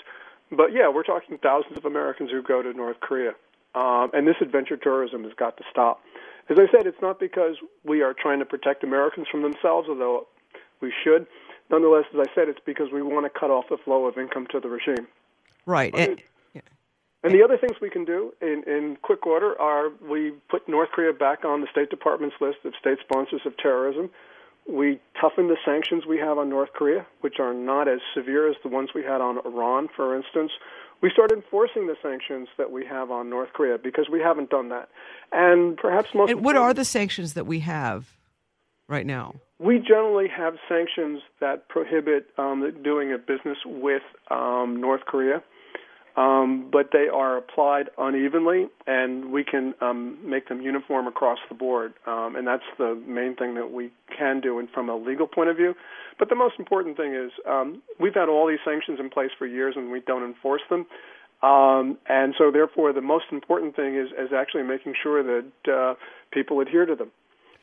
But 0.52 0.72
yeah, 0.72 0.90
we're 0.90 1.04
talking 1.04 1.38
thousands 1.38 1.78
of 1.78 1.86
Americans 1.86 2.30
who 2.32 2.44
go 2.44 2.62
to 2.62 2.74
North 2.74 3.00
Korea, 3.00 3.32
um, 3.74 4.12
and 4.14 4.28
this 4.28 4.36
adventure 4.42 4.78
tourism 4.78 5.24
has 5.24 5.34
got 5.34 5.58
to 5.58 5.64
stop. 5.72 6.02
As 6.50 6.58
I 6.58 6.72
said, 6.72 6.88
it's 6.88 7.02
not 7.02 7.20
because 7.20 7.56
we 7.84 8.02
are 8.02 8.14
trying 8.14 8.40
to 8.40 8.46
protect 8.46 8.84
Americans 8.84 9.28
from 9.30 9.42
themselves, 9.42 9.90
although 9.90 10.28
we 10.82 10.94
should. 11.04 11.28
Nonetheless, 11.70 12.06
as 12.14 12.28
I 12.30 12.36
said, 12.36 12.48
it's 12.48 12.62
because 12.66 12.88
we 12.94 13.02
want 13.02 13.26
to 13.26 13.40
cut 13.40 13.52
off 13.52 13.66
the 13.70 13.78
flow 13.78 14.06
of 14.06 14.18
income 14.18 14.48
to 14.52 14.60
the 14.60 14.70
regime. 14.70 15.08
Right. 15.66 15.94
And, 15.94 16.22
and 17.24 17.34
the 17.34 17.44
other 17.44 17.58
things 17.58 17.74
we 17.82 17.90
can 17.90 18.06
do 18.06 18.34
in, 18.42 18.64
in 18.66 18.98
quick 19.02 19.26
order 19.26 19.60
are 19.60 19.90
we 20.10 20.32
put 20.50 20.70
North 20.70 20.90
Korea 20.92 21.12
back 21.12 21.44
on 21.44 21.60
the 21.60 21.68
State 21.70 21.90
Department's 21.90 22.38
list 22.40 22.60
of 22.64 22.74
state 22.80 23.00
sponsors 23.02 23.42
of 23.46 23.58
terrorism. 23.58 24.10
We 24.70 25.00
toughen 25.20 25.48
the 25.48 25.58
sanctions 25.66 26.06
we 26.06 26.18
have 26.20 26.38
on 26.38 26.50
North 26.50 26.70
Korea, 26.74 27.06
which 27.22 27.40
are 27.40 27.54
not 27.54 27.90
as 27.90 28.00
severe 28.14 28.50
as 28.50 28.56
the 28.64 28.70
ones 28.70 28.90
we 28.96 29.04
had 29.04 29.20
on 29.20 29.40
Iran, 29.46 29.90
for 29.94 30.16
instance 30.16 30.52
we 31.02 31.12
start 31.12 31.32
enforcing 31.32 31.88
the 31.88 31.96
sanctions 32.02 32.48
that 32.58 32.72
we 32.72 32.86
have 32.86 33.12
on 33.12 33.30
North 33.30 33.54
Korea 33.54 33.78
because 33.78 34.08
we 34.12 34.20
haven't 34.20 34.50
done 34.50 34.70
that. 34.70 34.90
And 35.32 35.78
perhaps 35.78 36.10
most. 36.14 36.32
And 36.32 36.44
what 36.44 36.56
are 36.56 36.74
the 36.74 36.86
sanctions 36.86 37.34
that 37.34 37.46
we 37.46 37.60
have 37.60 38.16
right 38.88 39.06
now? 39.06 39.36
We 39.60 39.80
generally 39.80 40.28
have 40.28 40.56
sanctions 40.70 41.22
that 41.40 41.68
prohibit 41.68 42.28
um, 42.38 42.72
doing 42.84 43.12
a 43.12 43.18
business 43.18 43.58
with 43.66 44.04
um, 44.30 44.80
North 44.80 45.02
Korea 45.06 45.44
um, 46.18 46.70
but 46.72 46.90
they 46.92 47.08
are 47.14 47.38
applied 47.38 47.90
unevenly, 47.98 48.68
and 48.88 49.32
we 49.32 49.44
can 49.44 49.76
um, 49.82 50.18
make 50.28 50.50
them 50.50 50.62
uniform 50.62 51.06
across 51.06 51.38
the 51.48 51.54
board. 51.54 51.94
Um, 52.08 52.36
and 52.36 52.48
that's 52.48 52.66
the 52.80 53.00
main 53.08 53.36
thing 53.36 53.54
that 53.54 53.72
we 53.72 53.92
can 54.18 54.42
do 54.42 54.58
and 54.58 54.68
from 54.72 54.90
a 54.90 54.96
legal 54.96 55.28
point 55.28 55.50
of 55.50 55.58
view. 55.58 55.76
But 56.18 56.30
the 56.30 56.36
most 56.36 56.56
important 56.58 56.98
thing 56.98 57.14
is 57.14 57.32
um, 57.48 57.84
we've 58.00 58.16
had 58.16 58.30
all 58.30 58.48
these 58.48 58.60
sanctions 58.66 59.00
in 59.00 59.12
place 59.12 59.30
for 59.38 59.46
years, 59.46 59.76
and 59.78 59.92
we 59.92 60.00
don't 60.00 60.24
enforce 60.24 60.64
them. 60.72 60.88
Um, 61.44 62.00
and 62.10 62.34
so, 62.36 62.50
therefore, 62.52 62.94
the 62.94 63.02
most 63.02 63.26
important 63.32 63.76
thing 63.76 63.96
is, 63.96 64.08
is 64.08 64.34
actually 64.36 64.64
making 64.64 64.96
sure 65.02 65.22
that 65.22 65.72
uh, 65.72 65.94
people 66.34 66.60
adhere 66.62 66.88
to 66.88 66.96
them. 66.96 67.12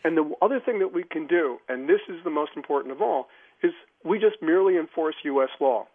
And 0.04 0.16
the 0.16 0.30
other 0.40 0.60
thing 0.60 0.78
that 0.78 0.92
we 0.92 1.02
can 1.02 1.26
do, 1.26 1.58
and 1.68 1.88
this 1.88 2.00
is 2.08 2.22
the 2.22 2.30
most 2.30 2.52
important 2.54 2.92
of 2.92 3.02
all, 3.02 3.26
is 3.64 3.72
we 4.04 4.20
just 4.20 4.36
merely 4.40 4.76
enforce 4.76 5.16
U.S. 5.24 5.48
law. 5.60 5.86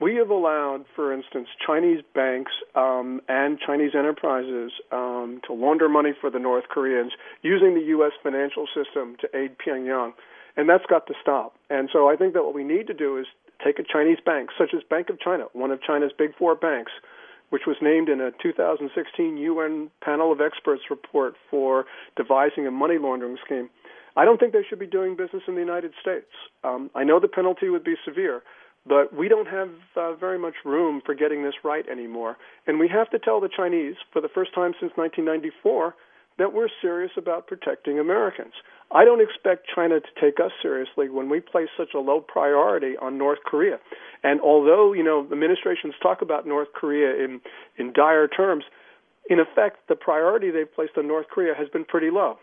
We 0.00 0.14
have 0.16 0.30
allowed, 0.30 0.84
for 0.94 1.12
instance, 1.12 1.48
Chinese 1.64 2.02
banks 2.14 2.52
um, 2.76 3.20
and 3.28 3.58
Chinese 3.58 3.92
enterprises 3.98 4.70
um, 4.92 5.40
to 5.46 5.52
launder 5.52 5.88
money 5.88 6.12
for 6.20 6.30
the 6.30 6.38
North 6.38 6.64
Koreans 6.70 7.12
using 7.42 7.74
the 7.74 7.80
U.S. 7.98 8.12
financial 8.22 8.66
system 8.66 9.16
to 9.20 9.28
aid 9.36 9.56
Pyongyang. 9.58 10.12
And 10.56 10.68
that's 10.68 10.86
got 10.88 11.08
to 11.08 11.14
stop. 11.20 11.54
And 11.68 11.88
so 11.92 12.08
I 12.08 12.14
think 12.14 12.34
that 12.34 12.44
what 12.44 12.54
we 12.54 12.62
need 12.62 12.86
to 12.86 12.94
do 12.94 13.18
is 13.18 13.26
take 13.64 13.80
a 13.80 13.82
Chinese 13.82 14.18
bank, 14.24 14.50
such 14.56 14.70
as 14.72 14.82
Bank 14.88 15.10
of 15.10 15.18
China, 15.18 15.46
one 15.52 15.72
of 15.72 15.82
China's 15.82 16.12
big 16.16 16.30
four 16.36 16.54
banks, 16.54 16.92
which 17.50 17.62
was 17.66 17.76
named 17.82 18.08
in 18.08 18.20
a 18.20 18.30
2016 18.40 19.36
UN 19.36 19.90
panel 20.00 20.30
of 20.30 20.40
experts 20.40 20.82
report 20.90 21.34
for 21.50 21.86
devising 22.16 22.68
a 22.68 22.70
money 22.70 22.98
laundering 22.98 23.36
scheme. 23.44 23.68
I 24.16 24.24
don't 24.24 24.38
think 24.38 24.52
they 24.52 24.64
should 24.68 24.78
be 24.78 24.86
doing 24.86 25.16
business 25.16 25.42
in 25.48 25.54
the 25.54 25.60
United 25.60 25.92
States. 26.00 26.30
Um, 26.62 26.90
I 26.94 27.04
know 27.04 27.20
the 27.20 27.28
penalty 27.28 27.68
would 27.68 27.84
be 27.84 27.94
severe, 28.04 28.42
but 28.86 29.14
we 29.14 29.28
don't 29.28 29.48
have 29.48 29.68
uh, 29.96 30.14
very 30.14 30.38
much 30.38 30.54
room 30.64 31.02
for 31.04 31.14
getting 31.14 31.42
this 31.42 31.54
right 31.64 31.86
anymore. 31.88 32.36
And 32.66 32.78
we 32.78 32.88
have 32.88 33.10
to 33.10 33.18
tell 33.18 33.40
the 33.40 33.50
Chinese, 33.54 33.96
for 34.12 34.20
the 34.20 34.28
first 34.28 34.54
time 34.54 34.72
since 34.80 34.92
1994, 34.96 35.94
that 36.38 36.52
we're 36.52 36.68
serious 36.80 37.10
about 37.16 37.46
protecting 37.46 37.98
Americans. 37.98 38.52
I 38.90 39.04
don't 39.04 39.20
expect 39.20 39.66
China 39.74 40.00
to 40.00 40.20
take 40.20 40.40
us 40.40 40.52
seriously 40.62 41.08
when 41.10 41.28
we 41.28 41.40
place 41.40 41.68
such 41.76 41.90
a 41.94 41.98
low 41.98 42.20
priority 42.20 42.96
on 42.96 43.18
North 43.18 43.40
Korea. 43.44 43.78
And 44.22 44.40
although, 44.40 44.92
you 44.92 45.02
know, 45.02 45.26
administrations 45.30 45.94
talk 46.02 46.22
about 46.22 46.46
North 46.46 46.68
Korea 46.74 47.22
in, 47.22 47.40
in 47.76 47.92
dire 47.92 48.28
terms, 48.28 48.64
in 49.28 49.40
effect, 49.40 49.88
the 49.88 49.96
priority 49.96 50.50
they've 50.50 50.72
placed 50.72 50.92
on 50.96 51.06
North 51.06 51.26
Korea 51.28 51.54
has 51.54 51.68
been 51.68 51.84
pretty 51.84 52.10
low. 52.10 52.38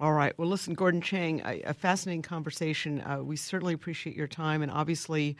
All 0.00 0.14
right. 0.14 0.32
Well, 0.38 0.48
listen, 0.48 0.72
Gordon 0.72 1.02
Chang, 1.02 1.42
a, 1.44 1.60
a 1.60 1.74
fascinating 1.74 2.22
conversation. 2.22 3.02
Uh, 3.02 3.18
we 3.22 3.36
certainly 3.36 3.74
appreciate 3.74 4.16
your 4.16 4.26
time, 4.26 4.62
and 4.62 4.72
obviously, 4.72 5.36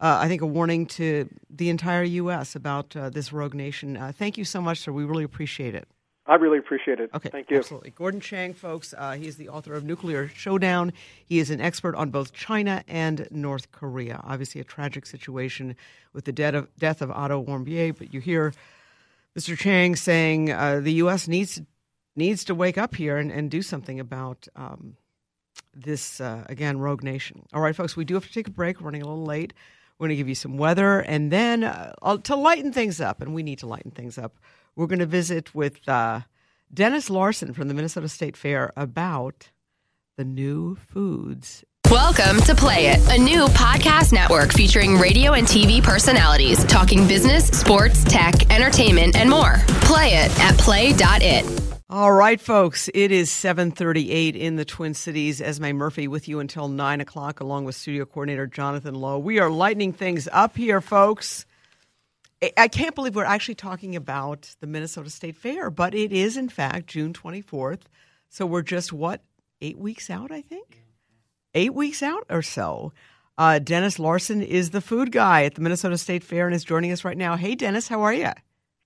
uh, 0.00 0.18
I 0.20 0.26
think 0.26 0.42
a 0.42 0.46
warning 0.46 0.86
to 0.86 1.28
the 1.48 1.70
entire 1.70 2.02
U.S. 2.02 2.56
about 2.56 2.96
uh, 2.96 3.10
this 3.10 3.32
rogue 3.32 3.54
nation. 3.54 3.96
Uh, 3.96 4.10
thank 4.12 4.36
you 4.36 4.44
so 4.44 4.60
much, 4.60 4.78
sir. 4.80 4.90
We 4.90 5.04
really 5.04 5.22
appreciate 5.22 5.76
it. 5.76 5.86
I 6.26 6.34
really 6.34 6.58
appreciate 6.58 6.98
it. 6.98 7.10
Okay, 7.14 7.28
thank 7.28 7.48
you. 7.48 7.58
Absolutely. 7.58 7.90
Gordon 7.90 8.20
Chang, 8.20 8.54
folks, 8.54 8.92
uh, 8.98 9.12
he 9.12 9.28
is 9.28 9.36
the 9.36 9.48
author 9.48 9.72
of 9.72 9.84
Nuclear 9.84 10.26
Showdown. 10.26 10.92
He 11.24 11.38
is 11.38 11.50
an 11.50 11.60
expert 11.60 11.94
on 11.94 12.10
both 12.10 12.32
China 12.32 12.82
and 12.88 13.28
North 13.30 13.70
Korea. 13.70 14.20
Obviously, 14.24 14.60
a 14.60 14.64
tragic 14.64 15.06
situation 15.06 15.76
with 16.12 16.24
the 16.24 16.32
death 16.32 16.54
of, 16.54 16.74
death 16.76 17.02
of 17.02 17.12
Otto 17.12 17.40
Warmbier, 17.44 17.96
but 17.96 18.12
you 18.12 18.20
hear 18.20 18.52
Mr. 19.38 19.56
Chang 19.56 19.94
saying 19.94 20.50
uh, 20.50 20.80
the 20.80 20.94
U.S. 20.94 21.28
needs 21.28 21.54
to 21.54 21.66
needs 22.16 22.44
to 22.44 22.54
wake 22.54 22.78
up 22.78 22.94
here 22.94 23.16
and, 23.16 23.30
and 23.30 23.50
do 23.50 23.62
something 23.62 24.00
about 24.00 24.46
um, 24.56 24.96
this, 25.74 26.20
uh, 26.20 26.44
again, 26.48 26.78
rogue 26.78 27.02
nation. 27.02 27.46
All 27.52 27.60
right, 27.60 27.74
folks, 27.74 27.96
we 27.96 28.04
do 28.04 28.14
have 28.14 28.26
to 28.26 28.32
take 28.32 28.48
a 28.48 28.52
break. 28.52 28.80
We're 28.80 28.86
running 28.86 29.02
a 29.02 29.06
little 29.06 29.24
late. 29.24 29.52
We're 29.98 30.08
going 30.08 30.16
to 30.16 30.20
give 30.20 30.28
you 30.28 30.34
some 30.34 30.58
weather. 30.58 31.00
And 31.00 31.30
then 31.30 31.64
uh, 31.64 32.18
to 32.24 32.36
lighten 32.36 32.72
things 32.72 33.00
up, 33.00 33.20
and 33.22 33.34
we 33.34 33.42
need 33.42 33.58
to 33.60 33.66
lighten 33.66 33.90
things 33.90 34.18
up, 34.18 34.38
we're 34.74 34.86
going 34.86 34.98
to 34.98 35.06
visit 35.06 35.54
with 35.54 35.88
uh, 35.88 36.20
Dennis 36.72 37.10
Larson 37.10 37.52
from 37.52 37.68
the 37.68 37.74
Minnesota 37.74 38.08
State 38.08 38.36
Fair 38.36 38.72
about 38.76 39.50
the 40.16 40.24
new 40.24 40.74
foods 40.76 41.64
Welcome 41.92 42.40
to 42.44 42.54
Play 42.54 42.86
It, 42.86 43.06
a 43.10 43.18
new 43.18 43.44
podcast 43.48 44.14
network 44.14 44.50
featuring 44.50 44.96
radio 44.96 45.34
and 45.34 45.46
TV 45.46 45.82
personalities 45.82 46.64
talking 46.64 47.06
business, 47.06 47.48
sports, 47.48 48.02
tech, 48.04 48.50
entertainment, 48.50 49.14
and 49.14 49.28
more. 49.28 49.56
Play 49.82 50.14
it 50.14 50.40
at 50.40 50.56
play.it. 50.56 51.61
All 51.94 52.10
right, 52.10 52.40
folks, 52.40 52.88
it 52.94 53.12
is 53.12 53.30
738 53.30 54.34
in 54.34 54.56
the 54.56 54.64
Twin 54.64 54.94
Cities. 54.94 55.42
Esme 55.42 55.72
Murphy 55.72 56.08
with 56.08 56.26
you 56.26 56.40
until 56.40 56.66
9 56.68 57.02
o'clock, 57.02 57.40
along 57.40 57.66
with 57.66 57.74
studio 57.74 58.06
coordinator 58.06 58.46
Jonathan 58.46 58.94
Lowe. 58.94 59.18
We 59.18 59.38
are 59.40 59.50
lightening 59.50 59.92
things 59.92 60.26
up 60.32 60.56
here, 60.56 60.80
folks. 60.80 61.44
I 62.56 62.68
can't 62.68 62.94
believe 62.94 63.14
we're 63.14 63.24
actually 63.24 63.56
talking 63.56 63.94
about 63.94 64.54
the 64.60 64.66
Minnesota 64.66 65.10
State 65.10 65.36
Fair, 65.36 65.68
but 65.68 65.94
it 65.94 66.14
is, 66.14 66.38
in 66.38 66.48
fact, 66.48 66.86
June 66.86 67.12
24th. 67.12 67.82
So 68.30 68.46
we're 68.46 68.62
just, 68.62 68.90
what, 68.90 69.20
eight 69.60 69.76
weeks 69.76 70.08
out, 70.08 70.32
I 70.32 70.40
think? 70.40 70.84
Eight 71.52 71.74
weeks 71.74 72.02
out 72.02 72.24
or 72.30 72.40
so. 72.40 72.94
Uh, 73.36 73.58
Dennis 73.58 73.98
Larson 73.98 74.40
is 74.40 74.70
the 74.70 74.80
food 74.80 75.12
guy 75.12 75.44
at 75.44 75.56
the 75.56 75.60
Minnesota 75.60 75.98
State 75.98 76.24
Fair 76.24 76.46
and 76.46 76.54
is 76.54 76.64
joining 76.64 76.90
us 76.90 77.04
right 77.04 77.18
now. 77.18 77.36
Hey, 77.36 77.54
Dennis, 77.54 77.88
how 77.88 78.00
are 78.00 78.14
you? 78.14 78.30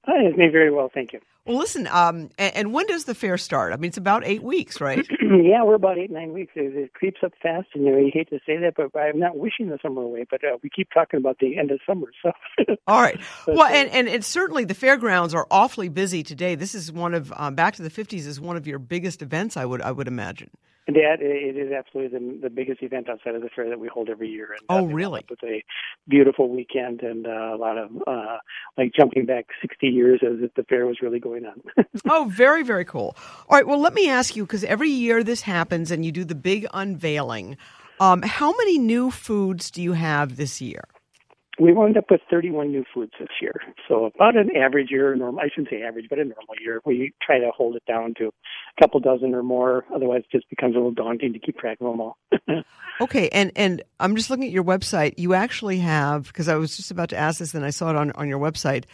Hi, 0.07 0.31
me 0.37 0.49
very 0.49 0.73
well, 0.73 0.91
thank 0.93 1.13
you. 1.13 1.21
Well, 1.47 1.59
listen, 1.59 1.87
um, 1.87 2.31
and, 2.39 2.57
and, 2.57 2.73
when 2.73 2.87
does 2.87 3.05
the 3.05 3.15
fair 3.15 3.39
start? 3.39 3.73
I 3.73 3.77
mean, 3.77 3.89
it's 3.89 3.97
about 3.97 4.27
eight 4.27 4.43
weeks, 4.43 4.81
right? 4.81 5.07
yeah, 5.21 5.63
we're 5.63 5.75
about 5.77 5.97
eight, 5.97 6.11
nine 6.11 6.33
weeks. 6.33 6.53
It, 6.57 6.77
it, 6.77 6.95
creeps 6.95 7.21
up 7.25 7.35
fast, 7.41 7.69
and 7.75 7.85
you 7.85 7.93
know, 7.93 7.99
you 7.99 8.11
hate 8.13 8.31
to 8.31 8.41
say 8.45 8.57
that, 8.57 8.75
but 8.77 8.99
I'm 8.99 9.21
not 9.21 9.37
wishing 9.37 9.69
the 9.69 9.79
summer 9.81 10.03
away, 10.03 10.27
but 10.29 10.43
uh, 10.43 10.59
we 10.65 10.71
keep 10.71 10.89
talking 10.93 11.19
about 11.19 11.39
the 11.39 11.57
end 11.57 11.71
of 11.71 11.79
summer, 11.87 12.09
so. 12.21 12.33
All 12.89 13.01
right. 13.01 13.21
well, 13.47 13.63
uh, 13.63 13.69
and, 13.69 13.89
and, 13.91 14.09
and 14.09 14.25
certainly 14.25 14.65
the 14.65 14.75
fairgrounds 14.75 15.35
are 15.35 15.47
awfully 15.51 15.89
busy 15.89 16.25
today. 16.25 16.57
This 16.57 16.75
is 16.75 16.91
one 16.91 17.15
of, 17.15 17.33
um, 17.37 17.55
Back 17.55 17.77
to 17.77 17.83
the 17.83 17.91
50s 17.91 18.27
is 18.27 18.41
one 18.41 18.57
of 18.57 18.67
your 18.67 18.81
biggest 18.81 19.23
events, 19.23 19.57
I 19.57 19.65
would, 19.65 19.81
I 19.83 19.93
would 19.93 20.09
imagine. 20.09 20.51
That 20.87 21.17
it 21.21 21.57
is 21.57 21.73
absolutely 21.73 22.17
the, 22.17 22.43
the 22.43 22.51
biggest 22.51 22.81
event 22.83 23.09
outside 23.09 23.35
of 23.35 23.43
the 23.43 23.49
fair 23.49 23.69
that 23.69 23.81
we 23.81 23.89
hold 23.89 24.09
every 24.09 24.29
year. 24.29 24.53
And, 24.53 24.61
oh, 24.69 24.89
uh, 24.89 24.93
really? 24.93 25.25
It's 25.29 25.43
a 25.43 25.65
beautiful 26.09 26.49
weekend 26.49 27.03
and 27.03 27.27
uh, 27.27 27.55
a 27.55 27.59
lot 27.59 27.77
of 27.77 27.91
uh, 28.07 28.39
like 28.79 28.93
jumping 28.97 29.27
back 29.27 29.47
60 29.61 29.87
years 29.89 30.21
as 30.23 30.43
if 30.43 30.55
the 30.55 30.63
fair 30.63 30.87
was 30.87 30.99
really 31.03 31.19
going 31.19 31.45
on. 31.45 31.61
oh, 32.09 32.31
very, 32.31 32.63
very 32.63 32.85
cool. 32.85 33.17
All 33.49 33.57
right. 33.57 33.67
Well, 33.67 33.81
let 33.81 33.95
me 33.95 34.09
ask 34.09 34.37
you 34.37 34.45
because 34.45 34.63
every 34.63 34.91
year 34.91 35.25
this 35.25 35.43
happens 35.43 35.91
and 35.91 36.05
you 36.05 36.13
do 36.13 36.25
the 36.25 36.37
big 36.37 36.67
unveiling. 36.73 37.57
Um, 37.99 38.23
how 38.23 38.57
many 38.57 38.79
new 38.79 39.11
foods 39.11 39.71
do 39.71 39.83
you 39.83 39.95
have 39.95 40.37
this 40.37 40.61
year? 40.61 40.85
We 41.59 41.73
wound 41.73 41.97
up 41.97 42.11
with 42.11 42.21
31 42.31 42.71
new 42.71 42.85
foods 42.93 43.13
this 43.19 43.29
year. 43.41 43.55
So 43.89 44.05
about 44.05 44.37
an 44.37 44.55
average 44.55 44.91
year, 44.91 45.15
normal, 45.17 45.41
I 45.41 45.49
shouldn't 45.49 45.71
say 45.71 45.83
average, 45.83 46.07
but 46.11 46.19
a 46.19 46.25
normal 46.25 46.55
year. 46.61 46.81
We 46.85 47.13
try 47.23 47.39
to 47.39 47.51
hold 47.57 47.77
it 47.77 47.85
down 47.87 48.15
to 48.19 48.27
a 48.27 48.83
couple 48.83 49.01
dozen 49.01 49.35
or 49.35 49.43
more. 49.43 49.85
Otherwise, 49.95 50.23
it 50.25 50.37
just 50.37 50.49
becomes 50.51 50.75
a 50.75 50.79
little 50.79 50.93
daunting 50.93 51.33
to 51.33 51.39
keep 51.39 51.59
track 51.59 51.79
of 51.81 51.87
them 51.87 52.01
all. 52.01 52.19
okay, 53.01 53.29
and 53.31 53.53
and 53.57 53.83
I'm 54.01 54.17
just 54.17 54.29
looking 54.29 54.45
at 54.45 54.51
your 54.51 54.65
website. 54.65 55.15
You 55.17 55.35
actually 55.35 55.79
have 55.79 56.27
because 56.27 56.49
I 56.49 56.57
was 56.57 56.77
just 56.77 56.91
about 56.91 57.09
to 57.11 57.17
ask 57.17 57.39
this, 57.39 57.55
and 57.55 57.65
I 57.65 57.71
saw 57.71 57.91
it 57.91 57.97
on 57.97 58.13
on 58.13 58.29
your 58.29 58.39
website. 58.39 58.85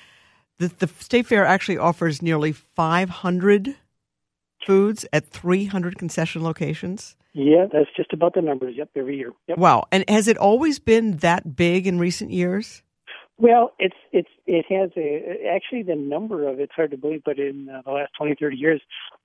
The 0.59 0.69
the 0.69 0.87
state 0.87 1.27
fair 1.27 1.45
actually 1.45 1.79
offers 1.79 2.23
nearly 2.23 2.53
500 2.53 3.77
foods 4.65 5.05
at 5.13 5.27
300 5.27 5.99
concession 5.99 6.43
locations. 6.43 7.17
Yeah, 7.35 7.67
that's 7.73 7.89
just 7.97 8.13
about 8.13 8.35
the 8.35 8.43
numbers. 8.43 8.75
Yep, 8.77 8.91
every 8.97 9.17
year. 9.17 9.33
Yep. 9.49 9.59
Wow. 9.59 9.85
And 9.91 10.05
has 10.09 10.29
it 10.29 10.37
always 10.37 10.79
been 10.79 11.17
that 11.19 11.57
big 11.57 11.87
in 11.87 11.99
recent 11.99 12.31
years? 12.31 12.83
Well, 13.39 13.73
it's 13.79 13.97
it's 14.13 14.29
it 14.47 14.67
has 14.69 14.91
a 14.97 15.49
actually 15.49 15.83
the 15.83 15.97
number 15.97 16.47
of 16.47 16.61
it's 16.61 16.73
hard 16.75 16.91
to 16.91 16.97
believe, 16.97 17.23
but 17.25 17.39
in 17.39 17.69
uh, 17.69 17.83
the 17.85 17.91
last 17.91 18.13
20, 18.17 18.37
30 18.39 18.57
years, 18.57 18.83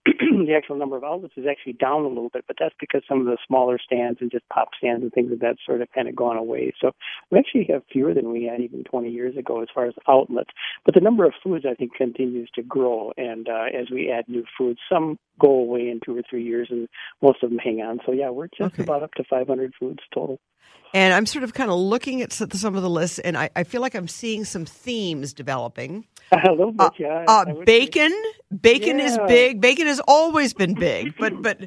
the 0.46 0.54
actual 0.56 0.78
number 0.78 0.98
of 0.98 1.04
outlets 1.04 1.34
is 1.38 1.46
actually 1.50 1.74
down 1.74 2.04
a 2.04 2.08
little 2.08 2.30
bit. 2.30 2.46
But 2.48 2.58
that's 2.60 2.76
because 2.80 3.02
some 3.08 3.20
of 3.20 3.26
the 3.26 3.38
smaller 3.48 3.78
stands 3.84 4.20
and 4.22 4.32
just 4.32 4.48
pop 4.50 4.70
stands 4.78 5.04
and 5.04 5.12
things 5.12 5.32
of 5.32 5.40
that 5.40 5.58
sort 5.66 5.82
of 5.82 5.90
kind 5.94 6.08
of 6.08 6.16
gone 6.16 6.38
away. 6.38 6.74
So 6.82 6.92
we 7.32 7.40
actually 7.40 7.68
have 7.72 7.84
fewer 7.92 8.14
than 8.14 8.32
we 8.32 8.46
had 8.46 8.62
even 8.62 8.84
20 8.84 9.10
years 9.10 9.38
ago 9.38 9.62
as 9.62 9.68
far 9.74 9.86
as 9.86 9.94
outlets. 10.08 10.52
But 10.86 10.96
the 10.96 11.02
number 11.02 11.26
of 11.26 11.34
foods 11.44 11.66
I 11.70 11.74
think 11.74 11.94
continues 11.96 12.50
to 12.56 12.64
grow, 12.64 13.12
and 13.18 13.48
uh, 13.50 13.66
as 13.78 13.90
we 13.92 14.12
add 14.12 14.26
new 14.28 14.46
foods, 14.58 14.80
some 14.92 15.18
go 15.40 15.50
away 15.50 15.90
in 15.90 16.00
two 16.04 16.18
or 16.18 16.22
three 16.30 16.44
years, 16.44 16.68
and 16.72 16.88
most 17.22 17.44
of 17.44 17.50
them 17.50 17.60
hang 17.60 17.82
on. 17.82 18.00
So 18.06 18.12
yeah, 18.12 18.30
we're 18.30 18.48
just 18.48 18.74
okay. 18.74 18.84
about 18.84 19.04
up 19.04 19.14
to 19.16 19.24
500 19.30 19.74
foods 19.80 20.00
total. 20.14 20.40
And 20.94 21.14
I'm 21.14 21.26
sort 21.26 21.44
of 21.44 21.54
kind 21.54 21.70
of 21.70 21.78
looking 21.78 22.22
at 22.22 22.32
some 22.32 22.76
of 22.76 22.82
the 22.82 22.90
lists, 22.90 23.20
and 23.20 23.38
I, 23.38 23.50
I 23.56 23.64
feel 23.64 23.82
like 23.82 23.94
I'm 23.94 24.08
seeing 24.08 24.46
some 24.46 24.66
themes 24.66 25.34
developing. 25.34 26.06
A 26.32 26.52
little 26.52 26.74
bit, 26.74 26.82
uh, 26.82 26.90
yeah. 26.98 27.26
Uh, 27.26 27.46
bacon, 27.66 28.14
bacon 28.62 29.00
yeah. 29.00 29.06
is 29.06 29.18
big. 29.28 29.62
Bacon 29.62 29.88
has 29.88 30.02
always 30.08 30.54
been 30.54 30.74
big, 30.80 31.16
but 31.18 31.42
but 31.42 31.62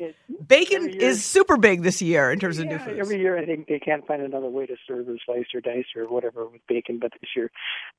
bacon 0.46 0.90
is 0.90 1.24
super 1.24 1.56
big 1.56 1.82
this 1.82 2.02
year 2.02 2.30
in 2.30 2.38
terms 2.38 2.58
yeah, 2.58 2.64
of 2.64 2.68
new 2.68 2.78
foods. 2.78 2.98
Every 3.00 3.20
year, 3.20 3.38
I 3.38 3.46
think 3.46 3.68
they 3.68 3.78
can't 3.78 4.06
find 4.06 4.20
another 4.20 4.50
way 4.50 4.66
to 4.66 4.76
serve 4.86 5.08
or 5.08 5.16
slice 5.24 5.46
or 5.54 5.62
dice 5.62 5.86
or 5.96 6.04
whatever 6.10 6.46
with 6.46 6.60
bacon. 6.66 6.98
But 6.98 7.12
this 7.12 7.30
year, 7.34 7.50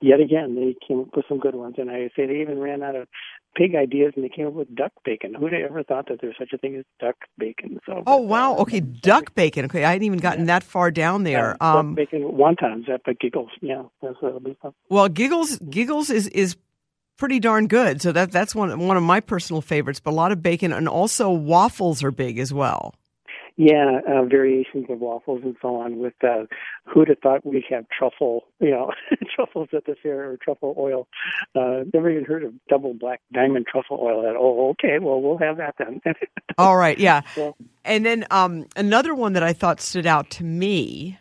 yet 0.02 0.20
again, 0.20 0.56
they 0.56 0.76
came 0.88 1.00
up 1.00 1.16
with 1.16 1.26
some 1.28 1.40
good 1.40 1.56
ones, 1.56 1.76
and 1.80 1.90
I 1.90 2.12
say 2.16 2.28
they 2.28 2.42
even 2.42 2.60
ran 2.60 2.84
out 2.84 2.96
of 2.96 3.08
pig 3.56 3.76
ideas 3.76 4.14
and 4.16 4.24
they 4.24 4.30
came 4.30 4.48
up 4.48 4.54
with 4.54 4.74
duck 4.76 4.92
bacon. 5.04 5.34
Who'd 5.34 5.54
have 5.54 5.64
ever 5.64 5.84
thought 5.84 6.08
that 6.08 6.20
there's 6.22 6.36
such 6.38 6.54
a 6.54 6.58
thing 6.58 6.76
as 6.76 6.86
duck 7.00 7.16
bacon? 7.38 7.80
So, 7.86 8.04
oh 8.08 8.18
wow, 8.18 8.56
uh, 8.56 8.62
okay, 8.62 8.80
duck 8.80 9.36
bacon. 9.36 9.66
Okay, 9.66 9.84
I 9.84 9.92
hadn't 9.92 10.06
even 10.06 10.20
gotten 10.20 10.42
yeah. 10.42 10.60
that 10.60 10.64
far 10.64 10.92
down 10.92 11.24
there. 11.24 11.58
Yeah, 11.62 11.74
um, 11.74 11.96
duck 11.96 12.12
bacon 12.12 12.24
wontons 12.32 12.90
at 12.90 13.02
the 13.06 13.14
Giggles. 13.14 13.50
Yeah, 13.62 13.84
that's 14.02 14.18
uh, 14.24 14.40
well, 14.90 15.10
Giggles 15.10 15.58
Giggles 15.70 16.10
is 16.10 16.28
is 16.28 16.56
pretty 17.18 17.40
darn 17.40 17.68
good. 17.68 18.02
So 18.02 18.12
that 18.12 18.32
that's 18.32 18.56
one 18.56 18.80
one 18.80 18.98
of 18.98 19.04
my 19.04 19.20
personal 19.20 19.62
favorites. 19.62 20.00
But 20.00 20.12
a 20.12 20.16
lot 20.16 20.32
of 20.32 20.42
bacon 20.42 20.74
and 20.74 20.88
also 20.88 21.30
waffles 21.30 22.04
are 22.04 22.12
big 22.12 22.40
as 22.40 22.54
well. 22.54 22.96
Yeah, 23.58 24.00
uh, 24.08 24.24
variations 24.24 24.86
of 24.90 25.00
waffles 25.00 25.42
and 25.44 25.56
so 25.62 25.76
on. 25.76 26.00
With 26.00 26.14
uh, 26.24 26.46
who'd 26.86 27.10
have 27.10 27.20
thought 27.20 27.46
we'd 27.46 27.64
have 27.70 27.86
truffle, 27.90 28.46
you 28.60 28.72
know, 28.72 28.92
truffles 29.36 29.70
at 29.74 29.86
the 29.86 29.96
fair 30.02 30.32
or 30.32 30.38
truffle 30.38 30.76
oil. 30.78 31.08
Uh, 31.56 31.84
never 31.94 32.10
even 32.10 32.26
heard 32.26 32.44
of 32.44 32.54
double 32.70 32.94
black 32.94 33.22
diamond 33.34 33.66
truffle 33.68 34.00
oil. 34.02 34.26
At 34.28 34.36
oh, 34.38 34.70
okay, 34.72 35.00
well 35.00 35.22
we'll 35.22 35.38
have 35.38 35.58
that 35.58 35.76
then. 35.78 36.02
All 36.58 36.78
right, 36.78 36.98
yeah. 36.98 37.22
And 37.84 38.06
then 38.06 38.26
um, 38.32 38.68
another 38.76 39.14
one 39.14 39.34
that 39.34 39.44
I 39.44 39.54
thought 39.54 39.82
stood 39.82 40.06
out 40.06 40.30
to 40.32 40.44
me, 40.44 41.20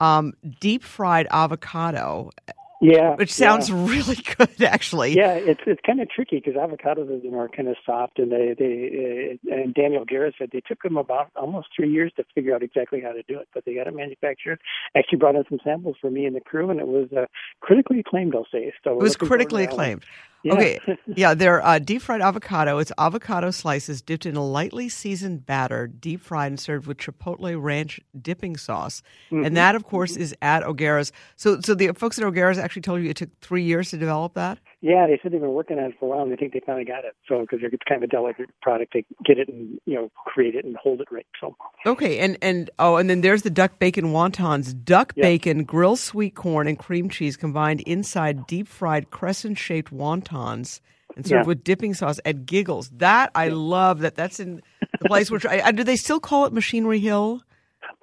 um, 0.00 0.34
deep 0.60 0.82
fried 0.82 1.26
avocado. 1.30 2.30
Yeah, 2.80 3.14
which 3.14 3.32
sounds 3.32 3.70
yeah. 3.70 3.86
really 3.88 4.16
good, 4.36 4.62
actually. 4.62 5.16
Yeah, 5.16 5.32
it's 5.32 5.60
it's 5.66 5.80
kind 5.86 6.00
of 6.00 6.10
tricky 6.10 6.42
because 6.44 6.54
avocados, 6.54 7.24
know, 7.30 7.38
are 7.38 7.48
kind 7.48 7.68
of 7.68 7.76
soft, 7.86 8.18
and 8.18 8.30
they 8.30 8.54
they 8.58 9.38
uh, 9.50 9.54
and 9.54 9.74
Daniel 9.74 10.04
Guerra 10.04 10.32
said 10.38 10.50
they 10.52 10.60
took 10.60 10.82
them 10.82 10.96
about 10.96 11.30
almost 11.36 11.68
three 11.74 11.90
years 11.90 12.12
to 12.16 12.24
figure 12.34 12.54
out 12.54 12.62
exactly 12.62 13.00
how 13.00 13.12
to 13.12 13.22
do 13.22 13.38
it, 13.38 13.48
but 13.54 13.64
they 13.64 13.74
got 13.74 13.86
it 13.86 13.94
manufactured. 13.94 14.60
Actually, 14.96 15.18
brought 15.18 15.36
in 15.36 15.44
some 15.48 15.58
samples 15.64 15.96
for 16.00 16.10
me 16.10 16.26
and 16.26 16.36
the 16.36 16.40
crew, 16.40 16.70
and 16.70 16.80
it 16.80 16.86
was 16.86 17.08
uh, 17.16 17.24
critically 17.60 18.00
acclaimed. 18.00 18.34
I'll 18.34 18.46
say. 18.52 18.72
So 18.84 18.92
it 18.92 19.02
was 19.02 19.16
critically 19.16 19.64
acclaimed. 19.64 20.04
Yeah. 20.46 20.52
Okay, 20.52 20.78
yeah, 21.06 21.34
they're 21.34 21.64
uh, 21.64 21.78
deep 21.78 22.02
fried 22.02 22.20
avocado. 22.20 22.78
It's 22.78 22.92
avocado 22.98 23.50
slices 23.50 24.00
dipped 24.00 24.26
in 24.26 24.36
a 24.36 24.44
lightly 24.44 24.88
seasoned 24.88 25.44
batter, 25.44 25.88
deep 25.88 26.20
fried 26.20 26.52
and 26.52 26.60
served 26.60 26.86
with 26.86 26.98
chipotle 26.98 27.60
ranch 27.60 28.00
dipping 28.20 28.56
sauce, 28.56 29.02
mm-hmm. 29.30 29.44
and 29.44 29.56
that, 29.56 29.74
of 29.74 29.84
course, 29.84 30.12
mm-hmm. 30.12 30.22
is 30.22 30.36
at 30.42 30.62
O'Gara's. 30.62 31.10
So, 31.34 31.60
so 31.60 31.74
the 31.74 31.88
folks 31.92 32.18
at 32.18 32.24
O'Gara's 32.24 32.58
actually 32.58 32.82
told 32.82 33.02
you 33.02 33.10
it 33.10 33.16
took 33.16 33.36
three 33.40 33.62
years 33.62 33.90
to 33.90 33.96
develop 33.96 34.34
that. 34.34 34.58
Yeah, 34.86 35.08
they 35.08 35.18
said 35.20 35.32
they've 35.32 35.40
been 35.40 35.50
working 35.50 35.80
on 35.80 35.86
it 35.86 35.96
for 35.98 36.06
a 36.06 36.08
while, 36.10 36.22
and 36.22 36.30
they 36.30 36.36
think 36.36 36.52
they 36.52 36.60
finally 36.64 36.84
got 36.84 37.04
it. 37.04 37.16
So, 37.28 37.40
because 37.40 37.58
it's 37.60 37.82
kind 37.88 38.04
of 38.04 38.08
a 38.08 38.12
delicate 38.12 38.50
product, 38.62 38.92
they 38.94 39.04
get 39.24 39.36
it 39.36 39.48
and 39.48 39.80
you 39.84 39.96
know 39.96 40.12
create 40.14 40.54
it 40.54 40.64
and 40.64 40.76
hold 40.76 41.00
it 41.00 41.08
right. 41.10 41.26
So. 41.40 41.56
Okay, 41.84 42.20
and 42.20 42.38
and 42.40 42.70
oh, 42.78 42.94
and 42.94 43.10
then 43.10 43.20
there's 43.20 43.42
the 43.42 43.50
duck 43.50 43.80
bacon 43.80 44.12
wontons, 44.12 44.72
duck 44.84 45.12
yep. 45.16 45.24
bacon, 45.24 45.64
grilled 45.64 45.98
sweet 45.98 46.36
corn, 46.36 46.68
and 46.68 46.78
cream 46.78 47.08
cheese 47.08 47.36
combined 47.36 47.80
inside 47.80 48.46
deep 48.46 48.68
fried 48.68 49.10
crescent 49.10 49.58
shaped 49.58 49.92
wontons 49.92 50.80
and 51.16 51.26
served 51.26 51.44
yeah. 51.44 51.48
with 51.48 51.64
dipping 51.64 51.92
sauce 51.92 52.20
at 52.24 52.46
Giggles. 52.46 52.88
That 52.90 53.32
I 53.34 53.48
love. 53.48 54.00
That 54.00 54.14
that's 54.14 54.38
in 54.38 54.62
the 55.00 55.08
place 55.08 55.32
which 55.32 55.44
I, 55.44 55.72
do 55.72 55.82
they 55.82 55.96
still 55.96 56.20
call 56.20 56.46
it 56.46 56.52
Machinery 56.52 57.00
Hill? 57.00 57.42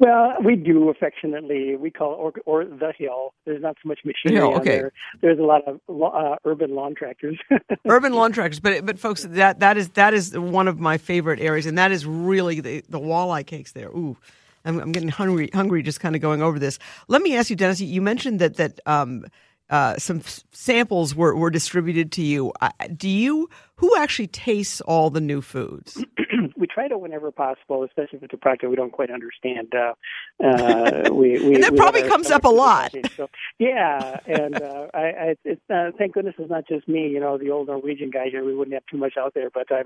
Well, 0.03 0.33
we 0.43 0.57
do 0.57 0.89
affectionately. 0.89 1.77
We 1.77 1.89
call 1.89 2.11
it 2.11 2.15
or, 2.17 2.33
or 2.45 2.65
the 2.65 2.91
hill. 2.97 3.33
There's 3.45 3.61
not 3.61 3.77
so 3.81 3.87
much 3.87 3.99
machinery 4.03 4.53
okay. 4.55 4.69
there. 4.69 4.91
There's 5.21 5.39
a 5.39 5.43
lot 5.43 5.61
of 5.65 5.79
uh, 5.89 6.35
urban 6.43 6.75
lawn 6.75 6.93
tractors. 6.93 7.39
urban 7.87 8.11
lawn 8.11 8.33
tractors, 8.33 8.59
but 8.59 8.85
but 8.85 8.99
folks, 8.99 9.23
that 9.23 9.61
that 9.61 9.77
is 9.77 9.87
that 9.91 10.13
is 10.13 10.37
one 10.37 10.67
of 10.67 10.77
my 10.77 10.97
favorite 10.97 11.39
areas, 11.39 11.65
and 11.65 11.77
that 11.77 11.93
is 11.93 12.05
really 12.05 12.59
the 12.59 12.83
the 12.89 12.99
walleye 12.99 13.47
cakes 13.47 13.71
there. 13.71 13.87
Ooh. 13.91 14.17
I'm, 14.65 14.79
I'm 14.79 14.91
getting 14.93 15.09
hungry, 15.09 15.49
hungry 15.53 15.83
just 15.83 15.99
kind 15.99 16.15
of 16.15 16.21
going 16.21 16.41
over 16.41 16.57
this. 16.57 16.79
Let 17.09 17.21
me 17.21 17.35
ask 17.35 17.49
you, 17.49 17.55
Dennis. 17.57 17.81
You 17.81 18.01
mentioned 18.01 18.39
that 18.39 18.55
that 18.55 18.79
um, 18.85 19.25
uh, 19.69 19.97
some 19.97 20.19
f- 20.19 20.43
samples 20.51 21.15
were, 21.15 21.35
were 21.35 21.49
distributed 21.49 22.11
to 22.13 22.21
you. 22.21 22.53
Uh, 22.61 22.69
do 22.95 23.09
you 23.09 23.49
who 23.77 23.95
actually 23.97 24.27
tastes 24.27 24.81
all 24.81 25.09
the 25.09 25.21
new 25.21 25.41
foods? 25.41 26.03
we 26.57 26.67
try 26.67 26.87
to 26.87 26.97
whenever 26.97 27.31
possible, 27.31 27.83
especially 27.83 28.17
if 28.17 28.23
it's 28.23 28.33
a 28.33 28.37
product 28.37 28.69
we 28.69 28.75
don't 28.75 28.91
quite 28.91 29.09
understand. 29.09 29.73
Uh, 29.73 29.93
uh, 30.43 31.09
we, 31.11 31.39
we, 31.39 31.55
and 31.55 31.63
that 31.63 31.75
probably 31.75 32.03
comes 32.03 32.31
up 32.31 32.45
a 32.45 32.49
lot. 32.49 32.93
So, 33.15 33.29
yeah, 33.59 34.19
and 34.25 34.61
uh, 34.61 34.87
I, 34.93 34.99
I, 34.99 35.35
it's 35.43 35.61
uh, 35.69 35.91
thank 35.97 36.13
goodness 36.13 36.35
it's 36.37 36.49
not 36.49 36.67
just 36.67 36.87
me. 36.87 37.07
You 37.09 37.19
know, 37.19 37.37
the 37.37 37.49
old 37.49 37.67
Norwegian 37.67 38.09
guy 38.09 38.29
here. 38.29 38.43
We 38.43 38.55
wouldn't 38.55 38.73
have 38.73 38.85
too 38.89 38.97
much 38.97 39.13
out 39.17 39.33
there, 39.33 39.49
but 39.49 39.67
I, 39.71 39.83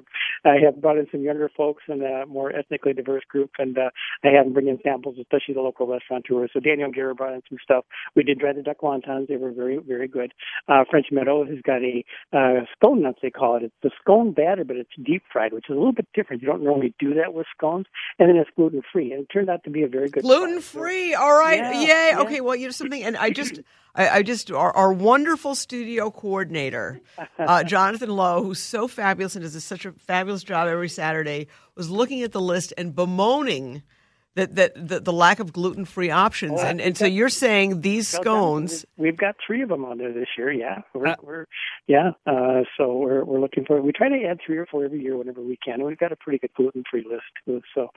I 0.47 0.57
have 0.63 0.81
brought 0.81 0.97
in 0.97 1.07
some 1.11 1.21
younger 1.21 1.49
folks 1.55 1.83
and 1.87 2.01
a 2.01 2.25
more 2.25 2.55
ethnically 2.55 2.93
diverse 2.93 3.23
group, 3.27 3.51
and 3.57 3.77
uh, 3.77 3.89
I 4.23 4.29
have 4.29 4.45
them 4.45 4.53
bring 4.53 4.67
in 4.67 4.79
samples, 4.83 5.17
especially 5.19 5.53
the 5.53 5.61
local 5.61 5.87
restaurateurs. 5.87 6.51
So 6.53 6.59
Daniel 6.59 6.91
Guerra 6.91 7.15
brought 7.15 7.33
in 7.33 7.41
some 7.49 7.57
stuff. 7.63 7.85
We 8.15 8.23
did 8.23 8.39
the 8.39 8.63
duck 8.63 8.81
wontons; 8.81 9.27
they 9.27 9.37
were 9.37 9.51
very, 9.51 9.77
very 9.77 10.07
good. 10.07 10.33
Uh, 10.67 10.83
French 10.89 11.07
Meadow 11.11 11.45
has 11.45 11.59
got 11.63 11.81
a 11.81 12.03
uh, 12.33 12.65
scone 12.75 13.01
nuts, 13.01 13.19
they 13.21 13.29
call 13.29 13.57
it. 13.57 13.63
It's 13.63 13.75
the 13.83 13.91
scone 14.01 14.31
batter, 14.31 14.63
but 14.63 14.75
it's 14.75 14.89
deep 15.03 15.23
fried, 15.31 15.53
which 15.53 15.65
is 15.69 15.75
a 15.75 15.77
little 15.77 15.93
bit 15.93 16.07
different. 16.13 16.41
You 16.41 16.47
don't 16.47 16.63
normally 16.63 16.93
do 16.99 17.13
that 17.15 17.33
with 17.33 17.45
scones, 17.55 17.85
and 18.19 18.29
then 18.29 18.37
it's 18.37 18.49
gluten 18.55 18.81
free, 18.91 19.11
and 19.11 19.23
it 19.23 19.27
turned 19.31 19.49
out 19.49 19.63
to 19.65 19.69
be 19.69 19.83
a 19.83 19.87
very 19.87 20.09
good 20.09 20.23
gluten 20.23 20.61
free. 20.61 21.13
All 21.13 21.37
right, 21.37 21.59
yeah, 21.59 21.81
yay! 21.81 22.09
Yeah. 22.11 22.19
Okay, 22.21 22.41
well, 22.41 22.55
you 22.55 22.65
know 22.65 22.71
something, 22.71 23.03
and 23.03 23.17
I 23.17 23.31
just. 23.31 23.59
I, 23.95 24.09
I 24.17 24.21
just 24.21 24.51
our, 24.51 24.71
our, 24.75 24.93
wonderful 24.93 25.55
studio 25.55 26.11
coordinator, 26.11 27.01
uh, 27.39 27.63
Jonathan 27.63 28.11
Lowe, 28.11 28.43
who's 28.43 28.59
so 28.59 28.87
fabulous 28.87 29.35
and 29.35 29.41
does 29.41 29.63
such 29.63 29.85
a 29.85 29.91
fabulous 29.91 30.43
job 30.43 30.67
every 30.67 30.89
Saturday, 30.89 31.47
was 31.73 31.89
looking 31.89 32.21
at 32.21 32.31
the 32.31 32.39
list 32.39 32.73
and 32.77 32.93
bemoaning 32.93 33.81
that 34.37 34.55
that 34.55 34.87
the, 34.87 34.99
the 34.99 35.11
lack 35.11 35.39
of 35.39 35.51
gluten 35.51 35.83
free 35.83 36.09
options. 36.11 36.59
Oh, 36.61 36.65
and 36.65 36.79
and 36.79 36.97
so 36.97 37.05
you're 37.05 37.29
saying 37.29 37.81
these 37.81 38.07
scones? 38.07 38.85
We've 38.95 39.17
got 39.17 39.35
three 39.45 39.61
of 39.61 39.69
them 39.69 39.83
on 39.83 39.97
there 39.97 40.13
this 40.13 40.27
year. 40.37 40.51
Yeah, 40.51 40.81
we're, 40.93 41.07
uh, 41.07 41.15
we're 41.21 41.45
yeah. 41.87 42.11
Uh, 42.25 42.61
so 42.77 42.95
we're 42.97 43.23
we're 43.25 43.39
looking 43.39 43.65
for. 43.65 43.81
We 43.81 43.91
try 43.91 44.09
to 44.09 44.23
add 44.25 44.39
three 44.45 44.57
or 44.57 44.65
four 44.65 44.85
every 44.85 45.01
year 45.01 45.17
whenever 45.17 45.41
we 45.41 45.57
can. 45.57 45.83
We've 45.83 45.97
got 45.97 46.11
a 46.11 46.15
pretty 46.15 46.37
good 46.39 46.53
gluten 46.55 46.83
free 46.89 47.05
list 47.09 47.23
too. 47.45 47.61
So, 47.75 47.89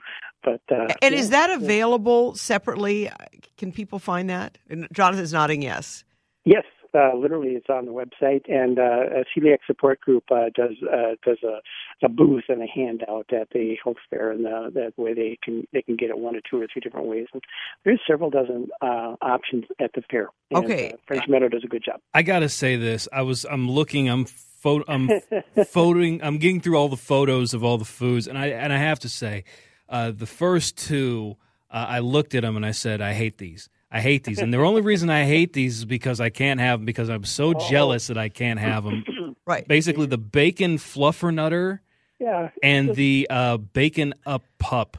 but 0.43 0.61
uh, 0.71 0.93
and 1.01 1.13
yeah, 1.13 1.21
is 1.21 1.29
that 1.29 1.49
available 1.51 2.33
yeah. 2.33 2.39
separately? 2.39 3.09
Can 3.57 3.71
people 3.71 3.99
find 3.99 4.29
that? 4.29 4.57
And 4.69 4.87
Jonathan's 4.91 5.33
nodding 5.33 5.61
yes. 5.61 6.03
Yes, 6.43 6.63
uh, 6.93 7.15
literally 7.15 7.49
it's 7.49 7.69
on 7.69 7.85
the 7.85 7.91
website, 7.91 8.49
and 8.49 8.79
uh, 8.79 9.21
a 9.21 9.23
celiac 9.35 9.59
support 9.67 10.01
group 10.01 10.23
uh, 10.31 10.49
does 10.55 10.75
uh, 10.91 11.15
does 11.25 11.37
a, 11.43 11.61
a 12.05 12.09
booth 12.09 12.45
and 12.49 12.61
a 12.61 12.67
handout 12.67 13.31
at 13.33 13.49
the 13.51 13.75
health 13.83 13.97
fair, 14.09 14.31
and 14.31 14.45
uh, 14.45 14.69
that 14.73 14.93
way 14.97 15.13
they 15.13 15.37
can 15.43 15.67
they 15.73 15.81
can 15.81 15.95
get 15.95 16.09
it 16.09 16.17
one 16.17 16.35
or 16.35 16.41
two 16.49 16.61
or 16.61 16.67
three 16.71 16.81
different 16.81 17.07
ways. 17.07 17.27
And 17.33 17.41
there's 17.83 18.01
several 18.07 18.29
dozen 18.29 18.69
uh, 18.81 19.15
options 19.21 19.65
at 19.79 19.91
the 19.93 20.01
fair. 20.09 20.29
And, 20.51 20.65
okay, 20.65 20.91
uh, 20.91 20.97
French 21.07 21.23
Meadow 21.27 21.49
does 21.49 21.63
a 21.63 21.67
good 21.67 21.83
job. 21.83 21.99
I 22.13 22.23
got 22.23 22.39
to 22.39 22.49
say 22.49 22.75
this: 22.75 23.07
I 23.11 23.21
was 23.21 23.45
I'm 23.49 23.69
looking, 23.69 24.09
I'm 24.09 24.25
photo, 24.25 24.85
I'm 24.87 25.07
photoing, 25.57 26.19
I'm 26.23 26.37
getting 26.37 26.61
through 26.61 26.77
all 26.77 26.89
the 26.89 26.97
photos 26.97 27.53
of 27.53 27.63
all 27.63 27.77
the 27.77 27.85
foods, 27.85 28.27
and 28.27 28.37
I 28.37 28.47
and 28.47 28.71
I 28.71 28.77
have 28.77 28.99
to 28.99 29.09
say, 29.09 29.43
uh, 29.89 30.11
the 30.11 30.25
first 30.25 30.77
two, 30.77 31.37
uh, 31.69 31.85
I 31.89 31.99
looked 31.99 32.35
at 32.35 32.41
them 32.41 32.55
and 32.55 32.65
I 32.65 32.71
said, 32.71 33.01
I 33.01 33.13
hate 33.13 33.37
these. 33.37 33.69
I 33.91 33.99
hate 33.99 34.23
these, 34.23 34.39
and 34.39 34.53
the 34.53 34.57
only 34.59 34.81
reason 34.81 35.09
I 35.09 35.25
hate 35.25 35.51
these 35.51 35.79
is 35.79 35.85
because 35.85 36.21
I 36.21 36.29
can't 36.29 36.61
have 36.61 36.79
them 36.79 36.85
because 36.85 37.09
I'm 37.09 37.25
so 37.25 37.53
oh. 37.55 37.69
jealous 37.69 38.07
that 38.07 38.17
I 38.17 38.29
can't 38.29 38.59
have 38.59 38.85
them. 38.85 39.03
right. 39.45 39.67
Basically, 39.67 40.05
the 40.05 40.17
bacon 40.17 40.77
fluffernutter. 40.77 41.79
Yeah. 42.17 42.51
And 42.61 42.95
the 42.95 43.27
uh, 43.29 43.57
bacon 43.57 44.13
up 44.25 44.43
pup. 44.59 44.97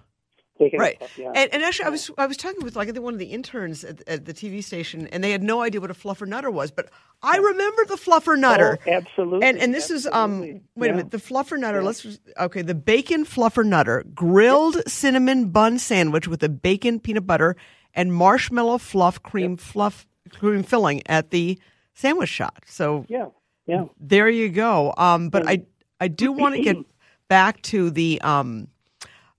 Bacon 0.58 0.78
right. 0.78 1.00
Up, 1.00 1.08
yeah. 1.16 1.32
and, 1.34 1.54
and, 1.54 1.62
actually, 1.62 1.86
I 1.86 1.88
was 1.88 2.10
I 2.18 2.26
was 2.26 2.36
talking 2.36 2.62
with 2.62 2.76
like 2.76 2.88
I 2.88 2.92
think 2.92 3.02
one 3.02 3.14
of 3.14 3.18
the 3.18 3.26
interns 3.26 3.84
at, 3.84 4.06
at, 4.06 4.24
the 4.26 4.34
TV 4.34 4.62
station, 4.62 5.06
and 5.06 5.24
they 5.24 5.30
had 5.30 5.42
no 5.42 5.62
idea 5.62 5.80
what 5.80 5.90
a 5.90 5.94
fluffer 5.94 6.26
nutter 6.26 6.50
was, 6.50 6.70
but 6.70 6.90
I 7.22 7.38
remember 7.38 7.84
the 7.86 7.94
fluffer 7.94 8.38
nutter. 8.38 8.78
Oh, 8.86 8.90
absolutely. 8.90 9.48
And 9.48 9.58
and 9.58 9.72
this 9.72 9.90
absolutely. 9.90 10.08
is 10.08 10.14
um 10.14 10.60
wait 10.76 10.88
yeah. 10.88 10.92
a 10.92 10.96
minute 10.96 11.10
the 11.10 11.18
fluffer 11.18 11.58
nutter. 11.58 11.78
Yeah. 11.78 11.86
Let's 11.86 12.18
okay 12.38 12.62
the 12.62 12.74
bacon 12.74 13.24
fluffer 13.24 13.64
nutter 13.64 14.04
grilled 14.14 14.76
yep. 14.76 14.88
cinnamon 14.88 15.48
bun 15.48 15.78
sandwich 15.78 16.28
with 16.28 16.42
a 16.42 16.48
bacon 16.48 17.00
peanut 17.00 17.26
butter 17.26 17.56
and 17.94 18.12
marshmallow 18.12 18.78
fluff 18.78 19.22
cream 19.22 19.52
yep. 19.52 19.60
fluff 19.60 20.06
cream 20.30 20.62
filling 20.62 21.02
at 21.06 21.30
the 21.30 21.58
sandwich 21.94 22.28
shop. 22.28 22.64
So 22.66 23.04
yeah, 23.08 23.26
yeah. 23.66 23.84
There 24.00 24.28
you 24.28 24.48
go. 24.48 24.94
Um, 24.96 25.28
but 25.28 25.48
I 25.48 25.64
I 26.00 26.08
do 26.08 26.32
want 26.32 26.54
to 26.56 26.62
get 26.62 26.76
back 27.28 27.62
to 27.62 27.90
the 27.90 28.20
um. 28.22 28.68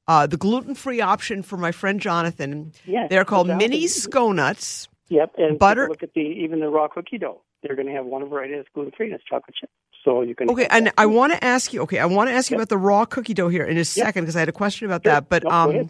Uh, 0.06 0.28
the 0.28 0.36
gluten-free 0.36 1.00
option 1.00 1.42
for 1.42 1.56
my 1.56 1.72
friend 1.72 2.02
Jonathan. 2.02 2.74
Yes, 2.86 3.08
they're 3.10 3.24
called 3.24 3.48
Jonathan. 3.48 3.70
mini 3.70 3.88
Sconuts. 3.88 4.90
Yep, 5.08 5.36
and 5.38 5.58
butter. 5.58 5.88
Look 5.88 6.04
at 6.04 6.14
the 6.14 6.20
even 6.20 6.60
the 6.60 6.68
raw 6.68 6.90
cookie 6.90 7.18
dough. 7.18 7.42
They're 7.62 7.78
going 7.78 7.88
to 7.88 7.94
have 7.94 8.06
one 8.06 8.28
variety 8.28 8.56
that's 8.56 8.68
gluten-free 8.74 9.06
and 9.06 9.16
it's 9.16 9.24
chocolate 9.24 9.56
chip. 9.56 9.70
So 10.04 10.22
you 10.22 10.36
can. 10.36 10.50
Okay, 10.50 10.68
and 10.70 10.92
I 10.98 11.06
want 11.06 11.32
to 11.32 11.42
ask 11.42 11.72
you. 11.72 11.84
Okay, 11.84 12.00
I 12.00 12.06
want 12.06 12.30
to 12.30 12.34
ask 12.34 12.52
you 12.52 12.56
yep. 12.56 12.64
about 12.64 12.70
the 12.70 12.78
raw 12.78 13.06
cookie 13.06 13.34
dough 13.34 13.48
here 13.48 13.64
in 13.64 13.78
a 13.78 13.86
second 13.86 14.24
because 14.24 14.36
I 14.36 14.40
had 14.40 14.50
a 14.50 14.52
question 14.52 14.86
about 14.88 15.04
that. 15.04 15.30
But 15.30 15.44
nope, 15.46 15.54
um, 15.54 15.90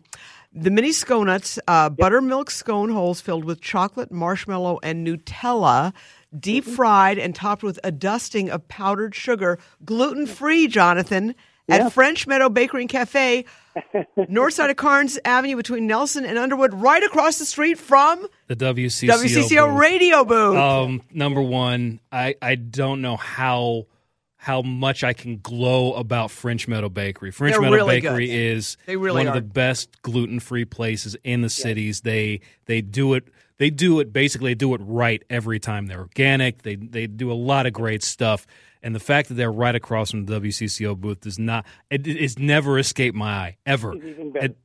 the 0.54 0.70
mini 0.70 0.92
sconuts, 0.92 1.58
uh, 1.68 1.90
yep. 1.92 1.98
buttermilk 1.98 2.52
scone 2.52 2.90
holes 2.90 3.20
filled 3.20 3.44
with 3.44 3.62
chocolate, 3.62 4.12
marshmallow, 4.12 4.80
and 4.84 5.06
Nutella, 5.06 5.94
deep 6.38 6.64
mm-hmm. 6.64 6.76
fried 6.76 7.18
and 7.18 7.34
topped 7.34 7.64
with 7.64 7.80
a 7.84 7.92
dusting 7.92 8.50
of 8.50 8.68
powdered 8.68 9.16
sugar, 9.16 9.58
gluten 9.84 10.28
free, 10.28 10.68
Jonathan, 10.68 11.34
yeah. 11.68 11.76
at 11.78 11.94
French 11.94 12.28
Meadow 12.28 12.50
Bakery 12.50 12.82
and 12.82 12.90
Cafe, 12.90 13.46
north 14.30 14.54
side 14.54 14.70
of 14.70 14.76
Carnes 14.76 15.20
Avenue 15.26 15.56
between 15.56 15.88
Nelson 15.88 16.26
and 16.26 16.38
Underwood, 16.38 16.74
right 16.74 17.04
across 17.04 17.40
the 17.40 17.46
street 17.46 17.80
from 17.80 18.28
the 18.48 18.56
WCCO, 18.56 19.10
WCCO 19.10 19.70
booth. 19.72 19.80
radio 19.80 20.24
booth. 20.24 20.58
Um, 20.58 21.02
number 21.12 21.42
one, 21.42 22.00
I, 22.12 22.36
I 22.42 22.56
don't 22.56 23.02
know 23.02 23.18
how 23.18 23.88
how 24.44 24.62
much 24.62 25.06
I 25.06 25.14
can 25.14 25.38
glow 25.38 25.94
about 25.94 26.30
French 26.30 26.68
Meadow 26.68 26.90
Bakery. 26.90 27.32
French 27.32 27.54
They're 27.54 27.62
Meadow 27.62 27.76
really 27.76 28.02
Bakery 28.02 28.28
good. 28.28 28.34
is 28.34 28.76
really 28.88 29.12
one 29.12 29.28
are. 29.28 29.30
of 29.30 29.36
the 29.36 29.42
best 29.42 30.02
gluten 30.02 30.42
free 30.42 30.66
places 30.66 31.16
in 31.24 31.40
the 31.40 31.50
cities. 31.50 32.02
They 32.02 32.42
they 32.66 32.82
do 32.82 33.14
it 33.14 33.30
they 33.58 33.70
do 33.70 34.02
it 34.02 34.12
basically 34.12 34.52
they 34.52 34.56
do 34.56 34.74
it 34.74 34.82
right 34.84 35.24
every 35.30 35.62
time. 35.62 35.88
They're 35.88 36.02
organic. 36.02 36.64
They 36.64 36.76
they 36.76 37.08
do 37.08 37.32
a 37.32 37.34
lot 37.34 37.66
of 37.68 37.72
great 37.72 38.04
stuff. 38.04 38.46
And 38.82 38.94
the 38.94 39.00
fact 39.00 39.30
that 39.30 39.36
they're 39.36 39.50
right 39.50 39.76
across 39.76 40.12
from 40.12 40.26
the 40.26 40.42
WCCO 40.42 40.98
booth 41.00 41.22
does 41.22 41.40
not 41.40 41.66
it, 41.90 42.06
it's 42.06 42.38
never 42.38 42.78
escaped 42.78 43.16
my 43.16 43.32
eye 43.32 43.58
ever. 43.66 43.96
even. 43.96 44.34
It- 44.36 44.58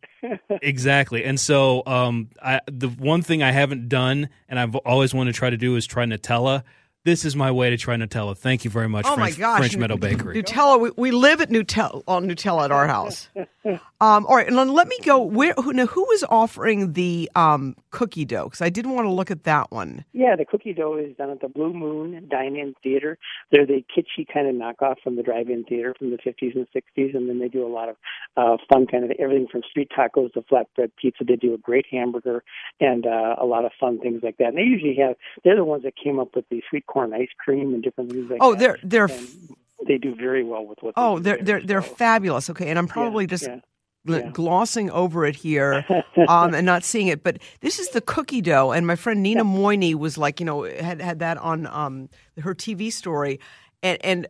exactly. 0.60 1.22
And 1.22 1.38
so 1.38 1.84
um, 1.86 2.30
I, 2.42 2.60
the 2.66 2.88
one 2.88 3.22
thing 3.22 3.44
I 3.44 3.52
haven't 3.52 3.88
done 3.88 4.28
and 4.48 4.58
I've 4.58 4.74
always 4.74 5.14
wanted 5.14 5.34
to 5.34 5.38
try 5.38 5.50
to 5.50 5.56
do 5.56 5.76
is 5.76 5.86
try 5.86 6.04
Nutella. 6.04 6.64
This 7.08 7.24
is 7.24 7.34
my 7.34 7.50
way 7.50 7.70
to 7.70 7.78
try 7.78 7.96
Nutella. 7.96 8.36
Thank 8.36 8.66
you 8.66 8.70
very 8.70 8.86
much, 8.86 9.06
Oh 9.08 9.14
French, 9.14 9.38
my 9.38 9.40
gosh, 9.40 9.58
French 9.60 9.78
Meadow 9.78 9.96
Bakery. 9.96 10.42
Nutella. 10.42 10.78
We, 10.78 10.90
we 10.94 11.10
live 11.10 11.40
at 11.40 11.48
Nutella 11.48 12.02
on 12.06 12.28
Nutella 12.28 12.64
at 12.64 12.70
our 12.70 12.86
house. 12.86 13.30
Um, 14.00 14.26
all 14.26 14.36
right, 14.36 14.46
and 14.46 14.56
then 14.56 14.72
let 14.72 14.86
me 14.86 14.96
go. 15.02 15.20
Where 15.20 15.52
who, 15.54 15.72
now, 15.72 15.86
who 15.86 16.08
is 16.12 16.24
offering 16.30 16.92
the 16.92 17.28
um, 17.34 17.76
cookie 17.90 18.24
dough? 18.24 18.44
Because 18.44 18.62
I 18.62 18.70
didn't 18.70 18.92
want 18.92 19.06
to 19.06 19.10
look 19.10 19.30
at 19.30 19.44
that 19.44 19.72
one. 19.72 20.04
Yeah, 20.12 20.36
the 20.36 20.44
cookie 20.44 20.72
dough 20.72 20.96
is 20.96 21.16
done 21.16 21.30
at 21.30 21.40
the 21.40 21.48
Blue 21.48 21.72
Moon 21.72 22.28
Dine-In 22.30 22.74
Theater. 22.82 23.18
They're 23.50 23.66
the 23.66 23.82
kitschy 23.94 24.26
kind 24.32 24.46
of 24.48 24.54
knockoff 24.54 24.96
from 25.02 25.16
the 25.16 25.22
drive-in 25.22 25.64
theater 25.64 25.94
from 25.98 26.10
the 26.10 26.16
50s 26.16 26.54
and 26.54 26.66
60s, 26.74 27.16
and 27.16 27.28
then 27.28 27.40
they 27.40 27.48
do 27.48 27.66
a 27.66 27.68
lot 27.68 27.88
of 27.88 27.96
uh, 28.36 28.56
fun 28.72 28.86
kind 28.86 29.04
of 29.04 29.10
everything 29.18 29.48
from 29.50 29.62
street 29.68 29.90
tacos 29.96 30.32
to 30.34 30.42
flatbread 30.42 30.92
pizza. 30.96 31.24
They 31.24 31.36
do 31.36 31.54
a 31.54 31.58
great 31.58 31.86
hamburger 31.90 32.44
and 32.80 33.04
uh, 33.04 33.34
a 33.38 33.44
lot 33.44 33.64
of 33.64 33.72
fun 33.80 33.98
things 33.98 34.20
like 34.22 34.36
that. 34.38 34.48
And 34.48 34.58
they 34.58 34.62
usually 34.62 34.96
have 35.02 35.16
they're 35.44 35.56
the 35.56 35.64
ones 35.64 35.82
that 35.82 35.94
came 36.02 36.20
up 36.20 36.36
with 36.36 36.48
the 36.50 36.62
sweet 36.70 36.86
corn 36.86 36.97
ice 37.12 37.28
cream 37.38 37.74
and 37.74 37.82
different 37.82 38.10
things 38.12 38.30
like 38.30 38.38
Oh, 38.42 38.52
that. 38.54 38.58
they're 38.60 38.78
they're 38.82 39.04
And 39.16 39.48
they 39.86 39.98
do 39.98 40.14
very 40.14 40.44
well 40.44 40.66
with 40.66 40.78
what. 40.80 40.94
they 40.94 41.00
oh 41.02 41.18
they're 41.18 41.38
they're 41.42 41.62
they're 41.62 41.82
so, 41.82 41.94
fabulous. 41.94 42.50
Okay, 42.50 42.68
and 42.68 42.78
I'm 42.78 42.88
probably 42.88 43.24
yeah, 43.24 43.28
just 43.28 43.44
yeah. 43.44 43.58
yeah. 44.06 44.30
glossing 44.32 44.90
over 44.90 45.24
it 45.26 45.36
here 45.36 45.84
um, 46.28 46.54
and 46.54 46.66
not 46.66 46.82
seeing 46.84 47.06
it. 47.08 47.22
But 47.22 47.38
this 47.60 47.78
is 47.78 47.88
the 47.90 48.00
cookie 48.00 48.40
dough, 48.40 48.72
and 48.72 48.86
my 48.86 48.96
friend 48.96 49.22
Nina 49.22 49.44
Moyney 49.44 49.94
was 49.94 50.18
like, 50.18 50.40
you 50.40 50.46
know, 50.46 50.62
had 50.64 51.00
had 51.00 51.18
that 51.20 51.38
on 51.38 51.66
um, 51.66 52.08
her 52.40 52.54
TV 52.54 52.92
story, 52.92 53.38
and 53.82 53.98
and 54.04 54.26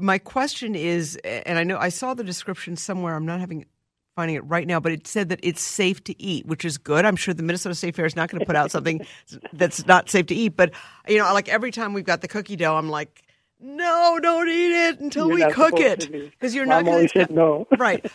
my 0.00 0.18
question 0.18 0.74
is, 0.74 1.16
and 1.24 1.58
I 1.58 1.64
know 1.64 1.78
I 1.78 1.88
saw 1.88 2.14
the 2.14 2.24
description 2.24 2.76
somewhere. 2.76 3.14
I'm 3.14 3.24
not 3.26 3.40
having 3.40 3.64
finding 4.18 4.34
it 4.34 4.44
right 4.46 4.66
now, 4.66 4.80
but 4.80 4.90
it 4.90 5.06
said 5.06 5.28
that 5.28 5.38
it's 5.44 5.62
safe 5.62 6.02
to 6.02 6.20
eat, 6.20 6.44
which 6.44 6.64
is 6.64 6.76
good. 6.76 7.04
I'm 7.04 7.14
sure 7.14 7.32
the 7.32 7.44
Minnesota 7.44 7.76
State 7.76 7.94
Fair 7.94 8.04
is 8.04 8.16
not 8.16 8.28
going 8.28 8.40
to 8.40 8.46
put 8.46 8.56
out 8.56 8.72
something 8.72 9.06
that's 9.52 9.86
not 9.86 10.10
safe 10.10 10.26
to 10.26 10.34
eat. 10.34 10.56
But 10.56 10.72
you 11.06 11.18
know, 11.18 11.32
like 11.32 11.48
every 11.48 11.70
time 11.70 11.92
we've 11.92 12.04
got 12.04 12.20
the 12.20 12.28
cookie 12.28 12.56
dough, 12.56 12.76
I'm 12.76 12.90
like. 12.90 13.22
No, 13.60 14.20
don't 14.22 14.48
eat 14.48 14.70
it 14.70 15.00
until 15.00 15.26
You're 15.36 15.48
we 15.48 15.52
cook 15.52 15.80
it 15.80 16.12
because 16.12 16.54
you're 16.54 16.64
Mom 16.64 16.84
not 16.84 16.92
going 16.92 17.08
to. 17.08 17.26
no. 17.34 17.66
right. 17.78 18.06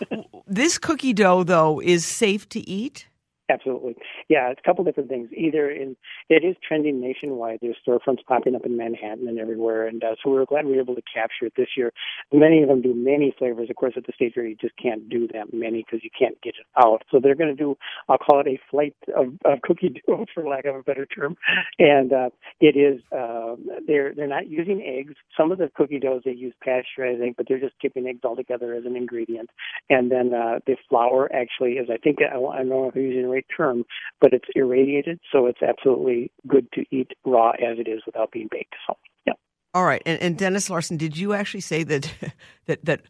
This 0.48 0.78
cookie 0.78 1.12
dough, 1.12 1.44
though, 1.44 1.82
is 1.82 2.06
safe 2.06 2.48
to 2.50 2.62
eat. 2.62 3.08
Absolutely. 3.54 3.96
Yeah, 4.30 4.50
it's 4.50 4.62
a 4.64 4.68
couple 4.68 4.84
different 4.84 5.10
things. 5.10 5.30
Either 5.36 5.70
in 5.70 5.96
it 6.30 6.44
is 6.44 6.56
trending 6.68 7.00
nationwide. 7.02 7.60
There's 7.62 7.78
storefronts 7.88 8.26
popping 8.28 8.56
up 8.56 8.66
in 8.66 8.78
Manhattan 8.78 9.28
and 9.28 9.40
everywhere, 9.40 9.88
and 9.88 10.04
uh, 10.04 10.16
so 10.24 10.30
we 10.30 10.38
were 10.38 10.46
glad 10.46 10.66
we 10.66 10.74
were 10.76 10.82
able 10.82 10.96
to 10.96 11.02
capture 11.14 11.46
it 11.46 11.54
this 11.56 11.70
year. 11.78 11.92
Many 12.32 12.62
of 12.62 12.70
them 12.70 12.82
do 12.82 12.94
many 12.94 13.34
flavors. 13.38 13.70
Of 13.70 13.76
course, 13.76 13.94
at 13.98 14.06
the 14.06 14.14
state 14.16 14.34
fair, 14.34 14.46
you 14.46 14.56
just 14.60 14.76
can't 14.78 15.08
do 15.10 15.28
that 15.34 15.54
many 15.54 15.84
because 15.86 16.04
you 16.04 16.10
can't 16.18 16.40
get 16.42 16.56
it 16.56 16.66
out. 16.84 17.04
So 17.12 17.20
they're 17.22 17.36
going 17.36 17.56
to 17.56 17.62
do, 17.62 17.78
I'll 18.10 18.18
call 18.18 18.40
it 18.40 18.48
a 18.48 18.60
flight 18.72 18.96
of, 19.16 19.34
of 19.46 19.62
cookie 19.62 20.02
dough, 20.08 20.26
for 20.34 20.48
lack 20.48 20.66
of 20.66 20.76
a 20.76 20.84
better 20.84 21.06
term. 21.06 21.38
And 21.80 22.12
uh, 22.12 22.30
it 22.60 22.76
is 22.76 23.02
uh, 23.12 23.56
they're 23.88 24.14
they're 24.16 24.28
not 24.28 24.48
using 24.48 24.82
eggs. 24.82 25.14
Some 25.38 25.52
of 25.52 25.58
the 25.58 25.70
cookie 25.76 26.00
doughs 26.00 26.22
they 26.26 26.32
use 26.32 26.54
pasteurized 26.64 27.22
but 27.38 27.48
they're 27.48 27.60
just 27.60 27.76
skipping 27.78 28.08
eggs 28.08 28.22
altogether 28.24 28.74
as 28.74 28.86
an 28.86 28.96
ingredient. 28.96 29.50
And 29.90 30.12
then 30.12 30.34
uh, 30.34 30.60
the 30.66 30.78
flour 30.90 31.30
actually 31.34 31.74
is, 31.74 31.90
I 31.92 31.98
think, 31.98 32.20
I, 32.22 32.38
I 32.38 32.58
don't 32.58 32.70
know 32.70 32.90
if 32.90 32.96
I'm 32.96 33.02
using 33.02 33.30
term, 33.56 33.86
but 34.22 34.34
it's 34.34 34.48
irradiated, 34.56 35.20
so 35.32 35.46
it's 35.48 35.62
absolutely 35.62 36.32
good 36.48 36.72
to 36.74 36.84
eat 36.92 37.12
raw 37.26 37.52
as 37.52 37.80
it 37.80 37.88
is 37.88 38.02
without 38.06 38.32
being 38.32 38.48
baked. 38.50 38.76
So, 38.88 38.98
yeah. 39.26 39.34
All 39.74 39.86
right. 39.86 40.02
And, 40.06 40.22
and 40.22 40.38
Dennis 40.38 40.70
Larson, 40.70 40.98
did 40.98 41.18
you 41.18 41.34
actually 41.34 41.62
say 41.62 41.84
that 41.84 42.14
that 42.66 42.86
that 42.86 43.02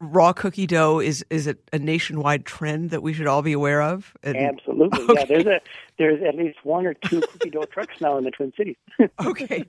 raw 0.00 0.32
cookie 0.32 0.66
dough 0.66 0.98
is 1.00 1.24
is 1.30 1.46
a, 1.46 1.56
a 1.72 1.78
nationwide 1.78 2.44
trend 2.44 2.90
that 2.90 3.02
we 3.02 3.12
should 3.12 3.26
all 3.26 3.42
be 3.42 3.52
aware 3.52 3.82
of? 3.82 4.14
And- 4.22 4.36
Absolutely. 4.36 5.14
Yeah, 5.14 5.24
there's 5.24 5.46
a 5.46 5.60
there's 5.98 6.22
at 6.22 6.34
least 6.34 6.58
one 6.64 6.86
or 6.86 6.94
two 6.94 7.20
cookie 7.20 7.50
dough 7.50 7.64
trucks 7.64 8.00
now 8.00 8.18
in 8.18 8.24
the 8.24 8.30
Twin 8.30 8.52
Cities. 8.56 8.76
Okay. 9.24 9.64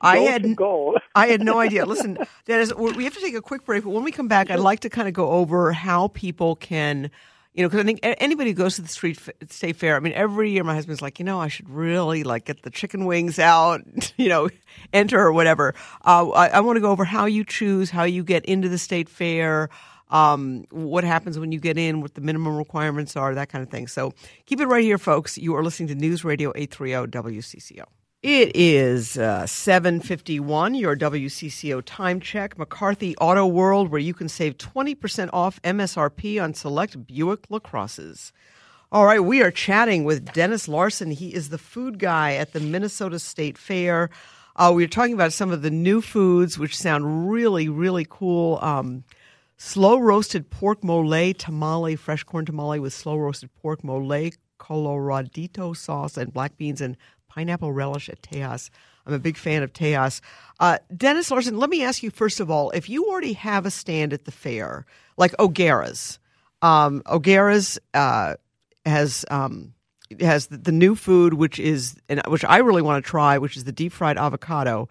I 0.00 0.18
had 0.18 0.56
go. 0.56 0.98
I 1.14 1.28
had 1.28 1.42
no 1.42 1.60
idea. 1.60 1.86
Listen, 1.86 2.18
Dennis, 2.44 2.74
we 2.74 3.04
have 3.04 3.14
to 3.14 3.20
take 3.20 3.34
a 3.34 3.40
quick 3.40 3.64
break, 3.64 3.84
but 3.84 3.90
when 3.90 4.02
we 4.02 4.10
come 4.10 4.28
back, 4.28 4.50
I'd 4.50 4.58
like 4.58 4.80
to 4.80 4.90
kind 4.90 5.08
of 5.08 5.14
go 5.14 5.30
over 5.30 5.72
how 5.72 6.08
people 6.08 6.56
can, 6.56 7.10
you 7.54 7.62
know, 7.62 7.68
because 7.68 7.80
I 7.80 7.84
think 7.84 8.00
anybody 8.02 8.50
who 8.50 8.54
goes 8.54 8.74
to 8.76 8.82
the 8.82 8.88
street 8.88 9.18
state 9.48 9.76
fair. 9.76 9.94
I 9.94 10.00
mean, 10.00 10.12
every 10.12 10.50
year 10.50 10.64
my 10.64 10.74
husband's 10.74 11.00
like, 11.00 11.20
you 11.20 11.24
know, 11.24 11.40
I 11.40 11.46
should 11.46 11.70
really 11.70 12.24
like 12.24 12.46
get 12.46 12.62
the 12.62 12.70
chicken 12.70 13.04
wings 13.04 13.38
out, 13.38 13.82
you 14.16 14.28
know, 14.28 14.48
enter 14.92 15.20
or 15.20 15.32
whatever. 15.32 15.72
Uh, 16.04 16.30
I, 16.30 16.48
I 16.48 16.60
want 16.60 16.76
to 16.76 16.80
go 16.80 16.90
over 16.90 17.04
how 17.04 17.26
you 17.26 17.44
choose, 17.44 17.90
how 17.90 18.02
you 18.02 18.24
get 18.24 18.44
into 18.44 18.68
the 18.68 18.78
state 18.78 19.08
fair. 19.08 19.68
Um, 20.10 20.66
what 20.70 21.04
happens 21.04 21.38
when 21.38 21.52
you 21.52 21.60
get 21.60 21.78
in, 21.78 22.00
what 22.00 22.14
the 22.14 22.20
minimum 22.20 22.56
requirements 22.56 23.16
are, 23.16 23.34
that 23.34 23.48
kind 23.48 23.62
of 23.62 23.70
thing. 23.70 23.86
So 23.86 24.12
keep 24.46 24.60
it 24.60 24.66
right 24.66 24.84
here, 24.84 24.98
folks. 24.98 25.38
You 25.38 25.54
are 25.54 25.62
listening 25.62 25.88
to 25.88 25.94
News 25.94 26.24
Radio 26.24 26.52
830 26.56 27.10
WCCO. 27.10 27.84
It 28.24 28.52
is 28.54 29.18
uh, 29.18 29.46
751, 29.46 30.74
your 30.76 30.96
WCCO 30.96 31.82
time 31.84 32.20
check. 32.20 32.56
McCarthy 32.56 33.14
Auto 33.18 33.44
World, 33.44 33.90
where 33.90 34.00
you 34.00 34.14
can 34.14 34.30
save 34.30 34.56
20% 34.56 35.28
off 35.34 35.60
MSRP 35.60 36.42
on 36.42 36.54
select 36.54 37.06
Buick 37.06 37.46
LaCrosses. 37.50 38.32
All 38.90 39.04
right, 39.04 39.20
we 39.20 39.42
are 39.42 39.50
chatting 39.50 40.04
with 40.04 40.32
Dennis 40.32 40.68
Larson. 40.68 41.10
He 41.10 41.34
is 41.34 41.50
the 41.50 41.58
food 41.58 41.98
guy 41.98 42.36
at 42.36 42.54
the 42.54 42.60
Minnesota 42.60 43.18
State 43.18 43.58
Fair. 43.58 44.08
Uh, 44.56 44.72
we 44.74 44.84
are 44.84 44.88
talking 44.88 45.12
about 45.12 45.34
some 45.34 45.50
of 45.50 45.60
the 45.60 45.70
new 45.70 46.00
foods, 46.00 46.58
which 46.58 46.78
sound 46.78 47.30
really, 47.30 47.68
really 47.68 48.06
cool. 48.08 48.58
Um, 48.62 49.04
slow 49.58 49.98
roasted 49.98 50.48
pork 50.48 50.82
mole 50.82 51.34
tamale, 51.34 51.96
fresh 51.96 52.24
corn 52.24 52.46
tamale 52.46 52.80
with 52.80 52.94
slow 52.94 53.18
roasted 53.18 53.50
pork 53.60 53.84
mole, 53.84 54.30
coloradito 54.58 55.76
sauce, 55.76 56.16
and 56.16 56.32
black 56.32 56.56
beans 56.56 56.80
and 56.80 56.96
pineapple 57.34 57.72
relish 57.72 58.08
at 58.08 58.22
Tejas. 58.22 58.70
I'm 59.06 59.12
a 59.12 59.18
big 59.18 59.36
fan 59.36 59.62
of 59.62 59.72
Tejas. 59.72 60.20
Uh, 60.60 60.78
Dennis 60.96 61.30
Larson, 61.30 61.58
let 61.58 61.68
me 61.68 61.82
ask 61.82 62.02
you 62.02 62.10
first 62.10 62.40
of 62.40 62.50
all 62.50 62.70
if 62.70 62.88
you 62.88 63.06
already 63.06 63.32
have 63.34 63.66
a 63.66 63.70
stand 63.70 64.12
at 64.12 64.24
the 64.24 64.30
fair, 64.30 64.86
like 65.16 65.38
O'Gara's, 65.38 66.18
um, 66.62 67.02
O'Gara's 67.06 67.78
uh, 67.92 68.34
has 68.86 69.24
um, 69.30 69.74
has 70.20 70.46
the, 70.46 70.56
the 70.56 70.72
new 70.72 70.94
food, 70.94 71.34
which 71.34 71.58
is 71.58 71.96
and 72.08 72.22
which 72.28 72.44
I 72.44 72.58
really 72.58 72.82
want 72.82 73.04
to 73.04 73.08
try, 73.08 73.38
which 73.38 73.56
is 73.56 73.64
the 73.64 73.72
deep 73.72 73.92
fried 73.92 74.16
avocado. 74.16 74.88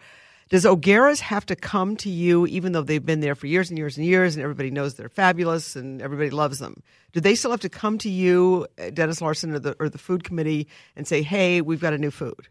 Does 0.53 0.67
O'Gara's 0.67 1.19
have 1.21 1.47
to 1.47 1.55
come 1.55 1.95
to 1.95 2.11
you, 2.11 2.45
even 2.45 2.73
though 2.73 2.83
they've 2.83 3.03
been 3.03 3.21
there 3.21 3.33
for 3.33 3.47
years 3.47 3.71
and 3.71 3.79
years 3.79 3.97
and 3.97 4.05
years, 4.05 4.35
and 4.35 4.43
everybody 4.43 4.69
knows 4.69 4.93
they're 4.93 5.09
fabulous 5.09 5.75
and 5.75 5.99
everybody 5.99 6.29
loves 6.29 6.59
them? 6.59 6.83
Do 7.11 7.19
they 7.19 7.33
still 7.33 7.49
have 7.49 7.61
to 7.61 7.69
come 7.69 7.97
to 7.97 8.07
you, 8.07 8.67
uh, 8.79 8.91
Dennis 8.91 9.19
Larson, 9.19 9.55
or 9.55 9.57
the 9.57 9.75
or 9.79 9.89
the 9.89 9.97
food 9.97 10.23
committee, 10.23 10.67
and 10.95 11.07
say, 11.07 11.23
"Hey, 11.23 11.61
we've 11.61 11.81
got 11.81 11.93
a 11.93 11.97
new 11.97 12.11
food"? 12.11 12.49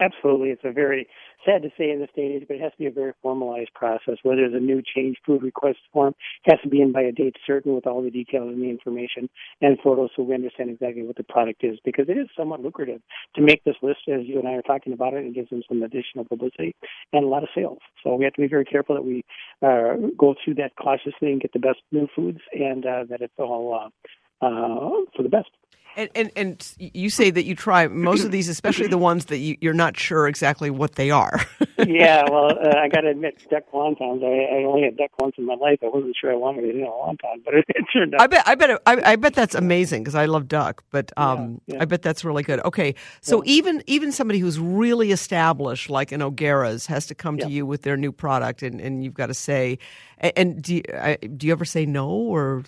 Absolutely. 0.00 0.48
It's 0.48 0.64
a 0.64 0.72
very 0.72 1.06
sad 1.44 1.62
to 1.62 1.70
say 1.78 1.90
in 1.90 2.00
this 2.00 2.10
day 2.14 2.26
and 2.26 2.34
age, 2.34 2.44
but 2.48 2.56
it 2.56 2.62
has 2.62 2.72
to 2.72 2.78
be 2.78 2.86
a 2.86 2.90
very 2.90 3.12
formalized 3.22 3.72
process. 3.74 4.16
Where 4.22 4.36
there's 4.36 4.54
a 4.54 4.60
new 4.60 4.82
change 4.82 5.16
food 5.26 5.42
request 5.42 5.78
form, 5.92 6.14
has 6.44 6.58
to 6.62 6.68
be 6.68 6.80
in 6.80 6.92
by 6.92 7.02
a 7.02 7.12
date 7.12 7.36
certain 7.46 7.74
with 7.74 7.86
all 7.86 8.02
the 8.02 8.10
details 8.10 8.48
and 8.52 8.62
the 8.62 8.68
information 8.68 9.28
and 9.60 9.78
photos 9.82 10.10
so 10.16 10.22
we 10.22 10.34
understand 10.34 10.70
exactly 10.70 11.02
what 11.02 11.16
the 11.16 11.24
product 11.24 11.64
is 11.64 11.78
because 11.84 12.06
it 12.08 12.16
is 12.16 12.28
somewhat 12.36 12.60
lucrative 12.60 13.00
to 13.34 13.42
make 13.42 13.62
this 13.64 13.76
list 13.82 14.00
as 14.08 14.20
you 14.24 14.38
and 14.38 14.48
I 14.48 14.52
are 14.52 14.62
talking 14.62 14.92
about 14.92 15.14
it 15.14 15.24
and 15.24 15.34
gives 15.34 15.50
them 15.50 15.62
some 15.68 15.82
additional 15.82 16.24
publicity 16.24 16.74
and 17.12 17.24
a 17.24 17.28
lot 17.28 17.42
of 17.42 17.48
sales. 17.54 17.78
So 18.02 18.14
we 18.14 18.24
have 18.24 18.34
to 18.34 18.42
be 18.42 18.48
very 18.48 18.64
careful 18.64 18.94
that 18.94 19.04
we 19.04 19.24
uh, 19.62 19.94
go 20.18 20.34
through 20.44 20.54
that 20.54 20.72
cautiously 20.80 21.32
and 21.32 21.40
get 21.40 21.52
the 21.52 21.58
best 21.58 21.78
new 21.92 22.08
foods 22.14 22.40
and 22.52 22.84
uh, 22.84 23.04
that 23.08 23.20
it's 23.20 23.32
all 23.38 23.74
uh, 23.74 23.88
for 25.16 25.22
the 25.22 25.28
best. 25.28 25.50
And, 25.96 26.10
and 26.16 26.30
and 26.34 26.74
you 26.78 27.08
say 27.08 27.30
that 27.30 27.44
you 27.44 27.54
try 27.54 27.86
most 27.86 28.24
of 28.24 28.32
these, 28.32 28.48
especially 28.48 28.88
the 28.88 28.98
ones 28.98 29.26
that 29.26 29.38
you, 29.38 29.56
you're 29.60 29.72
not 29.72 29.96
sure 29.96 30.26
exactly 30.26 30.68
what 30.68 30.96
they 30.96 31.12
are. 31.12 31.40
yeah, 31.86 32.24
well, 32.28 32.50
uh, 32.50 32.76
I 32.76 32.88
got 32.88 33.02
to 33.02 33.10
admit, 33.10 33.48
duck 33.48 33.62
wontons. 33.72 34.24
I, 34.24 34.56
I 34.56 34.64
only 34.64 34.82
had 34.82 34.96
duck 34.96 35.10
once 35.20 35.36
in 35.38 35.46
my 35.46 35.54
life. 35.54 35.78
I 35.84 35.86
wasn't 35.86 36.16
sure 36.20 36.32
I 36.32 36.34
wanted 36.34 36.64
it 36.64 36.74
in 36.74 36.82
a 36.82 36.86
wonton, 36.86 37.44
but 37.44 37.54
it, 37.54 37.64
it 37.68 37.84
turned 37.92 38.14
out. 38.14 38.22
I 38.22 38.26
bet 38.26 38.42
I 38.44 38.54
bet 38.56 38.70
it, 38.70 38.82
I, 38.86 39.12
I 39.12 39.16
bet 39.16 39.34
that's 39.34 39.54
amazing 39.54 40.02
because 40.02 40.16
I 40.16 40.24
love 40.24 40.48
duck, 40.48 40.82
but 40.90 41.12
um, 41.16 41.60
Yeah, 41.66 41.76
yeah. 41.76 41.82
I 41.82 41.84
bet 41.84 42.02
that's 42.02 42.24
really 42.24 42.42
good. 42.42 42.58
Okay, 42.64 42.96
so 43.20 43.42
even 43.46 43.82
even 43.86 44.10
somebody 44.10 44.40
who's 44.40 44.58
really 44.58 45.12
established, 45.12 45.90
like 45.90 46.10
an 46.10 46.22
O'Gara's, 46.22 46.86
has 46.86 47.06
to 47.06 47.14
come 47.14 47.38
to 47.38 47.48
you 47.48 47.66
with 47.66 47.82
their 47.82 47.96
new 47.96 48.10
product, 48.10 48.64
and, 48.64 48.80
and 48.80 49.04
you've 49.04 49.14
got 49.14 49.26
to 49.26 49.34
say, 49.34 49.78
and, 50.18 50.32
and 50.36 50.62
do 50.62 50.74
you, 50.74 50.82
I, 50.92 51.16
do 51.16 51.46
you 51.46 51.52
ever 51.52 51.64
say 51.64 51.86
no 51.86 52.08
or 52.08 52.64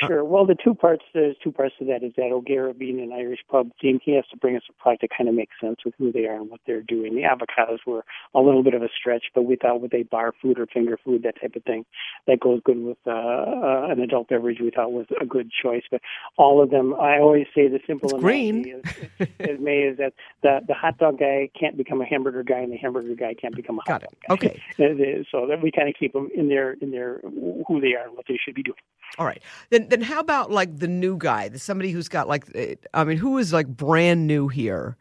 Sure. 0.06 0.24
Well, 0.24 0.46
the 0.46 0.54
two 0.54 0.74
parts 0.74 1.04
there's 1.12 1.36
two 1.42 1.52
parts 1.52 1.74
to 1.78 1.84
that. 1.86 2.02
Is 2.02 2.12
that 2.16 2.30
O'Gara 2.32 2.72
being 2.72 3.00
an 3.00 3.12
Irish 3.12 3.40
pub 3.50 3.70
theme, 3.80 3.98
he 4.02 4.14
has 4.14 4.24
to 4.30 4.36
bring 4.36 4.56
us 4.56 4.62
a 4.70 4.72
product 4.82 5.02
that 5.02 5.10
kind 5.16 5.28
of 5.28 5.34
makes 5.34 5.54
sense 5.60 5.78
with 5.84 5.94
who 5.98 6.12
they 6.12 6.26
are 6.26 6.36
and 6.36 6.50
what 6.50 6.60
they're 6.66 6.82
doing. 6.82 7.14
The 7.14 7.22
avocados 7.22 7.78
were 7.86 8.04
a 8.34 8.40
little 8.40 8.62
bit 8.62 8.74
of 8.74 8.82
a 8.82 8.88
stretch, 8.96 9.24
but 9.34 9.42
we 9.42 9.56
thought 9.56 9.80
with 9.80 9.92
a 9.94 10.04
bar 10.04 10.32
food 10.40 10.58
or 10.58 10.66
finger 10.66 10.98
food, 11.04 11.22
that 11.24 11.40
type 11.40 11.56
of 11.56 11.64
thing, 11.64 11.84
that 12.26 12.40
goes 12.40 12.60
good 12.64 12.78
with 12.78 12.98
uh, 13.06 13.10
uh, 13.10 13.88
an 13.90 14.00
adult 14.00 14.28
beverage. 14.28 14.58
We 14.60 14.70
thought 14.70 14.92
was 14.92 15.06
a 15.20 15.26
good 15.26 15.50
choice. 15.50 15.82
But 15.90 16.00
all 16.36 16.62
of 16.62 16.70
them, 16.70 16.94
I 16.94 17.18
always 17.18 17.46
say 17.54 17.68
the 17.68 17.80
simple 17.86 18.10
It's 18.10 18.20
green. 18.20 18.82
Is, 19.18 19.28
is, 19.40 19.60
May 19.60 19.80
is 19.80 19.98
that 19.98 20.12
the 20.42 20.60
the 20.66 20.74
hot 20.74 20.98
dog 20.98 21.18
guy 21.18 21.50
can't 21.58 21.76
become 21.76 22.00
a 22.00 22.06
hamburger 22.06 22.42
guy, 22.42 22.58
and 22.58 22.72
the 22.72 22.76
hamburger 22.76 23.14
guy 23.14 23.34
can't 23.34 23.54
become 23.56 23.78
a 23.78 23.82
hot 23.82 24.00
Got 24.00 24.02
it. 24.04 24.18
dog 24.28 24.40
guy. 24.40 24.46
Okay. 24.78 25.24
so 25.30 25.46
that 25.46 25.60
we 25.62 25.70
kind 25.70 25.88
of 25.88 25.94
keep 25.98 26.12
them 26.12 26.28
in 26.34 26.48
their 26.48 26.72
in 26.74 26.90
their 26.90 27.20
who 27.22 27.80
they 27.80 27.94
are 27.94 28.06
and 28.06 28.16
what 28.16 28.26
they 28.28 28.38
should 28.42 28.54
be 28.54 28.62
doing. 28.62 28.76
All 29.18 29.26
right. 29.26 29.42
Then 29.70 29.87
then 29.88 30.02
how 30.02 30.20
about 30.20 30.50
like 30.50 30.78
the 30.78 30.88
new 30.88 31.16
guy, 31.16 31.50
somebody 31.56 31.90
who's 31.90 32.08
got 32.08 32.28
like 32.28 32.44
uh, 32.56 32.74
I 32.94 33.04
mean, 33.04 33.16
who 33.18 33.38
is 33.38 33.52
like 33.52 33.66
brand 33.66 34.26
new 34.26 34.48
here? 34.48 34.96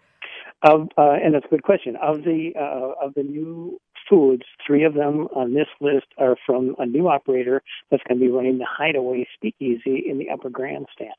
Of 0.63 0.89
uh, 0.97 1.17
and 1.23 1.33
that's 1.35 1.45
a 1.45 1.49
good 1.49 1.63
question. 1.63 1.95
Of 1.97 2.23
the 2.23 2.53
uh, 2.59 3.05
of 3.05 3.13
the 3.13 3.23
new 3.23 3.79
foods, 4.10 4.43
three 4.66 4.84
of 4.84 4.93
them 4.93 5.28
on 5.36 5.53
this 5.53 5.68
list 5.82 6.08
are 6.18 6.36
from 6.45 6.76
a 6.80 6.86
new 6.86 7.08
operator 7.08 7.62
that's 7.89 8.03
going 8.08 8.20
to 8.20 8.26
be 8.26 8.32
running 8.32 8.58
the 8.58 8.68
Hideaway 8.70 9.28
Speakeasy 9.36 10.03
in 10.10 10.18
the 10.18 10.30
Upper 10.30 10.49
Grandstand, 10.49 11.14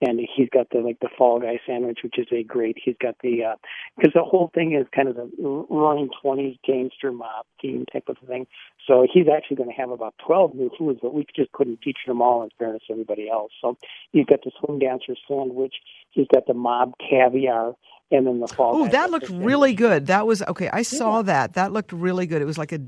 and 0.00 0.20
he's 0.34 0.48
got 0.50 0.68
the 0.70 0.80
like 0.80 0.98
the 1.00 1.08
Fall 1.16 1.40
Guy 1.40 1.60
sandwich, 1.66 2.00
which 2.02 2.18
is 2.18 2.26
a 2.32 2.42
great. 2.42 2.76
He's 2.82 2.96
got 3.00 3.16
the 3.22 3.44
uh, 3.44 3.56
because 3.96 4.12
the 4.14 4.22
whole 4.22 4.50
thing 4.54 4.74
is 4.74 4.86
kind 4.94 5.08
of 5.08 5.16
the 5.16 5.30
running 5.70 6.10
twenties 6.22 6.56
gangster 6.66 7.12
mob 7.12 7.46
theme 7.60 7.84
type 7.92 8.08
of 8.08 8.16
thing. 8.26 8.46
So 8.86 9.06
he's 9.12 9.26
actually 9.28 9.56
going 9.56 9.70
to 9.70 9.76
have 9.76 9.90
about 9.90 10.14
twelve 10.24 10.54
new 10.54 10.70
foods, 10.78 11.00
but 11.02 11.14
we 11.14 11.26
just 11.36 11.52
couldn't 11.52 11.80
feature 11.84 12.08
them 12.08 12.22
all 12.22 12.42
in 12.42 12.50
fairness 12.58 12.82
to 12.86 12.92
everybody 12.92 13.28
else. 13.30 13.52
So 13.60 13.76
he's 14.12 14.26
got 14.26 14.40
the 14.44 14.50
swing 14.60 14.78
dancer 14.78 15.14
sandwich. 15.28 15.74
He's 16.10 16.26
got 16.32 16.46
the 16.46 16.54
mob 16.54 16.94
caviar 16.98 17.74
and 18.10 18.26
then 18.26 18.40
the 18.40 18.48
fall. 18.48 18.76
Oh, 18.76 18.88
that 18.88 19.10
looked 19.10 19.28
really 19.30 19.74
good. 19.74 20.06
That 20.06 20.26
was 20.26 20.42
okay. 20.42 20.68
I 20.72 20.82
saw 20.82 21.22
that. 21.22 21.54
That 21.54 21.72
looked 21.72 21.92
really 21.92 22.26
good. 22.26 22.42
It 22.42 22.46
was 22.46 22.58
like 22.58 22.72
a 22.72 22.80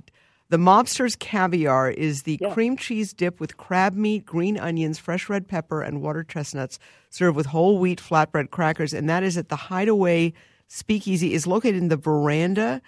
the 0.48 0.58
mobster's 0.58 1.16
caviar 1.16 1.90
is 1.90 2.24
the 2.24 2.38
Yeah. 2.40 2.52
cream 2.52 2.76
cheese 2.76 3.14
dip 3.14 3.40
with 3.40 3.56
crab 3.56 3.94
meat, 3.94 4.26
green 4.26 4.58
onions, 4.58 4.98
fresh 4.98 5.30
red 5.30 5.48
pepper, 5.48 5.80
and 5.80 6.02
water 6.02 6.22
chestnuts, 6.22 6.78
served 7.08 7.36
with 7.36 7.46
whole 7.46 7.78
wheat 7.78 8.00
flatbread 8.02 8.50
crackers. 8.50 8.92
And 8.92 9.08
that 9.08 9.22
is 9.22 9.38
at 9.38 9.48
the 9.48 9.56
Hideaway 9.56 10.34
Speakeasy. 10.68 11.32
is 11.32 11.46
located 11.46 11.76
in 11.76 11.88
the 11.88 11.96
veranda. 11.96 12.82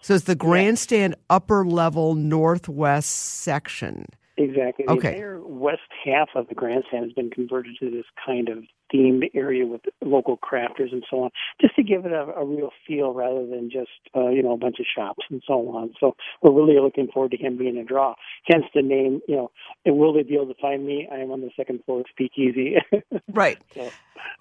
So 0.00 0.14
it's 0.14 0.24
the 0.24 0.34
grandstand 0.34 1.14
upper 1.28 1.66
level 1.66 2.14
northwest 2.14 3.10
section. 3.10 4.06
Exactly. 4.38 4.86
The 4.86 4.92
Okay. 4.92 5.08
entire 5.12 5.40
west 5.42 5.82
half 6.02 6.30
of 6.34 6.48
the 6.48 6.54
grandstand 6.54 7.04
has 7.04 7.12
been 7.12 7.28
converted 7.28 7.76
to 7.80 7.90
this 7.90 8.06
kind 8.24 8.48
of 8.48 8.64
themed 8.92 9.24
area 9.34 9.66
with 9.66 9.82
local 10.02 10.36
crafters 10.38 10.92
and 10.92 11.04
so 11.10 11.24
on, 11.24 11.30
just 11.60 11.76
to 11.76 11.82
give 11.82 12.04
it 12.06 12.12
a, 12.12 12.22
a 12.36 12.44
real 12.44 12.70
feel 12.86 13.12
rather 13.12 13.46
than 13.46 13.70
just 13.70 13.90
uh, 14.16 14.28
you 14.28 14.42
know 14.42 14.52
a 14.52 14.56
bunch 14.58 14.76
of 14.80 14.86
shops 14.94 15.24
and 15.30 15.42
so 15.46 15.68
on. 15.70 15.92
So 16.00 16.14
we're 16.42 16.52
really 16.52 16.80
looking 16.80 17.08
forward 17.08 17.32
to 17.32 17.36
him 17.36 17.56
being 17.58 17.76
a 17.76 17.84
draw. 17.84 18.14
Hence 18.46 18.64
the 18.74 18.82
name. 18.82 19.20
You 19.28 19.36
know, 19.36 19.50
and 19.84 19.96
will 19.98 20.12
they 20.12 20.22
be 20.22 20.34
able 20.34 20.52
to 20.52 20.60
find 20.60 20.86
me? 20.86 21.08
I 21.10 21.16
am 21.16 21.30
on 21.30 21.40
the 21.40 21.50
second 21.56 21.84
floor 21.84 22.00
of 22.00 22.06
Speakeasy. 22.10 22.76
Right. 23.32 23.58
So- 23.74 23.90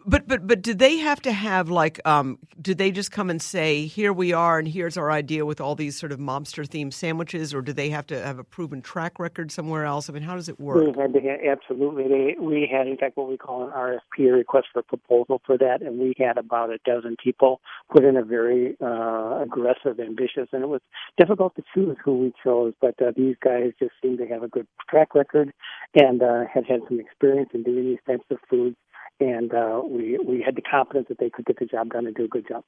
But 0.05 0.27
but 0.27 0.45
but 0.47 0.61
did 0.61 0.79
they 0.79 0.97
have 0.97 1.21
to 1.21 1.31
have 1.31 1.69
like 1.69 1.99
um 2.05 2.39
did 2.61 2.77
they 2.77 2.91
just 2.91 3.11
come 3.11 3.29
and 3.29 3.41
say 3.41 3.85
here 3.85 4.11
we 4.11 4.33
are 4.33 4.57
and 4.59 4.67
here's 4.67 4.97
our 4.97 5.11
idea 5.11 5.45
with 5.45 5.61
all 5.61 5.75
these 5.75 5.97
sort 5.97 6.11
of 6.11 6.19
mobster 6.19 6.65
themed 6.67 6.93
sandwiches 6.93 7.53
or 7.53 7.61
do 7.61 7.71
they 7.71 7.89
have 7.89 8.05
to 8.07 8.21
have 8.21 8.39
a 8.39 8.43
proven 8.43 8.81
track 8.81 9.19
record 9.19 9.51
somewhere 9.51 9.85
else? 9.85 10.09
I 10.09 10.13
mean, 10.13 10.23
how 10.23 10.35
does 10.35 10.49
it 10.49 10.59
work? 10.59 10.77
Really 10.77 10.93
hard 10.93 11.13
to 11.13 11.19
ha- 11.21 11.51
absolutely. 11.51 12.07
They, 12.07 12.35
we 12.39 12.67
had, 12.71 12.87
in 12.87 12.97
fact, 12.97 13.15
what 13.15 13.29
we 13.29 13.37
call 13.37 13.63
an 13.65 13.71
RFP, 13.71 14.38
request 14.39 14.67
for 14.73 14.81
proposal 14.81 15.41
for 15.45 15.57
that, 15.57 15.81
and 15.81 15.99
we 15.99 16.13
had 16.17 16.37
about 16.37 16.69
a 16.71 16.79
dozen 16.85 17.15
people 17.23 17.61
put 17.91 18.03
in 18.03 18.17
a 18.17 18.23
very 18.23 18.75
uh, 18.81 19.41
aggressive, 19.41 19.99
ambitious, 19.99 20.47
and 20.51 20.63
it 20.63 20.69
was 20.69 20.81
difficult 21.17 21.55
to 21.55 21.63
choose 21.73 21.97
who 22.03 22.17
we 22.17 22.33
chose. 22.43 22.73
But 22.81 22.95
uh, 23.01 23.11
these 23.15 23.35
guys 23.43 23.71
just 23.79 23.93
seemed 24.01 24.19
to 24.19 24.27
have 24.27 24.43
a 24.43 24.47
good 24.47 24.67
track 24.89 25.13
record 25.15 25.53
and 25.95 26.21
uh, 26.21 26.43
had 26.53 26.65
had 26.65 26.81
some 26.87 26.99
experience 26.99 27.49
in 27.53 27.63
doing 27.63 27.85
these 27.85 28.03
types 28.07 28.25
of 28.31 28.37
foods. 28.49 28.75
And 29.21 29.53
uh, 29.53 29.81
we 29.85 30.17
we 30.25 30.41
had 30.41 30.55
the 30.55 30.61
confidence 30.61 31.07
that 31.09 31.19
they 31.19 31.29
could 31.29 31.45
get 31.45 31.59
the 31.59 31.65
job 31.65 31.89
done 31.91 32.07
and 32.07 32.15
do 32.15 32.23
a 32.23 32.27
good 32.27 32.47
job. 32.47 32.63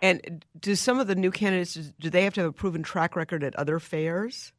And 0.00 0.44
do 0.60 0.76
some 0.76 1.00
of 1.00 1.08
the 1.08 1.16
new 1.16 1.32
candidates 1.32 1.74
do 1.74 2.08
they 2.08 2.22
have 2.22 2.34
to 2.34 2.42
have 2.42 2.50
a 2.50 2.52
proven 2.52 2.84
track 2.84 3.16
record 3.16 3.42
at 3.42 3.56
other 3.56 3.80
fairs? 3.80 4.52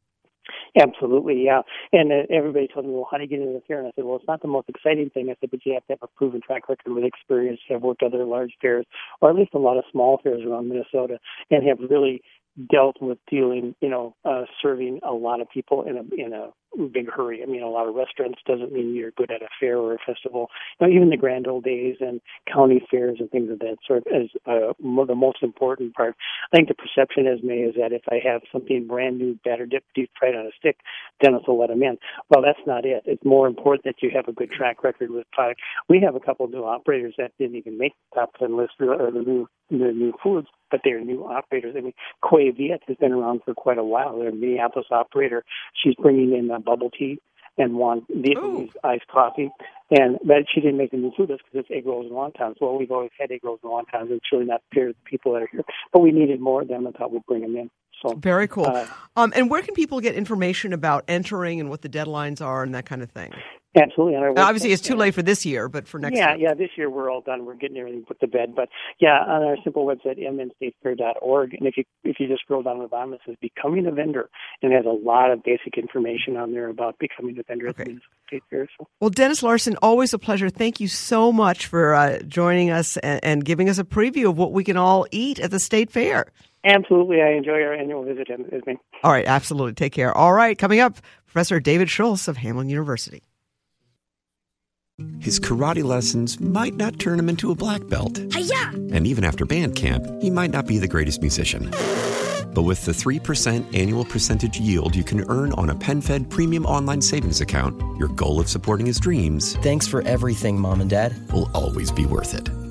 Absolutely, 0.80 1.44
yeah. 1.44 1.62
And 1.92 2.12
uh, 2.12 2.22
everybody 2.30 2.68
told 2.72 2.86
me, 2.86 2.92
well, 2.92 3.08
how 3.10 3.16
do 3.16 3.24
you 3.24 3.28
get 3.28 3.40
into 3.40 3.52
the 3.54 3.62
fair? 3.66 3.78
And 3.78 3.88
I 3.88 3.92
said, 3.96 4.04
well, 4.04 4.16
it's 4.16 4.28
not 4.28 4.42
the 4.42 4.48
most 4.48 4.68
exciting 4.68 5.10
thing. 5.10 5.28
I 5.30 5.36
said, 5.40 5.50
but 5.50 5.64
you 5.64 5.74
have 5.74 5.86
to 5.86 5.92
have 5.94 6.02
a 6.02 6.08
proven 6.16 6.40
track 6.40 6.68
record 6.68 6.92
with 6.92 7.04
experience, 7.04 7.60
have 7.68 7.82
worked 7.82 8.02
other 8.02 8.24
large 8.24 8.52
fairs, 8.60 8.86
or 9.20 9.30
at 9.30 9.36
least 9.36 9.54
a 9.54 9.58
lot 9.58 9.78
of 9.78 9.84
small 9.90 10.20
fairs 10.22 10.42
around 10.46 10.68
Minnesota, 10.68 11.18
and 11.50 11.66
have 11.66 11.78
really 11.90 12.22
dealt 12.70 12.96
with 13.00 13.18
dealing, 13.30 13.74
you 13.80 13.88
know, 13.88 14.14
uh, 14.24 14.42
serving 14.62 15.00
a 15.08 15.12
lot 15.12 15.40
of 15.40 15.48
people 15.50 15.82
in 15.84 15.96
a 15.96 16.02
in 16.22 16.32
a 16.32 16.50
big 16.92 17.10
hurry. 17.10 17.42
I 17.42 17.46
mean, 17.46 17.62
a 17.62 17.68
lot 17.68 17.88
of 17.88 17.94
restaurants 17.94 18.38
doesn't 18.46 18.72
mean 18.72 18.94
you're 18.94 19.10
good 19.12 19.30
at 19.30 19.42
a 19.42 19.48
fair 19.58 19.78
or 19.78 19.94
a 19.94 19.98
festival. 20.06 20.48
Know, 20.80 20.88
even 20.88 21.10
the 21.10 21.16
grand 21.16 21.46
old 21.46 21.64
days 21.64 21.96
and 22.00 22.20
county 22.52 22.82
fairs 22.90 23.18
and 23.20 23.30
things 23.30 23.50
of 23.50 23.58
that 23.60 23.76
sort 23.86 24.04
is 24.06 24.30
uh, 24.46 24.72
the 24.78 25.14
most 25.14 25.42
important 25.42 25.94
part. 25.94 26.16
I 26.52 26.56
think 26.56 26.68
the 26.68 26.74
perception 26.74 27.26
is 27.26 27.40
made 27.42 27.68
is 27.68 27.74
that 27.76 27.92
if 27.92 28.02
I 28.10 28.20
have 28.26 28.42
something 28.52 28.86
brand 28.86 29.18
new, 29.18 29.38
batter 29.44 29.66
dipped, 29.66 29.94
deep 29.94 30.10
fried 30.18 30.34
on 30.34 30.46
a 30.46 30.50
stick, 30.58 30.78
Dennis 31.22 31.42
will 31.46 31.58
let 31.58 31.70
them 31.70 31.82
in. 31.82 31.98
Well, 32.28 32.42
that's 32.42 32.64
not 32.66 32.84
it. 32.84 33.02
It's 33.04 33.24
more 33.24 33.46
important 33.46 33.84
that 33.84 34.02
you 34.02 34.10
have 34.14 34.28
a 34.28 34.32
good 34.32 34.50
track 34.50 34.84
record 34.84 35.10
with 35.10 35.30
product. 35.32 35.60
We 35.88 36.00
have 36.04 36.14
a 36.14 36.20
couple 36.20 36.46
of 36.46 36.52
new 36.52 36.64
operators 36.64 37.14
that 37.18 37.32
didn't 37.38 37.56
even 37.56 37.78
make 37.78 37.92
the 38.12 38.20
top 38.20 38.34
ten 38.38 38.56
list 38.56 38.72
or 38.80 39.10
the 39.10 39.20
new 39.20 39.48
the 39.70 39.92
new 39.92 40.12
foods, 40.22 40.48
but 40.70 40.80
they're 40.84 41.00
new 41.00 41.24
operators. 41.24 41.74
I 41.78 41.80
mean, 41.80 41.92
Que 42.28 42.52
Viet 42.52 42.82
has 42.88 42.96
been 42.96 43.12
around 43.12 43.42
for 43.44 43.54
quite 43.54 43.78
a 43.78 43.84
while. 43.84 44.18
They're 44.18 44.30
a 44.30 44.34
Minneapolis 44.34 44.88
operator. 44.90 45.44
She's 45.80 45.94
bringing 45.94 46.32
in 46.36 46.50
uh, 46.50 46.58
bubble 46.60 46.90
tea 46.90 47.18
and 47.58 47.74
one 47.74 48.02
Vietnamese 48.10 48.74
iced 48.84 49.06
coffee. 49.08 49.50
And 49.90 50.18
but 50.24 50.44
she 50.52 50.60
didn't 50.60 50.78
make 50.78 50.92
the 50.92 50.96
new 50.96 51.12
food 51.16 51.30
list 51.30 51.42
because 51.44 51.66
it's 51.66 51.76
egg 51.76 51.86
rolls 51.86 52.06
and 52.06 52.14
wontons. 52.14 52.56
Well, 52.60 52.78
we've 52.78 52.90
always 52.90 53.10
had 53.18 53.32
egg 53.32 53.40
rolls 53.42 53.60
and 53.62 53.72
wontons. 53.72 54.10
It's 54.10 54.26
really 54.32 54.44
not 54.44 54.62
fair 54.72 54.88
to 54.88 54.92
the 54.92 55.10
people 55.10 55.32
that 55.32 55.42
are 55.42 55.48
here, 55.50 55.64
but 55.92 56.00
we 56.00 56.12
needed 56.12 56.40
more 56.40 56.62
of 56.62 56.68
them 56.68 56.86
and 56.86 56.94
thought 56.94 57.12
we'd 57.12 57.26
bring 57.26 57.42
them 57.42 57.56
in. 57.56 57.70
So 58.02 58.14
Very 58.14 58.48
cool. 58.48 58.66
Uh, 58.66 58.86
um, 59.16 59.32
and 59.36 59.50
where 59.50 59.62
can 59.62 59.74
people 59.74 60.00
get 60.00 60.14
information 60.14 60.72
about 60.72 61.04
entering 61.08 61.60
and 61.60 61.68
what 61.68 61.82
the 61.82 61.88
deadlines 61.88 62.40
are 62.40 62.62
and 62.62 62.74
that 62.74 62.86
kind 62.86 63.02
of 63.02 63.10
thing? 63.10 63.32
absolutely. 63.76 64.16
Obviously, 64.16 64.72
it's 64.72 64.82
too 64.82 64.96
late 64.96 65.14
for 65.14 65.22
this 65.22 65.46
year, 65.46 65.68
but 65.68 65.86
for 65.86 65.98
next 65.98 66.16
yeah, 66.16 66.34
year. 66.34 66.48
yeah. 66.48 66.54
This 66.54 66.70
year 66.76 66.90
we're 66.90 67.10
all 67.10 67.20
done. 67.20 67.44
We're 67.44 67.54
getting 67.54 67.76
everything 67.76 68.04
put 68.04 68.20
to 68.20 68.26
bed. 68.26 68.54
But 68.54 68.68
yeah, 69.00 69.20
on 69.20 69.42
our 69.42 69.56
simple 69.62 69.86
website, 69.86 70.18
mnstatefair.org, 70.18 71.54
and 71.54 71.66
if 71.66 71.76
you 71.76 71.84
if 72.04 72.16
you 72.18 72.26
just 72.26 72.42
scroll 72.42 72.62
down 72.62 72.76
to 72.76 72.82
the 72.82 72.88
bottom, 72.88 73.12
it 73.12 73.20
says 73.26 73.36
"Becoming 73.40 73.86
a 73.86 73.92
Vendor," 73.92 74.28
and 74.62 74.72
it 74.72 74.76
has 74.76 74.86
a 74.86 74.88
lot 74.88 75.30
of 75.30 75.42
basic 75.44 75.78
information 75.78 76.36
on 76.36 76.52
there 76.52 76.68
about 76.68 76.98
becoming 76.98 77.38
a 77.38 77.42
vendor 77.42 77.68
at 77.68 77.76
the 77.76 77.84
Minnesota 77.84 78.06
State 78.26 78.42
Fair. 78.50 78.68
So 78.78 78.88
Well, 79.00 79.10
Dennis 79.10 79.42
Larson, 79.42 79.76
always 79.82 80.12
a 80.12 80.18
pleasure. 80.18 80.50
Thank 80.50 80.80
you 80.80 80.88
so 80.88 81.30
much 81.30 81.66
for 81.66 81.94
uh, 81.94 82.18
joining 82.20 82.70
us 82.70 82.96
and, 82.98 83.20
and 83.22 83.44
giving 83.44 83.68
us 83.68 83.78
a 83.78 83.84
preview 83.84 84.30
of 84.30 84.38
what 84.38 84.52
we 84.52 84.64
can 84.64 84.76
all 84.76 85.06
eat 85.10 85.38
at 85.38 85.50
the 85.50 85.60
state 85.60 85.90
fair. 85.90 86.26
Absolutely, 86.64 87.22
I 87.22 87.30
enjoy 87.30 87.62
our 87.62 87.72
annual 87.72 88.04
visit, 88.04 88.28
Esme. 88.30 88.72
All 89.02 89.12
right, 89.12 89.26
absolutely. 89.26 89.72
Take 89.74 89.92
care. 89.92 90.16
All 90.16 90.32
right, 90.32 90.56
coming 90.58 90.80
up, 90.80 90.98
Professor 91.26 91.58
David 91.58 91.88
Schultz 91.88 92.28
of 92.28 92.36
Hamline 92.36 92.68
University. 92.68 93.22
His 95.18 95.40
karate 95.40 95.82
lessons 95.82 96.38
might 96.40 96.74
not 96.74 96.98
turn 96.98 97.18
him 97.18 97.30
into 97.30 97.50
a 97.50 97.54
black 97.54 97.88
belt. 97.88 98.18
And 98.18 99.06
even 99.06 99.24
after 99.24 99.46
band 99.46 99.74
camp, 99.74 100.04
he 100.20 100.28
might 100.28 100.50
not 100.50 100.66
be 100.66 100.78
the 100.78 100.88
greatest 100.88 101.22
musician. 101.22 101.70
But 102.52 102.62
with 102.62 102.84
the 102.84 102.92
3% 102.92 103.78
annual 103.78 104.04
percentage 104.04 104.60
yield 104.60 104.94
you 104.94 105.04
can 105.04 105.24
earn 105.30 105.52
on 105.54 105.70
a 105.70 105.74
PenFed 105.74 106.28
premium 106.28 106.66
online 106.66 107.00
savings 107.00 107.40
account, 107.40 107.80
your 107.96 108.08
goal 108.08 108.40
of 108.40 108.48
supporting 108.50 108.86
his 108.86 108.98
dreams 109.00 109.56
Thanks 109.62 109.86
for 109.86 110.02
everything, 110.02 110.60
Mom 110.60 110.80
and 110.80 110.90
Dad. 110.90 111.14
will 111.32 111.50
always 111.54 111.90
be 111.90 112.04
worth 112.04 112.34
it. 112.34 112.50